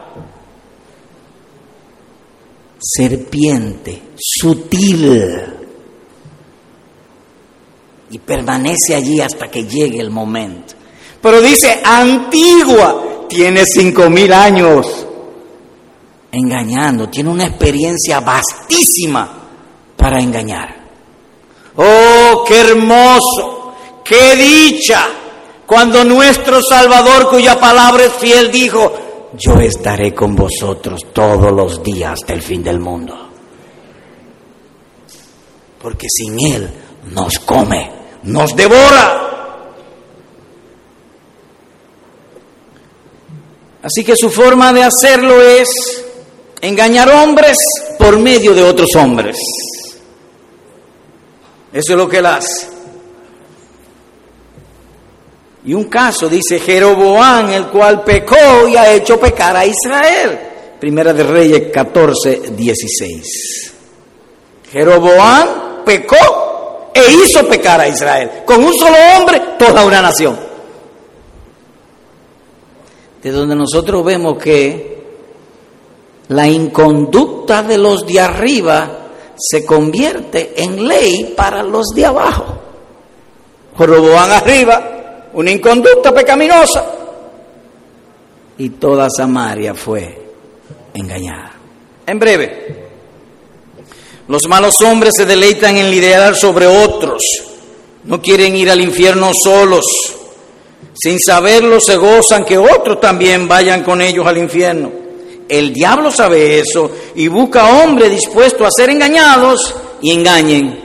serpiente 2.83 4.01
sutil 4.19 5.41
y 8.09 8.19
permanece 8.19 8.93
allí 8.93 9.21
hasta 9.21 9.49
que 9.49 9.65
llegue 9.65 9.99
el 9.99 10.11
momento. 10.11 10.73
Pero 11.21 11.41
dice 11.41 11.81
antigua, 11.83 13.12
tiene 13.27 13.63
cinco 13.65 14.09
mil 14.09 14.31
años 14.33 15.05
engañando, 16.31 17.09
tiene 17.09 17.29
una 17.29 17.45
experiencia 17.45 18.19
vastísima 18.19 19.29
para 19.95 20.19
engañar. 20.19 20.83
Oh, 21.75 22.43
qué 22.47 22.61
hermoso, 22.61 23.73
qué 24.03 24.35
dicha, 24.35 25.07
cuando 25.65 26.03
nuestro 26.03 26.59
Salvador, 26.61 27.29
cuya 27.29 27.59
palabra 27.59 28.05
es 28.05 28.13
fiel, 28.13 28.51
dijo, 28.51 28.91
yo 29.37 29.55
estaré 29.59 30.13
con 30.13 30.35
vosotros 30.35 31.01
todos 31.13 31.51
los 31.51 31.81
días 31.81 32.19
del 32.27 32.41
fin 32.41 32.63
del 32.63 32.79
mundo. 32.79 33.15
Porque 35.81 36.07
sin 36.09 36.39
Él 36.39 36.69
nos 37.11 37.39
come 37.39 38.03
nos 38.23 38.55
devora. 38.55 39.42
Así 43.83 44.03
que 44.05 44.15
su 44.15 44.29
forma 44.29 44.71
de 44.71 44.81
hacerlo 44.81 45.41
es 45.41 45.69
engañar 46.61 47.09
hombres 47.09 47.57
por 47.99 48.17
medio 48.17 48.53
de 48.53 48.63
otros 48.63 48.95
hombres. 48.95 49.35
Eso 51.73 51.91
es 51.91 51.97
lo 51.97 52.07
que 52.07 52.19
él 52.19 52.25
hace. 52.25 52.67
Y 55.65 55.73
un 55.73 55.85
caso 55.85 56.29
dice 56.29 56.59
Jeroboán, 56.59 57.49
el 57.49 57.67
cual 57.67 58.03
pecó 58.03 58.67
y 58.69 58.77
ha 58.77 58.93
hecho 58.93 59.19
pecar 59.19 59.55
a 59.57 59.65
Israel. 59.65 60.39
Primera 60.79 61.13
de 61.13 61.23
Reyes 61.23 61.71
14, 61.71 62.51
16. 62.51 63.73
Jeroboán 64.71 65.83
pecó 65.85 66.91
e 66.93 67.01
hizo 67.11 67.45
pecar 67.47 67.81
a 67.81 67.87
Israel. 67.87 68.31
Con 68.45 68.63
un 68.63 68.73
solo 68.73 68.95
hombre, 69.17 69.41
toda 69.59 69.85
una 69.85 70.01
nación. 70.01 70.52
De 73.23 73.31
donde 73.31 73.55
nosotros 73.55 74.03
vemos 74.03 74.37
que 74.37 74.93
la 76.27 76.47
inconducta 76.47 77.63
de 77.63 77.77
los 77.77 78.05
de 78.05 78.19
arriba 78.19 78.99
se 79.37 79.65
convierte 79.65 80.53
en 80.57 80.87
ley 80.87 81.33
para 81.35 81.63
los 81.63 81.87
de 81.95 82.05
abajo. 82.05 82.59
Roboán 83.77 84.31
arriba, 84.31 85.29
una 85.33 85.51
inconducta 85.51 86.13
pecaminosa. 86.13 86.85
Y 88.57 88.69
toda 88.69 89.07
Samaria 89.09 89.73
fue 89.73 90.21
engañada. 90.93 91.53
En 92.05 92.19
breve, 92.19 92.83
los 94.27 94.41
malos 94.47 94.79
hombres 94.81 95.13
se 95.15 95.25
deleitan 95.25 95.77
en 95.77 95.89
liderar 95.89 96.35
sobre 96.35 96.67
otros. 96.67 97.21
No 98.03 98.21
quieren 98.21 98.55
ir 98.55 98.69
al 98.69 98.81
infierno 98.81 99.31
solos. 99.33 99.85
Sin 100.93 101.19
saberlo 101.19 101.79
se 101.79 101.95
gozan 101.97 102.45
que 102.45 102.57
otros 102.57 102.99
también 102.99 103.47
vayan 103.47 103.83
con 103.83 104.01
ellos 104.01 104.25
al 104.25 104.37
infierno. 104.37 104.91
El 105.49 105.73
diablo 105.73 106.11
sabe 106.11 106.59
eso 106.59 106.89
y 107.15 107.27
busca 107.27 107.83
hombres 107.83 108.11
dispuestos 108.11 108.67
a 108.67 108.71
ser 108.71 108.89
engañados 108.89 109.75
y 110.01 110.11
engañen 110.11 110.79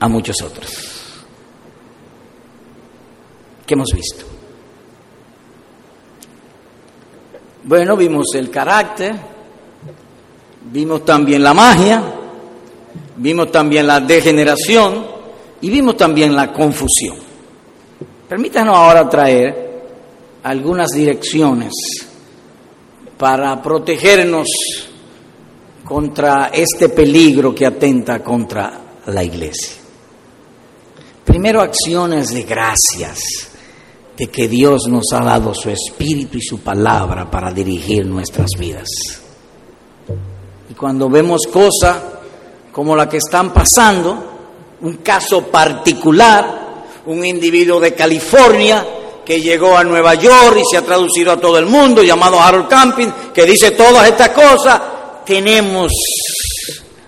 a 0.00 0.08
muchos 0.08 0.36
otros. 0.42 0.70
¿Qué 3.66 3.74
hemos 3.74 3.90
visto? 3.94 4.24
Bueno, 7.64 7.96
vimos 7.96 8.26
el 8.34 8.48
carácter, 8.48 9.16
vimos 10.70 11.04
también 11.04 11.42
la 11.42 11.52
magia, 11.52 12.00
vimos 13.16 13.50
también 13.50 13.88
la 13.88 13.98
degeneración 13.98 15.04
y 15.60 15.70
vimos 15.70 15.96
también 15.96 16.36
la 16.36 16.52
confusión. 16.52 17.25
Permítanos 18.28 18.76
ahora 18.76 19.08
traer 19.08 19.82
algunas 20.42 20.90
direcciones 20.90 21.72
para 23.16 23.62
protegernos 23.62 24.48
contra 25.84 26.50
este 26.52 26.88
peligro 26.88 27.54
que 27.54 27.66
atenta 27.66 28.22
contra 28.24 28.80
la 29.06 29.22
iglesia. 29.22 29.76
Primero, 31.24 31.60
acciones 31.60 32.30
de 32.30 32.42
gracias 32.42 33.20
de 34.16 34.26
que 34.26 34.48
Dios 34.48 34.88
nos 34.88 35.12
ha 35.12 35.20
dado 35.20 35.54
su 35.54 35.70
espíritu 35.70 36.38
y 36.38 36.42
su 36.42 36.60
palabra 36.60 37.30
para 37.30 37.52
dirigir 37.52 38.06
nuestras 38.06 38.50
vidas. 38.58 38.88
Y 40.68 40.74
cuando 40.74 41.08
vemos 41.08 41.42
cosas 41.52 41.96
como 42.72 42.96
la 42.96 43.08
que 43.08 43.18
están 43.18 43.52
pasando, 43.52 44.32
un 44.80 44.96
caso 44.96 45.46
particular, 45.46 46.65
un 47.06 47.24
individuo 47.24 47.80
de 47.80 47.94
California 47.94 48.86
que 49.24 49.40
llegó 49.40 49.76
a 49.76 49.84
Nueva 49.84 50.14
York 50.14 50.58
y 50.60 50.64
se 50.70 50.76
ha 50.76 50.82
traducido 50.82 51.32
a 51.32 51.40
todo 51.40 51.58
el 51.58 51.66
mundo, 51.66 52.02
llamado 52.02 52.40
Harold 52.40 52.68
Camping, 52.68 53.08
que 53.34 53.44
dice 53.44 53.72
todas 53.72 54.08
estas 54.08 54.30
cosas, 54.30 54.80
tenemos 55.24 55.92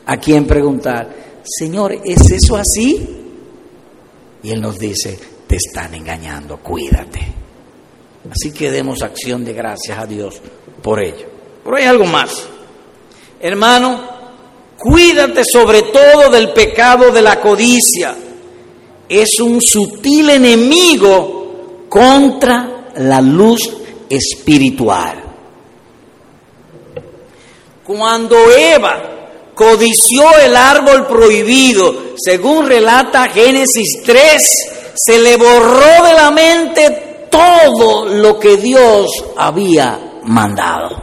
a 0.06 0.16
quien 0.16 0.46
preguntar, 0.46 1.42
Señor, 1.44 2.00
¿es 2.04 2.30
eso 2.30 2.56
así? 2.56 3.08
Y 4.42 4.50
Él 4.50 4.60
nos 4.60 4.78
dice, 4.78 5.18
te 5.46 5.56
están 5.56 5.94
engañando, 5.94 6.58
cuídate. 6.58 7.20
Así 8.30 8.52
que 8.52 8.70
demos 8.70 9.02
acción 9.02 9.44
de 9.44 9.52
gracias 9.52 9.98
a 9.98 10.06
Dios 10.06 10.40
por 10.82 11.00
ello. 11.00 11.26
Pero 11.62 11.76
hay 11.76 11.84
algo 11.84 12.04
más. 12.04 12.44
Hermano, 13.40 14.18
Cuídate 14.78 15.42
sobre 15.44 15.82
todo 15.82 16.30
del 16.30 16.52
pecado 16.52 17.10
de 17.10 17.20
la 17.20 17.40
codicia. 17.40 18.14
Es 19.08 19.40
un 19.40 19.60
sutil 19.60 20.30
enemigo 20.30 21.86
contra 21.88 22.90
la 22.96 23.20
luz 23.20 23.60
espiritual. 24.08 25.24
Cuando 27.84 28.36
Eva 28.50 29.02
codició 29.54 30.24
el 30.38 30.54
árbol 30.54 31.06
prohibido, 31.06 32.12
según 32.16 32.66
relata 32.66 33.28
Génesis 33.28 34.02
3, 34.04 34.42
se 34.94 35.18
le 35.18 35.36
borró 35.36 36.04
de 36.04 36.12
la 36.12 36.30
mente 36.30 37.26
todo 37.30 38.04
lo 38.06 38.38
que 38.38 38.56
Dios 38.56 39.10
había 39.36 39.98
mandado. 40.24 41.02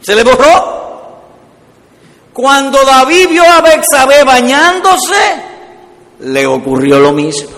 Se 0.00 0.14
le 0.14 0.24
borró. 0.24 0.80
Cuando 2.32 2.82
David 2.84 3.28
vio 3.28 3.44
a 3.44 3.60
Bexabé 3.60 4.24
bañándose, 4.24 5.49
le 6.20 6.46
ocurrió 6.46 6.98
lo 6.98 7.12
mismo. 7.12 7.50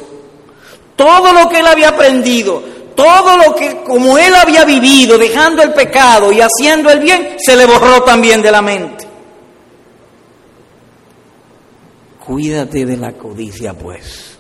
Todo 0.96 1.32
lo 1.32 1.48
que 1.48 1.58
él 1.58 1.66
había 1.66 1.90
aprendido, 1.90 2.62
todo 2.94 3.36
lo 3.36 3.54
que 3.54 3.82
como 3.82 4.18
él 4.18 4.34
había 4.34 4.64
vivido, 4.64 5.18
dejando 5.18 5.62
el 5.62 5.72
pecado 5.72 6.30
y 6.32 6.40
haciendo 6.40 6.90
el 6.90 7.00
bien, 7.00 7.36
se 7.38 7.56
le 7.56 7.66
borró 7.66 8.02
también 8.02 8.42
de 8.42 8.50
la 8.50 8.62
mente. 8.62 9.06
Cuídate 12.24 12.86
de 12.86 12.96
la 12.96 13.12
codicia, 13.12 13.74
pues. 13.74 14.36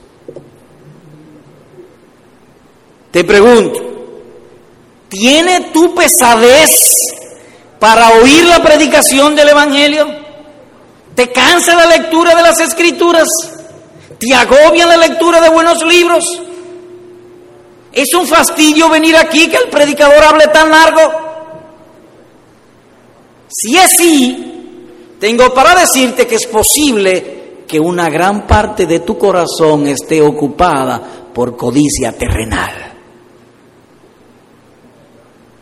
Te 3.10 3.24
pregunto, 3.24 3.80
¿tiene 5.08 5.70
tu 5.72 5.94
pesadez 5.94 6.96
para 7.78 8.10
oír 8.10 8.44
la 8.44 8.62
predicación 8.62 9.34
del 9.34 9.50
Evangelio? 9.50 10.06
¿Te 11.14 11.30
cansa 11.30 11.74
la 11.74 11.86
lectura 11.86 12.34
de 12.34 12.42
las 12.42 12.60
escrituras? 12.60 13.28
¿Te 14.22 14.32
agobia 14.36 14.86
la 14.86 14.96
lectura 14.96 15.40
de 15.40 15.48
buenos 15.48 15.84
libros? 15.84 16.24
¿Es 17.92 18.14
un 18.14 18.24
fastidio 18.24 18.88
venir 18.88 19.16
aquí 19.16 19.48
que 19.48 19.56
el 19.56 19.68
predicador 19.68 20.22
hable 20.22 20.46
tan 20.46 20.70
largo? 20.70 21.00
Si 23.48 23.76
es 23.76 23.90
sí, 23.98 25.16
tengo 25.18 25.52
para 25.52 25.74
decirte 25.74 26.24
que 26.28 26.36
es 26.36 26.46
posible 26.46 27.64
que 27.66 27.80
una 27.80 28.08
gran 28.08 28.46
parte 28.46 28.86
de 28.86 29.00
tu 29.00 29.18
corazón 29.18 29.88
esté 29.88 30.22
ocupada 30.22 31.02
por 31.34 31.56
codicia 31.56 32.16
terrenal. 32.16 32.92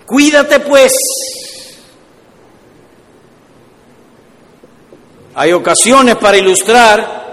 Cuídate 0.04 0.60
pues 0.60 0.92
Hay 5.34 5.52
ocasiones 5.52 6.16
para 6.16 6.36
ilustrar 6.36 7.29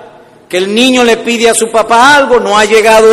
que 0.48 0.58
el 0.58 0.74
niño 0.74 1.04
le 1.04 1.18
pide 1.18 1.50
a 1.50 1.54
su 1.54 1.70
papá 1.70 2.16
algo, 2.16 2.40
no 2.40 2.58
ha 2.58 2.66
llegado 2.66 3.08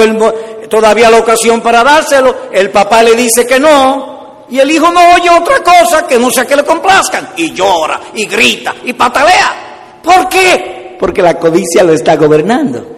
todavía 0.68 1.10
la 1.10 1.18
ocasión 1.18 1.60
para 1.60 1.82
dárselo, 1.82 2.34
el 2.52 2.70
papá 2.70 3.02
le 3.02 3.14
dice 3.14 3.44
que 3.46 3.58
no, 3.58 4.46
y 4.50 4.58
el 4.58 4.70
hijo 4.70 4.90
no 4.90 5.00
oye 5.14 5.30
otra 5.30 5.62
cosa 5.62 6.06
que 6.06 6.18
no 6.18 6.30
sea 6.30 6.46
que 6.46 6.56
le 6.56 6.64
complazcan, 6.64 7.30
y 7.36 7.52
llora, 7.52 8.00
y 8.14 8.26
grita, 8.26 8.74
y 8.84 8.92
patalea. 8.92 10.00
¿Por 10.02 10.28
qué? 10.28 10.96
Porque 10.98 11.22
la 11.22 11.38
codicia 11.38 11.82
lo 11.82 11.92
está 11.92 12.16
gobernando. 12.16 12.94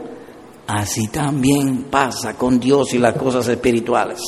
Así 0.67 1.09
también 1.09 1.85
pasa 1.85 2.35
con 2.35 2.59
Dios 2.59 2.93
y 2.95 2.99
las 2.99 3.15
cosas 3.15 3.47
espirituales. 3.47 4.21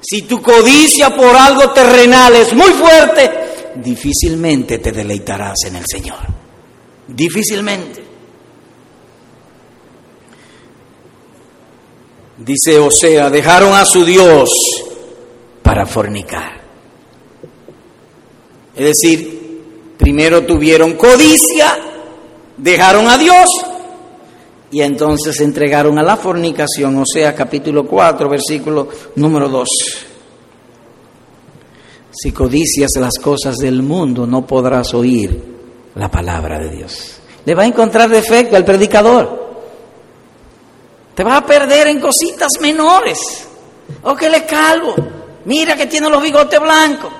Si 0.00 0.22
tu 0.22 0.42
codicia 0.42 1.16
por 1.16 1.34
algo 1.34 1.72
terrenal 1.72 2.34
es 2.34 2.52
muy 2.52 2.70
fuerte, 2.72 3.30
difícilmente 3.76 4.78
te 4.78 4.92
deleitarás 4.92 5.64
en 5.66 5.76
el 5.76 5.86
Señor. 5.86 6.18
Difícilmente. 7.06 8.03
Dice 12.38 12.78
Osea, 12.78 13.30
dejaron 13.30 13.72
a 13.74 13.84
su 13.84 14.04
Dios 14.04 14.50
para 15.62 15.86
fornicar. 15.86 16.60
Es 18.74 18.86
decir, 18.86 19.94
primero 19.96 20.42
tuvieron 20.42 20.94
codicia, 20.94 21.78
dejaron 22.56 23.08
a 23.08 23.16
Dios 23.16 23.48
y 24.72 24.82
entonces 24.82 25.36
se 25.36 25.44
entregaron 25.44 25.98
a 25.98 26.02
la 26.02 26.16
fornicación, 26.16 26.98
o 26.98 27.04
sea, 27.06 27.34
capítulo 27.34 27.86
4, 27.86 28.28
versículo 28.28 28.88
número 29.14 29.48
2. 29.48 29.68
Si 32.10 32.32
codicias 32.32 32.90
las 32.98 33.18
cosas 33.18 33.56
del 33.56 33.82
mundo, 33.82 34.26
no 34.26 34.44
podrás 34.44 34.92
oír 34.94 35.40
la 35.94 36.10
palabra 36.10 36.58
de 36.58 36.70
Dios. 36.70 37.20
Le 37.44 37.54
va 37.54 37.62
a 37.62 37.66
encontrar 37.66 38.08
defecto 38.08 38.56
al 38.56 38.64
predicador. 38.64 39.43
Te 41.14 41.22
va 41.22 41.36
a 41.36 41.46
perder 41.46 41.88
en 41.88 42.00
cositas 42.00 42.48
menores. 42.60 43.18
O 44.02 44.14
que 44.14 44.28
le 44.28 44.44
calvo. 44.44 44.94
Mira 45.44 45.76
que 45.76 45.86
tiene 45.86 46.08
los 46.10 46.22
bigotes 46.22 46.60
blancos. 46.60 47.12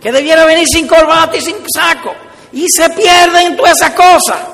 Que 0.00 0.10
debiera 0.10 0.44
venir 0.44 0.66
sin 0.66 0.86
corbata 0.86 1.36
y 1.36 1.40
sin 1.40 1.56
saco. 1.72 2.12
Y 2.52 2.68
se 2.68 2.88
pierde 2.90 3.42
en 3.42 3.56
toda 3.56 3.70
esa 3.70 3.94
cosa. 3.94 4.48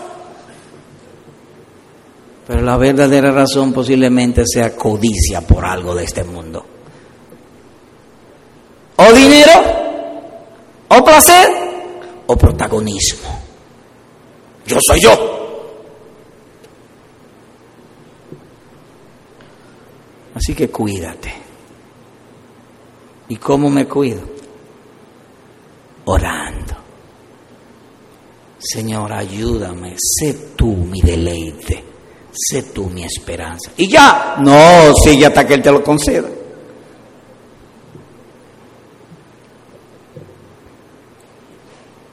Pero 2.46 2.62
la 2.62 2.76
verdadera 2.76 3.30
razón 3.30 3.72
posiblemente 3.72 4.44
sea 4.46 4.76
codicia 4.76 5.40
por 5.40 5.64
algo 5.64 5.94
de 5.94 6.04
este 6.04 6.22
mundo. 6.24 6.64
O 8.96 9.12
dinero, 9.12 9.52
o 10.88 11.04
placer, 11.04 11.48
o 12.26 12.36
protagonismo. 12.36 13.40
Yo 14.66 14.78
soy 14.80 15.00
yo. 15.00 15.45
Así 20.36 20.54
que 20.54 20.68
cuídate. 20.68 21.32
¿Y 23.28 23.36
cómo 23.36 23.68
me 23.68 23.88
cuido? 23.88 24.22
Orando. 26.04 26.76
Señor, 28.58 29.12
ayúdame, 29.12 29.96
sé 29.98 30.52
tú 30.56 30.68
mi 30.68 31.00
deleite 31.00 31.86
sé 32.36 32.62
tú 32.64 32.84
mi 32.84 33.04
esperanza. 33.04 33.70
Y 33.76 33.88
ya, 33.88 34.36
no, 34.38 34.94
sigue 34.94 35.26
hasta 35.26 35.46
que 35.46 35.54
Él 35.54 35.62
te 35.62 35.72
lo 35.72 35.82
conceda. 35.82 36.28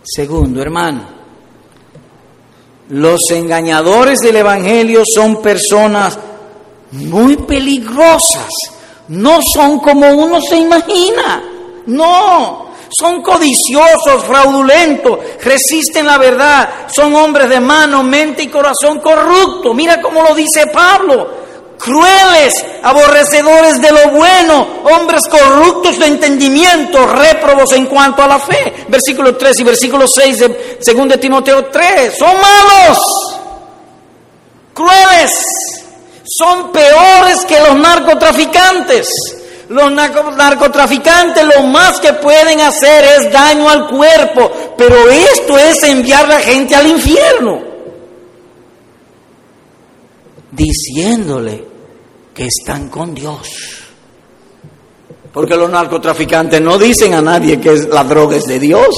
Segundo, 0.04 0.62
hermano, 0.62 1.08
los 2.90 3.22
engañadores 3.32 4.20
del 4.20 4.36
Evangelio 4.38 5.04
son 5.06 5.42
personas 5.42 6.20
muy 6.94 7.38
peligrosas, 7.38 8.50
no 9.08 9.40
son 9.42 9.80
como 9.80 10.10
uno 10.10 10.40
se 10.42 10.58
imagina, 10.58 11.44
no, 11.88 12.64
son 12.96 13.22
codiciosos, 13.24 14.24
fraudulentos, 14.26 15.20
resisten 15.42 16.06
la 16.06 16.18
verdad, 16.18 16.70
son 16.94 17.16
hombres 17.16 17.50
de 17.50 17.60
mano, 17.60 18.04
mente 18.04 18.44
y 18.44 18.48
corazón 18.48 19.00
corrupto. 19.00 19.74
Mira 19.74 20.00
cómo 20.00 20.22
lo 20.22 20.36
dice 20.36 20.68
Pablo. 20.68 21.42
Crueles, 21.80 22.54
aborrecedores 22.84 23.82
de 23.82 23.92
lo 23.92 24.12
bueno, 24.12 24.68
hombres 24.86 25.24
corruptos 25.30 26.00
de 26.00 26.06
entendimiento, 26.06 27.06
réprobos 27.08 27.74
en 27.74 27.88
cuanto 27.88 28.22
a 28.22 28.28
la 28.28 28.40
fe. 28.40 28.86
Versículo 28.88 29.36
3 29.36 29.60
y 29.60 29.64
versículo 29.64 30.08
6 30.08 30.38
de 30.38 30.80
2 30.96 31.20
Timoteo 31.20 31.66
3. 31.66 32.16
Son 32.18 32.36
malos, 32.36 33.00
crueles, 34.74 35.32
son 36.38 36.72
peores 36.72 37.46
que 37.46 37.60
los 37.60 37.76
narcotraficantes 37.76 39.08
los 39.70 39.92
narcotraficantes 39.92 41.44
lo 41.56 41.64
más 41.68 42.00
que 42.00 42.14
pueden 42.14 42.62
hacer 42.62 43.06
es 43.06 43.32
daño 43.32 43.70
al 43.70 43.88
cuerpo, 43.88 44.52
pero 44.78 45.10
esto 45.10 45.58
es 45.58 45.82
enviar 45.84 46.26
a 46.26 46.28
la 46.28 46.40
gente 46.40 46.76
al 46.76 46.88
infierno. 46.88 47.62
Diciéndole 50.52 51.66
que 52.34 52.46
están 52.46 52.90
con 52.90 53.16
Dios. 53.16 53.50
Porque 55.34 55.56
los 55.56 55.70
narcotraficantes 55.70 56.62
no 56.62 56.78
dicen 56.78 57.14
a 57.16 57.22
nadie 57.22 57.60
que 57.60 57.72
la 57.90 58.04
droga 58.04 58.36
es 58.36 58.46
de 58.46 58.60
Dios. 58.60 58.94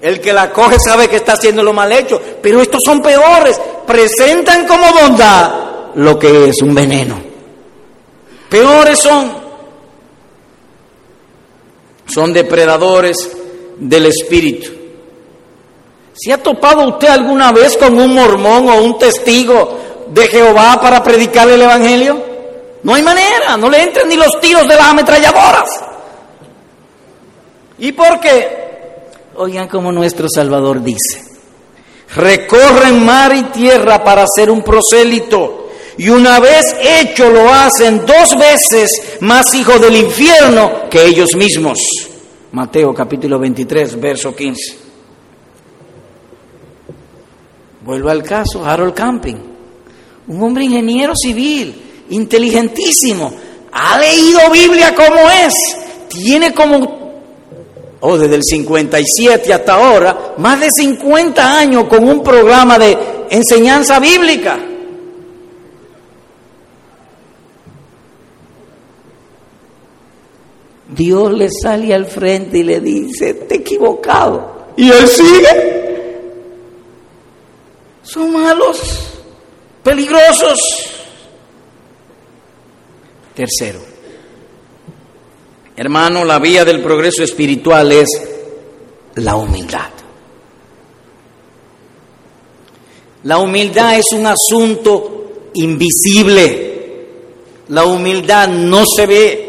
El 0.00 0.20
que 0.20 0.32
la 0.32 0.52
coge 0.52 0.78
sabe 0.78 1.08
que 1.08 1.16
está 1.16 1.32
haciendo 1.32 1.62
lo 1.62 1.72
mal 1.72 1.90
hecho, 1.90 2.20
pero 2.42 2.60
estos 2.60 2.80
son 2.84 3.00
peores. 3.00 3.60
Presentan 3.86 4.66
como 4.66 4.92
bondad 4.92 5.52
lo 5.94 6.18
que 6.18 6.48
es 6.48 6.60
un 6.62 6.74
veneno. 6.74 7.18
Peores 8.48 8.98
son. 8.98 9.46
Son 12.06 12.32
depredadores 12.32 13.16
del 13.78 14.06
espíritu. 14.06 14.70
¿Se 16.14 16.32
ha 16.32 16.42
topado 16.42 16.88
usted 16.88 17.08
alguna 17.08 17.52
vez 17.52 17.76
con 17.76 17.98
un 17.98 18.14
mormón 18.14 18.68
o 18.68 18.82
un 18.82 18.98
testigo 18.98 19.78
de 20.08 20.28
Jehová 20.28 20.78
para 20.80 21.02
predicar 21.02 21.48
el 21.48 21.60
Evangelio? 21.60 22.22
No 22.82 22.94
hay 22.94 23.02
manera, 23.02 23.56
no 23.56 23.68
le 23.68 23.82
entran 23.82 24.08
ni 24.08 24.16
los 24.16 24.40
tiros 24.40 24.68
de 24.68 24.76
las 24.76 24.86
ametralladoras. 24.86 25.68
¿Y 27.78 27.92
por 27.92 28.20
qué? 28.20 28.65
Oigan 29.38 29.68
como 29.68 29.92
nuestro 29.92 30.28
Salvador 30.28 30.82
dice, 30.82 31.22
recorren 32.14 33.04
mar 33.04 33.34
y 33.34 33.42
tierra 33.44 34.02
para 34.02 34.24
hacer 34.24 34.50
un 34.50 34.62
prosélito 34.62 35.68
y 35.98 36.08
una 36.08 36.40
vez 36.40 36.74
hecho 36.80 37.30
lo 37.30 37.52
hacen 37.52 38.04
dos 38.06 38.36
veces 38.38 39.18
más 39.20 39.54
hijos 39.54 39.80
del 39.80 39.96
infierno 39.96 40.88
que 40.90 41.04
ellos 41.04 41.34
mismos. 41.36 41.78
Mateo 42.52 42.94
capítulo 42.94 43.38
23, 43.38 44.00
verso 44.00 44.34
15. 44.34 44.76
Vuelvo 47.84 48.08
al 48.08 48.22
caso, 48.22 48.64
Harold 48.64 48.94
Camping, 48.94 49.36
un 50.28 50.42
hombre 50.42 50.64
ingeniero 50.64 51.12
civil, 51.14 52.04
inteligentísimo, 52.10 53.32
ha 53.70 53.98
leído 53.98 54.50
Biblia 54.50 54.94
como 54.94 55.30
es, 55.30 55.54
tiene 56.08 56.52
como, 56.52 57.05
o 58.00 58.08
oh, 58.10 58.18
desde 58.18 58.34
el 58.34 58.42
57 58.44 59.52
hasta 59.52 59.74
ahora, 59.74 60.34
más 60.38 60.60
de 60.60 60.70
50 60.70 61.58
años 61.58 61.84
con 61.84 62.06
un 62.06 62.22
programa 62.22 62.78
de 62.78 62.96
enseñanza 63.30 63.98
bíblica. 63.98 64.58
Dios 70.88 71.32
le 71.32 71.48
sale 71.50 71.92
al 71.94 72.06
frente 72.06 72.58
y 72.58 72.62
le 72.62 72.80
dice, 72.80 73.34
te 73.34 73.56
he 73.56 73.58
equivocado. 73.58 74.66
Y 74.76 74.90
él 74.90 75.08
sigue. 75.08 75.76
Son 78.02 78.32
malos, 78.32 78.78
peligrosos. 79.82 80.60
Tercero, 83.34 83.80
hermano, 85.76 86.24
la 86.24 86.38
vía 86.38 86.64
del 86.64 86.82
progreso 86.82 87.22
espiritual 87.22 87.92
es 87.92 88.08
la 89.16 89.36
humildad. 89.36 89.90
La 93.24 93.38
humildad 93.38 93.98
es 93.98 94.06
un 94.12 94.26
asunto 94.26 95.50
invisible. 95.54 96.74
La 97.68 97.84
humildad 97.84 98.48
no 98.48 98.84
se 98.86 99.06
ve, 99.06 99.46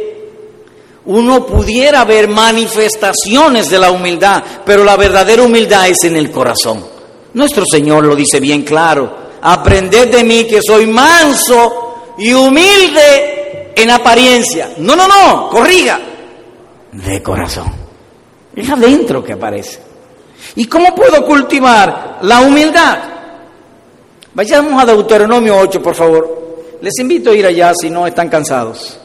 uno 1.07 1.45
pudiera 1.45 2.03
ver 2.03 2.28
manifestaciones 2.28 3.69
de 3.69 3.80
la 3.80 3.91
humildad, 3.91 4.43
pero 4.65 4.84
la 4.84 4.97
verdadera 4.97 5.43
humildad 5.43 5.88
es 5.88 6.03
en 6.03 6.17
el 6.17 6.30
corazón. 6.32 6.86
Nuestro 7.34 7.63
Señor 7.69 8.05
lo 8.05 8.15
dice 8.15 8.41
bien 8.41 8.63
claro, 8.63 9.15
aprended 9.41 10.09
de 10.09 10.23
mí 10.23 10.45
que 10.45 10.59
soy 10.61 10.86
manso 10.86 12.13
y 12.17 12.34
humilde 12.34 13.71
en 13.73 13.89
apariencia. 13.89 14.73
No, 14.80 14.97
no, 14.97 15.07
no, 15.07 15.49
corriga, 15.49 15.99
de 17.06 17.24
corazón. 17.24 17.72
Es 18.56 18.70
adentro 18.70 19.24
que 19.24 19.34
aparece. 19.34 19.80
¿Y 20.56 20.66
cómo 20.66 20.93
puedo 20.93 21.26
cultivar 21.26 22.20
la 22.22 22.41
humildad? 22.41 22.98
Vayamos 24.34 24.82
a 24.82 24.86
Deuteronomio 24.86 25.58
8, 25.58 25.82
por 25.82 25.95
favor. 25.95 26.78
Les 26.82 26.98
invito 27.00 27.32
a 27.32 27.34
ir 27.34 27.45
allá 27.45 27.74
si 27.80 27.89
no 27.89 28.06
están 28.06 28.30
cansados 28.30 29.00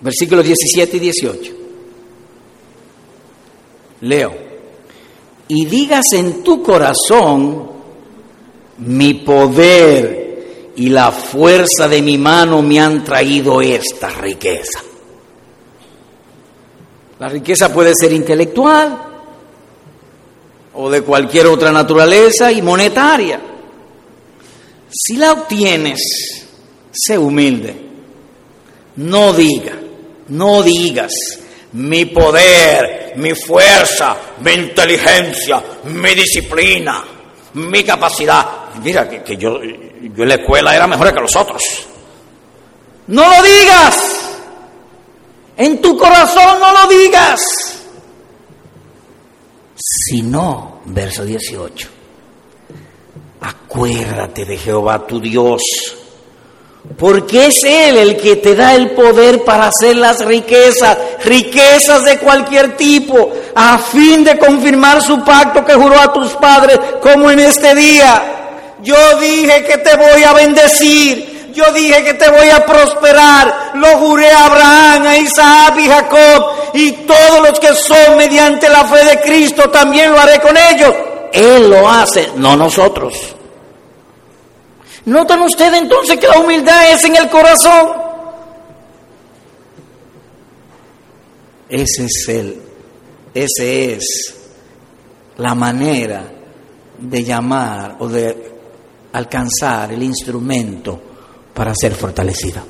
versículos 0.00 0.44
17 0.44 0.96
y 0.96 1.00
18. 1.00 1.52
Leo, 4.02 4.34
y 5.48 5.66
digas 5.66 6.04
en 6.12 6.42
tu 6.42 6.62
corazón, 6.62 7.70
mi 8.78 9.14
poder 9.14 10.72
y 10.76 10.90
la 10.90 11.10
fuerza 11.10 11.88
de 11.88 12.02
mi 12.02 12.18
mano 12.18 12.62
me 12.62 12.78
han 12.78 13.02
traído 13.02 13.62
esta 13.62 14.10
riqueza. 14.10 14.80
La 17.18 17.28
riqueza 17.28 17.72
puede 17.72 17.92
ser 17.98 18.12
intelectual 18.12 18.98
o 20.74 20.90
de 20.90 21.02
cualquier 21.02 21.46
otra 21.46 21.72
naturaleza 21.72 22.52
y 22.52 22.60
monetaria. 22.60 23.40
Si 24.90 25.16
la 25.16 25.32
obtienes, 25.32 26.00
sé 26.92 27.16
humilde. 27.18 27.84
No 28.96 29.32
diga, 29.32 29.74
no 30.28 30.62
digas, 30.62 31.12
mi 31.72 32.06
poder, 32.06 33.14
mi 33.16 33.34
fuerza, 33.34 34.16
mi 34.40 34.52
inteligencia, 34.52 35.62
mi 35.84 36.14
disciplina, 36.14 37.04
mi 37.54 37.82
capacidad. 37.82 38.46
Mira, 38.82 39.08
que, 39.08 39.36
yo, 39.36 39.58
yo 39.62 40.22
en 40.22 40.28
la 40.28 40.34
escuela 40.36 40.74
era 40.74 40.86
mejor 40.86 41.12
que 41.12 41.20
los 41.20 41.36
otros. 41.36 41.62
No 43.08 43.22
lo 43.22 43.42
digas. 43.42 44.35
En 45.56 45.80
tu 45.80 45.96
corazón 45.96 46.60
no 46.60 46.72
lo 46.72 46.86
digas. 46.88 47.40
Si 49.76 50.22
no, 50.22 50.80
verso 50.86 51.24
18. 51.24 51.88
Acuérdate 53.40 54.44
de 54.44 54.56
Jehová 54.56 55.06
tu 55.06 55.20
Dios, 55.20 55.62
porque 56.98 57.46
es 57.46 57.62
Él 57.64 57.98
el 57.98 58.16
que 58.16 58.36
te 58.36 58.54
da 58.54 58.74
el 58.74 58.92
poder 58.92 59.44
para 59.44 59.68
hacer 59.68 59.96
las 59.96 60.24
riquezas, 60.24 60.96
riquezas 61.24 62.04
de 62.04 62.18
cualquier 62.18 62.76
tipo, 62.76 63.30
a 63.54 63.78
fin 63.78 64.24
de 64.24 64.38
confirmar 64.38 65.02
su 65.02 65.22
pacto 65.22 65.64
que 65.64 65.74
juró 65.74 66.00
a 66.00 66.12
tus 66.12 66.32
padres, 66.32 66.78
como 67.00 67.30
en 67.30 67.40
este 67.40 67.74
día. 67.74 68.32
Yo 68.82 69.18
dije 69.18 69.64
que 69.64 69.78
te 69.78 69.96
voy 69.96 70.22
a 70.22 70.32
bendecir, 70.32 71.35
yo 71.56 71.72
dije 71.72 72.04
que 72.04 72.14
te 72.14 72.30
voy 72.30 72.50
a 72.50 72.64
prosperar. 72.64 73.72
Lo 73.74 73.98
juré 73.98 74.30
a 74.30 74.46
Abraham, 74.46 75.06
a 75.06 75.16
Isaac 75.16 75.74
y 75.78 75.88
Jacob. 75.88 76.44
Y 76.74 76.92
todos 76.92 77.48
los 77.48 77.58
que 77.58 77.74
son 77.74 78.18
mediante 78.18 78.68
la 78.68 78.84
fe 78.84 79.04
de 79.04 79.20
Cristo 79.22 79.70
también 79.70 80.12
lo 80.12 80.20
haré 80.20 80.38
con 80.40 80.54
ellos. 80.56 80.94
Él 81.32 81.70
lo 81.70 81.88
hace, 81.88 82.30
no 82.36 82.56
nosotros. 82.56 83.34
¿Notan 85.06 85.40
ustedes 85.42 85.80
entonces 85.80 86.18
que 86.18 86.28
la 86.28 86.38
humildad 86.38 86.92
es 86.92 87.04
en 87.04 87.16
el 87.16 87.30
corazón? 87.30 87.92
Ese 91.68 92.04
es 92.04 92.28
el, 92.28 92.62
ese 93.34 93.94
es 93.94 94.34
la 95.38 95.54
manera 95.54 96.24
de 96.98 97.24
llamar 97.24 97.96
o 97.98 98.08
de 98.08 98.52
alcanzar 99.12 99.92
el 99.92 100.02
instrumento 100.02 101.05
para 101.56 101.72
ser 101.74 101.94
fortalecida. 101.94 102.62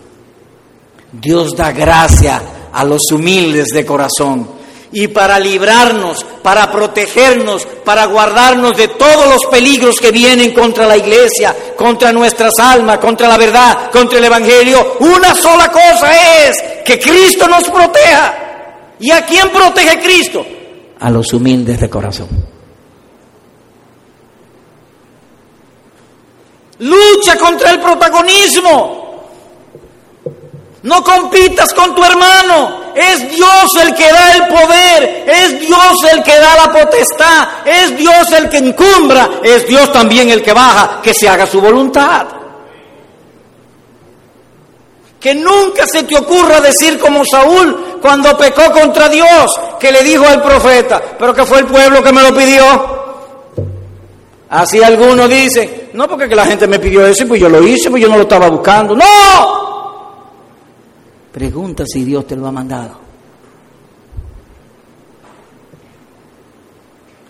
Dios 1.10 1.56
da 1.56 1.72
gracia 1.72 2.40
a 2.72 2.84
los 2.84 3.02
humildes 3.10 3.70
de 3.70 3.84
corazón 3.84 4.48
y 4.92 5.08
para 5.08 5.40
librarnos, 5.40 6.24
para 6.42 6.70
protegernos, 6.70 7.66
para 7.84 8.06
guardarnos 8.06 8.76
de 8.76 8.86
todos 8.88 9.26
los 9.28 9.46
peligros 9.50 9.96
que 9.96 10.12
vienen 10.12 10.54
contra 10.54 10.86
la 10.86 10.96
iglesia, 10.96 11.54
contra 11.76 12.12
nuestras 12.12 12.52
almas, 12.60 12.98
contra 12.98 13.26
la 13.26 13.36
verdad, 13.36 13.90
contra 13.90 14.18
el 14.18 14.24
Evangelio. 14.24 14.98
Una 15.00 15.34
sola 15.34 15.68
cosa 15.68 16.46
es 16.46 16.56
que 16.84 16.98
Cristo 17.00 17.48
nos 17.48 17.68
proteja. 17.68 18.94
¿Y 19.00 19.10
a 19.10 19.26
quién 19.26 19.50
protege 19.50 20.00
Cristo? 20.00 20.46
A 21.00 21.10
los 21.10 21.32
humildes 21.32 21.80
de 21.80 21.90
corazón. 21.90 22.55
Lucha 26.78 27.36
contra 27.38 27.70
el 27.70 27.80
protagonismo. 27.80 29.06
No 30.82 31.02
compitas 31.02 31.72
con 31.74 31.94
tu 31.94 32.04
hermano. 32.04 32.92
Es 32.94 33.30
Dios 33.30 33.76
el 33.82 33.94
que 33.94 34.12
da 34.12 34.32
el 34.34 34.46
poder. 34.46 35.24
Es 35.26 35.60
Dios 35.60 36.04
el 36.12 36.22
que 36.22 36.38
da 36.38 36.54
la 36.56 36.72
potestad. 36.72 37.48
Es 37.64 37.96
Dios 37.96 38.30
el 38.32 38.48
que 38.48 38.58
encumbra. 38.58 39.28
Es 39.42 39.66
Dios 39.66 39.92
también 39.92 40.30
el 40.30 40.42
que 40.42 40.52
baja. 40.52 41.00
Que 41.02 41.12
se 41.12 41.28
haga 41.28 41.46
su 41.46 41.60
voluntad. 41.60 42.26
Que 45.18 45.34
nunca 45.34 45.86
se 45.86 46.04
te 46.04 46.16
ocurra 46.16 46.60
decir 46.60 47.00
como 47.00 47.24
Saúl 47.24 47.98
cuando 48.00 48.38
pecó 48.38 48.70
contra 48.70 49.08
Dios, 49.08 49.52
que 49.80 49.90
le 49.90 50.04
dijo 50.04 50.24
al 50.24 50.40
profeta, 50.40 51.02
pero 51.18 51.34
que 51.34 51.44
fue 51.44 51.58
el 51.58 51.66
pueblo 51.66 52.00
que 52.00 52.12
me 52.12 52.22
lo 52.22 52.32
pidió. 52.32 52.95
Así 54.56 54.82
algunos 54.82 55.28
dicen, 55.28 55.90
no 55.92 56.08
porque 56.08 56.34
la 56.34 56.46
gente 56.46 56.66
me 56.66 56.78
pidió 56.78 57.06
eso, 57.06 57.28
pues 57.28 57.38
yo 57.38 57.46
lo 57.46 57.62
hice, 57.62 57.90
pues 57.90 58.00
yo 58.00 58.08
no 58.08 58.16
lo 58.16 58.22
estaba 58.22 58.48
buscando. 58.48 58.96
No. 58.96 59.04
Pregunta 61.30 61.84
si 61.86 62.02
Dios 62.04 62.26
te 62.26 62.36
lo 62.36 62.46
ha 62.46 62.52
mandado. 62.52 62.98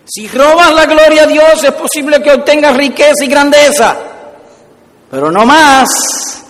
Si 0.05 0.25
robas 0.29 0.73
la 0.73 0.85
gloria 0.85 1.23
a 1.23 1.27
Dios 1.27 1.61
es 1.65 1.73
posible 1.73 2.23
que 2.23 2.31
obtengas 2.31 2.77
riqueza 2.77 3.25
y 3.25 3.27
grandeza, 3.27 3.97
pero 5.11 5.29
no 5.29 5.45
más. 5.45 6.45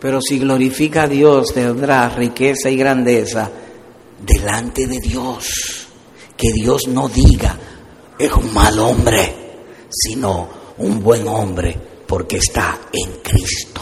Pero 0.00 0.20
si 0.20 0.40
glorifica 0.40 1.04
a 1.04 1.08
Dios 1.08 1.54
tendrás 1.54 2.16
riqueza 2.16 2.68
y 2.68 2.76
grandeza 2.76 3.48
delante 4.18 4.88
de 4.88 4.98
Dios. 4.98 5.86
Que 6.36 6.50
Dios 6.52 6.88
no 6.88 7.08
diga, 7.08 7.56
es 8.18 8.32
un 8.32 8.52
mal 8.52 8.76
hombre 8.80 9.45
sino 9.96 10.48
un 10.78 11.02
buen 11.02 11.26
hombre 11.28 11.76
porque 12.06 12.36
está 12.36 12.78
en 12.92 13.20
Cristo. 13.22 13.80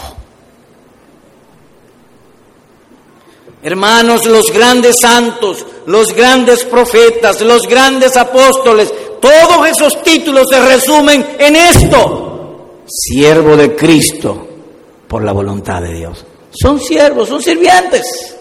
Hermanos, 3.62 4.26
los 4.26 4.52
grandes 4.52 4.96
santos, 5.00 5.64
los 5.86 6.14
grandes 6.14 6.64
profetas, 6.64 7.40
los 7.40 7.62
grandes 7.62 8.16
apóstoles, 8.16 8.92
todos 9.20 9.66
esos 9.66 10.02
títulos 10.02 10.46
se 10.50 10.60
resumen 10.60 11.36
en 11.38 11.56
esto. 11.56 12.82
Siervo 12.86 13.56
de 13.56 13.74
Cristo 13.74 14.46
por 15.08 15.24
la 15.24 15.32
voluntad 15.32 15.80
de 15.80 15.94
Dios. 15.94 16.24
Son 16.50 16.78
siervos, 16.78 17.28
son 17.28 17.42
sirvientes. 17.42 18.34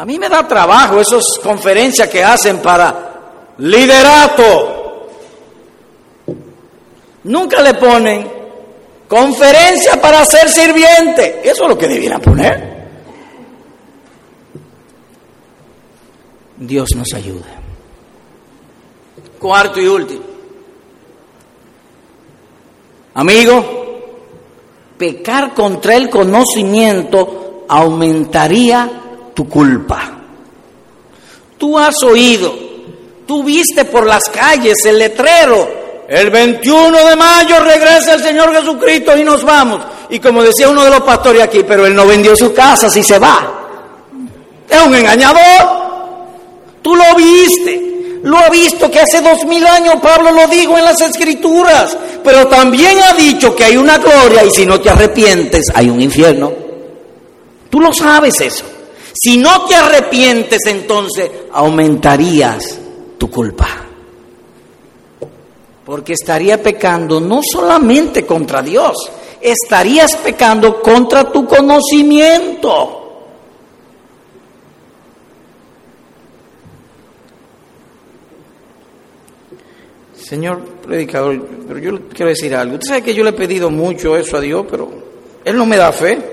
A 0.00 0.04
mí 0.06 0.18
me 0.18 0.30
da 0.30 0.48
trabajo 0.48 0.98
esas 0.98 1.22
conferencias 1.42 2.08
que 2.08 2.24
hacen 2.24 2.60
para 2.60 3.52
liderato. 3.58 5.10
Nunca 7.24 7.60
le 7.60 7.74
ponen 7.74 8.26
conferencia 9.06 10.00
para 10.00 10.24
ser 10.24 10.48
sirviente. 10.48 11.42
Eso 11.44 11.64
es 11.64 11.68
lo 11.68 11.76
que 11.76 11.86
debieran 11.86 12.22
poner. 12.22 12.88
Dios 16.56 16.88
nos 16.96 17.12
ayude. 17.12 17.50
Cuarto 19.38 19.82
y 19.82 19.86
último. 19.86 20.22
Amigo, 23.12 24.00
pecar 24.96 25.52
contra 25.52 25.94
el 25.94 26.08
conocimiento 26.08 27.66
aumentaría 27.68 29.00
tu 29.40 29.48
culpa. 29.48 30.02
Tú 31.56 31.78
has 31.78 32.02
oído, 32.02 32.54
tú 33.26 33.42
viste 33.42 33.86
por 33.86 34.04
las 34.06 34.24
calles 34.24 34.76
el 34.84 34.98
letrero. 34.98 35.80
El 36.06 36.28
21 36.28 37.06
de 37.06 37.16
mayo 37.16 37.60
regresa 37.60 38.14
el 38.14 38.22
Señor 38.22 38.54
Jesucristo 38.54 39.16
y 39.16 39.24
nos 39.24 39.42
vamos. 39.42 39.80
Y 40.10 40.18
como 40.18 40.42
decía 40.42 40.68
uno 40.68 40.84
de 40.84 40.90
los 40.90 41.00
pastores 41.00 41.42
aquí, 41.42 41.62
pero 41.66 41.86
él 41.86 41.94
no 41.94 42.06
vendió 42.06 42.36
su 42.36 42.52
casa 42.52 42.90
si 42.90 43.02
se 43.02 43.18
va. 43.18 43.50
Es 44.68 44.82
un 44.82 44.94
engañador. 44.94 45.80
Tú 46.82 46.94
lo 46.94 47.14
viste. 47.16 48.18
Lo 48.22 48.36
ha 48.36 48.50
visto 48.50 48.90
que 48.90 49.00
hace 49.00 49.22
dos 49.22 49.46
mil 49.46 49.66
años 49.66 49.94
Pablo 50.02 50.32
lo 50.32 50.46
dijo 50.48 50.76
en 50.76 50.84
las 50.84 51.00
escrituras, 51.00 51.96
pero 52.22 52.46
también 52.48 52.98
ha 53.02 53.14
dicho 53.14 53.56
que 53.56 53.64
hay 53.64 53.78
una 53.78 53.96
gloria 53.96 54.44
y 54.44 54.50
si 54.50 54.66
no 54.66 54.78
te 54.78 54.90
arrepientes 54.90 55.64
hay 55.72 55.88
un 55.88 56.02
infierno. 56.02 56.52
Tú 57.70 57.80
lo 57.80 57.90
sabes 57.94 58.38
eso. 58.42 58.79
Si 59.22 59.36
no 59.36 59.66
te 59.66 59.74
arrepientes, 59.74 60.60
entonces 60.64 61.30
aumentarías 61.52 62.78
tu 63.18 63.30
culpa. 63.30 63.68
Porque 65.84 66.14
estaría 66.14 66.62
pecando 66.62 67.20
no 67.20 67.42
solamente 67.42 68.24
contra 68.24 68.62
Dios, 68.62 68.96
estarías 69.38 70.16
pecando 70.16 70.80
contra 70.80 71.30
tu 71.30 71.46
conocimiento. 71.46 72.96
Señor 80.16 80.64
predicador, 80.80 81.46
pero 81.68 81.78
yo 81.78 82.08
quiero 82.08 82.30
decir 82.30 82.54
algo. 82.54 82.76
Usted 82.76 82.88
sabe 82.88 83.02
que 83.02 83.12
yo 83.12 83.22
le 83.22 83.30
he 83.30 83.34
pedido 83.34 83.68
mucho 83.68 84.16
eso 84.16 84.38
a 84.38 84.40
Dios, 84.40 84.64
pero 84.70 84.88
Él 85.44 85.58
no 85.58 85.66
me 85.66 85.76
da 85.76 85.92
fe. 85.92 86.29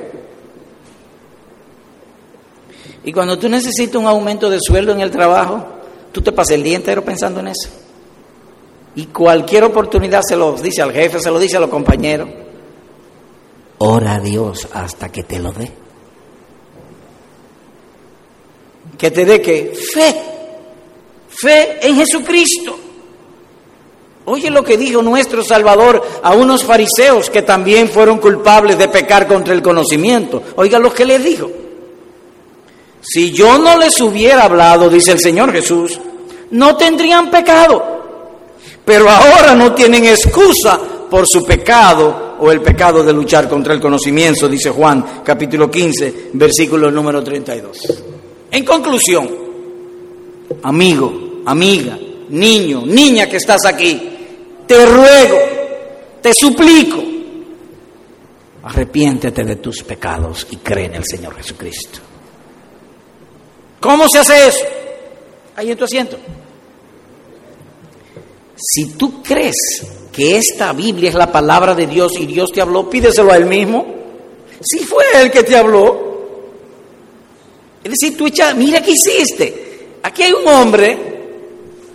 Y 3.08 3.14
cuando 3.14 3.40
tú 3.40 3.48
necesitas 3.48 3.96
un 3.96 4.06
aumento 4.06 4.50
de 4.50 4.60
sueldo 4.60 4.92
en 4.92 5.00
el 5.00 5.10
trabajo, 5.10 5.66
tú 6.12 6.22
te 6.22 6.34
pasas 6.34 6.56
el 6.56 6.64
día 6.64 6.76
entero 6.76 7.06
pensando 7.06 7.40
en 7.40 7.48
eso. 7.48 7.70
Y 8.96 9.06
cualquier 9.06 9.64
oportunidad 9.64 10.24
se 10.28 10.36
lo 10.36 10.52
dice 10.52 10.82
al 10.82 10.92
jefe, 10.92 11.22
se 11.22 11.32
lo 11.32 11.40
dice 11.40 11.56
a 11.56 11.62
los 11.62 11.70
compañeros. 11.70 12.28
Ora 13.78 14.16
a 14.16 14.20
Dios 14.20 14.68
hasta 14.74 15.10
que 15.10 15.24
te 15.24 15.40
lo 15.40 15.54
dé. 15.54 15.72
Que 18.98 19.10
te 19.10 19.24
dé 19.24 19.40
fe, 19.40 20.22
fe 21.30 21.88
en 21.88 21.96
Jesucristo. 21.96 22.78
Oye 24.26 24.50
lo 24.50 24.66
que 24.66 24.76
dijo 24.78 25.02
nuestro 25.02 25.46
Salvador 25.46 26.04
a 26.22 26.34
unos 26.34 26.66
fariseos 26.66 27.30
que 27.30 27.42
también 27.42 27.88
fueron 27.88 28.18
culpables 28.18 28.78
de 28.78 28.90
pecar 28.90 29.30
contra 29.30 29.54
el 29.54 29.62
conocimiento. 29.62 30.44
Oiga 30.58 30.78
lo 30.78 30.94
que 30.94 31.06
les 31.06 31.24
dijo. 31.24 31.67
Si 33.02 33.32
yo 33.32 33.58
no 33.58 33.78
les 33.78 34.00
hubiera 34.02 34.44
hablado, 34.44 34.90
dice 34.90 35.14
el 35.14 35.20
Señor 35.20 35.52
Jesús, 35.52 36.00
no 36.52 36.76
tendrían 36.76 37.30
pecado. 37.30 37.98
Pero 38.84 39.10
ahora 39.10 39.54
no 39.56 39.74
tienen 39.74 40.06
excusa 40.06 40.80
por 41.10 41.28
su 41.28 41.44
pecado 41.44 42.36
o 42.40 42.52
el 42.52 42.62
pecado 42.62 43.04
de 43.04 43.14
luchar 43.14 43.50
contra 43.50 43.74
el 43.74 43.80
conocimiento, 43.80 44.48
dice 44.48 44.70
Juan 44.70 45.22
capítulo 45.24 45.70
15, 45.70 46.32
versículo 46.34 46.92
número 46.92 47.24
32. 47.24 48.04
En 48.52 48.64
conclusión, 48.64 49.30
amigo, 50.64 51.42
amiga, 51.46 51.98
niño, 52.30 52.84
niña 52.86 53.28
que 53.28 53.38
estás 53.38 53.66
aquí, 53.66 54.02
te 54.66 54.86
ruego, 54.86 55.38
te 56.22 56.34
suplico, 56.34 57.04
arrepiéntete 58.64 59.44
de 59.44 59.56
tus 59.58 59.84
pecados 59.84 60.48
y 60.52 60.58
cree 60.58 60.86
en 60.86 60.96
el 60.96 61.06
Señor 61.06 61.36
Jesucristo. 61.36 62.07
¿Cómo 63.80 64.08
se 64.08 64.20
hace 64.20 64.48
eso? 64.48 64.66
Ahí 65.56 65.72
en 65.72 65.78
tu 65.78 65.86
asiento. 65.86 66.18
Si 68.56 68.86
tú 68.94 69.22
crees 69.22 69.56
que 70.12 70.38
esta 70.38 70.74
Biblia 70.74 71.10
es 71.10 71.16
la 71.16 71.32
palabra 71.32 71.76
de 71.76 71.86
Dios 71.86 72.14
y 72.20 72.26
Dios 72.26 72.52
te 72.52 72.62
habló, 72.62 72.90
pídeselo 72.90 73.32
a 73.32 73.38
Él 73.38 73.46
mismo. 73.46 73.86
Si 74.62 74.80
fue 74.80 75.04
Él 75.16 75.30
que 75.30 75.44
te 75.44 75.56
habló. 75.56 76.08
Es 77.84 77.92
decir, 77.92 78.18
tú 78.18 78.26
echa, 78.26 78.54
mira 78.54 78.82
qué 78.82 78.92
hiciste. 78.92 79.98
Aquí 80.04 80.24
hay 80.24 80.34
un 80.34 80.48
hombre 80.48 80.98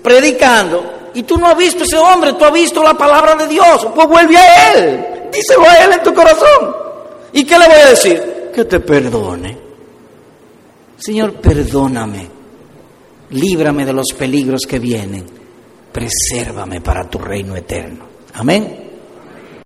predicando 0.02 1.10
y 1.14 1.24
tú 1.24 1.36
no 1.36 1.48
has 1.48 1.56
visto 1.56 1.84
ese 1.84 1.98
hombre, 1.98 2.32
tú 2.34 2.44
has 2.44 2.52
visto 2.52 2.82
la 2.82 2.94
palabra 2.94 3.34
de 3.34 3.48
Dios. 3.48 3.88
Pues 3.94 4.08
vuelve 4.08 4.36
a 4.36 4.72
Él. 4.72 5.06
Díselo 5.32 5.68
a 5.68 5.84
Él 5.84 5.92
en 5.92 6.02
tu 6.02 6.14
corazón. 6.14 6.76
¿Y 7.32 7.44
qué 7.44 7.58
le 7.58 7.66
voy 7.66 7.76
a 7.76 7.88
decir? 7.90 8.50
Que 8.54 8.64
te 8.64 8.80
perdone. 8.80 9.71
Señor, 11.04 11.34
perdóname. 11.40 12.28
Líbrame 13.30 13.84
de 13.84 13.92
los 13.92 14.06
peligros 14.16 14.60
que 14.68 14.78
vienen. 14.78 15.24
Presérvame 15.90 16.80
para 16.80 17.08
tu 17.08 17.18
reino 17.18 17.56
eterno. 17.56 18.06
Amén. 18.34 18.91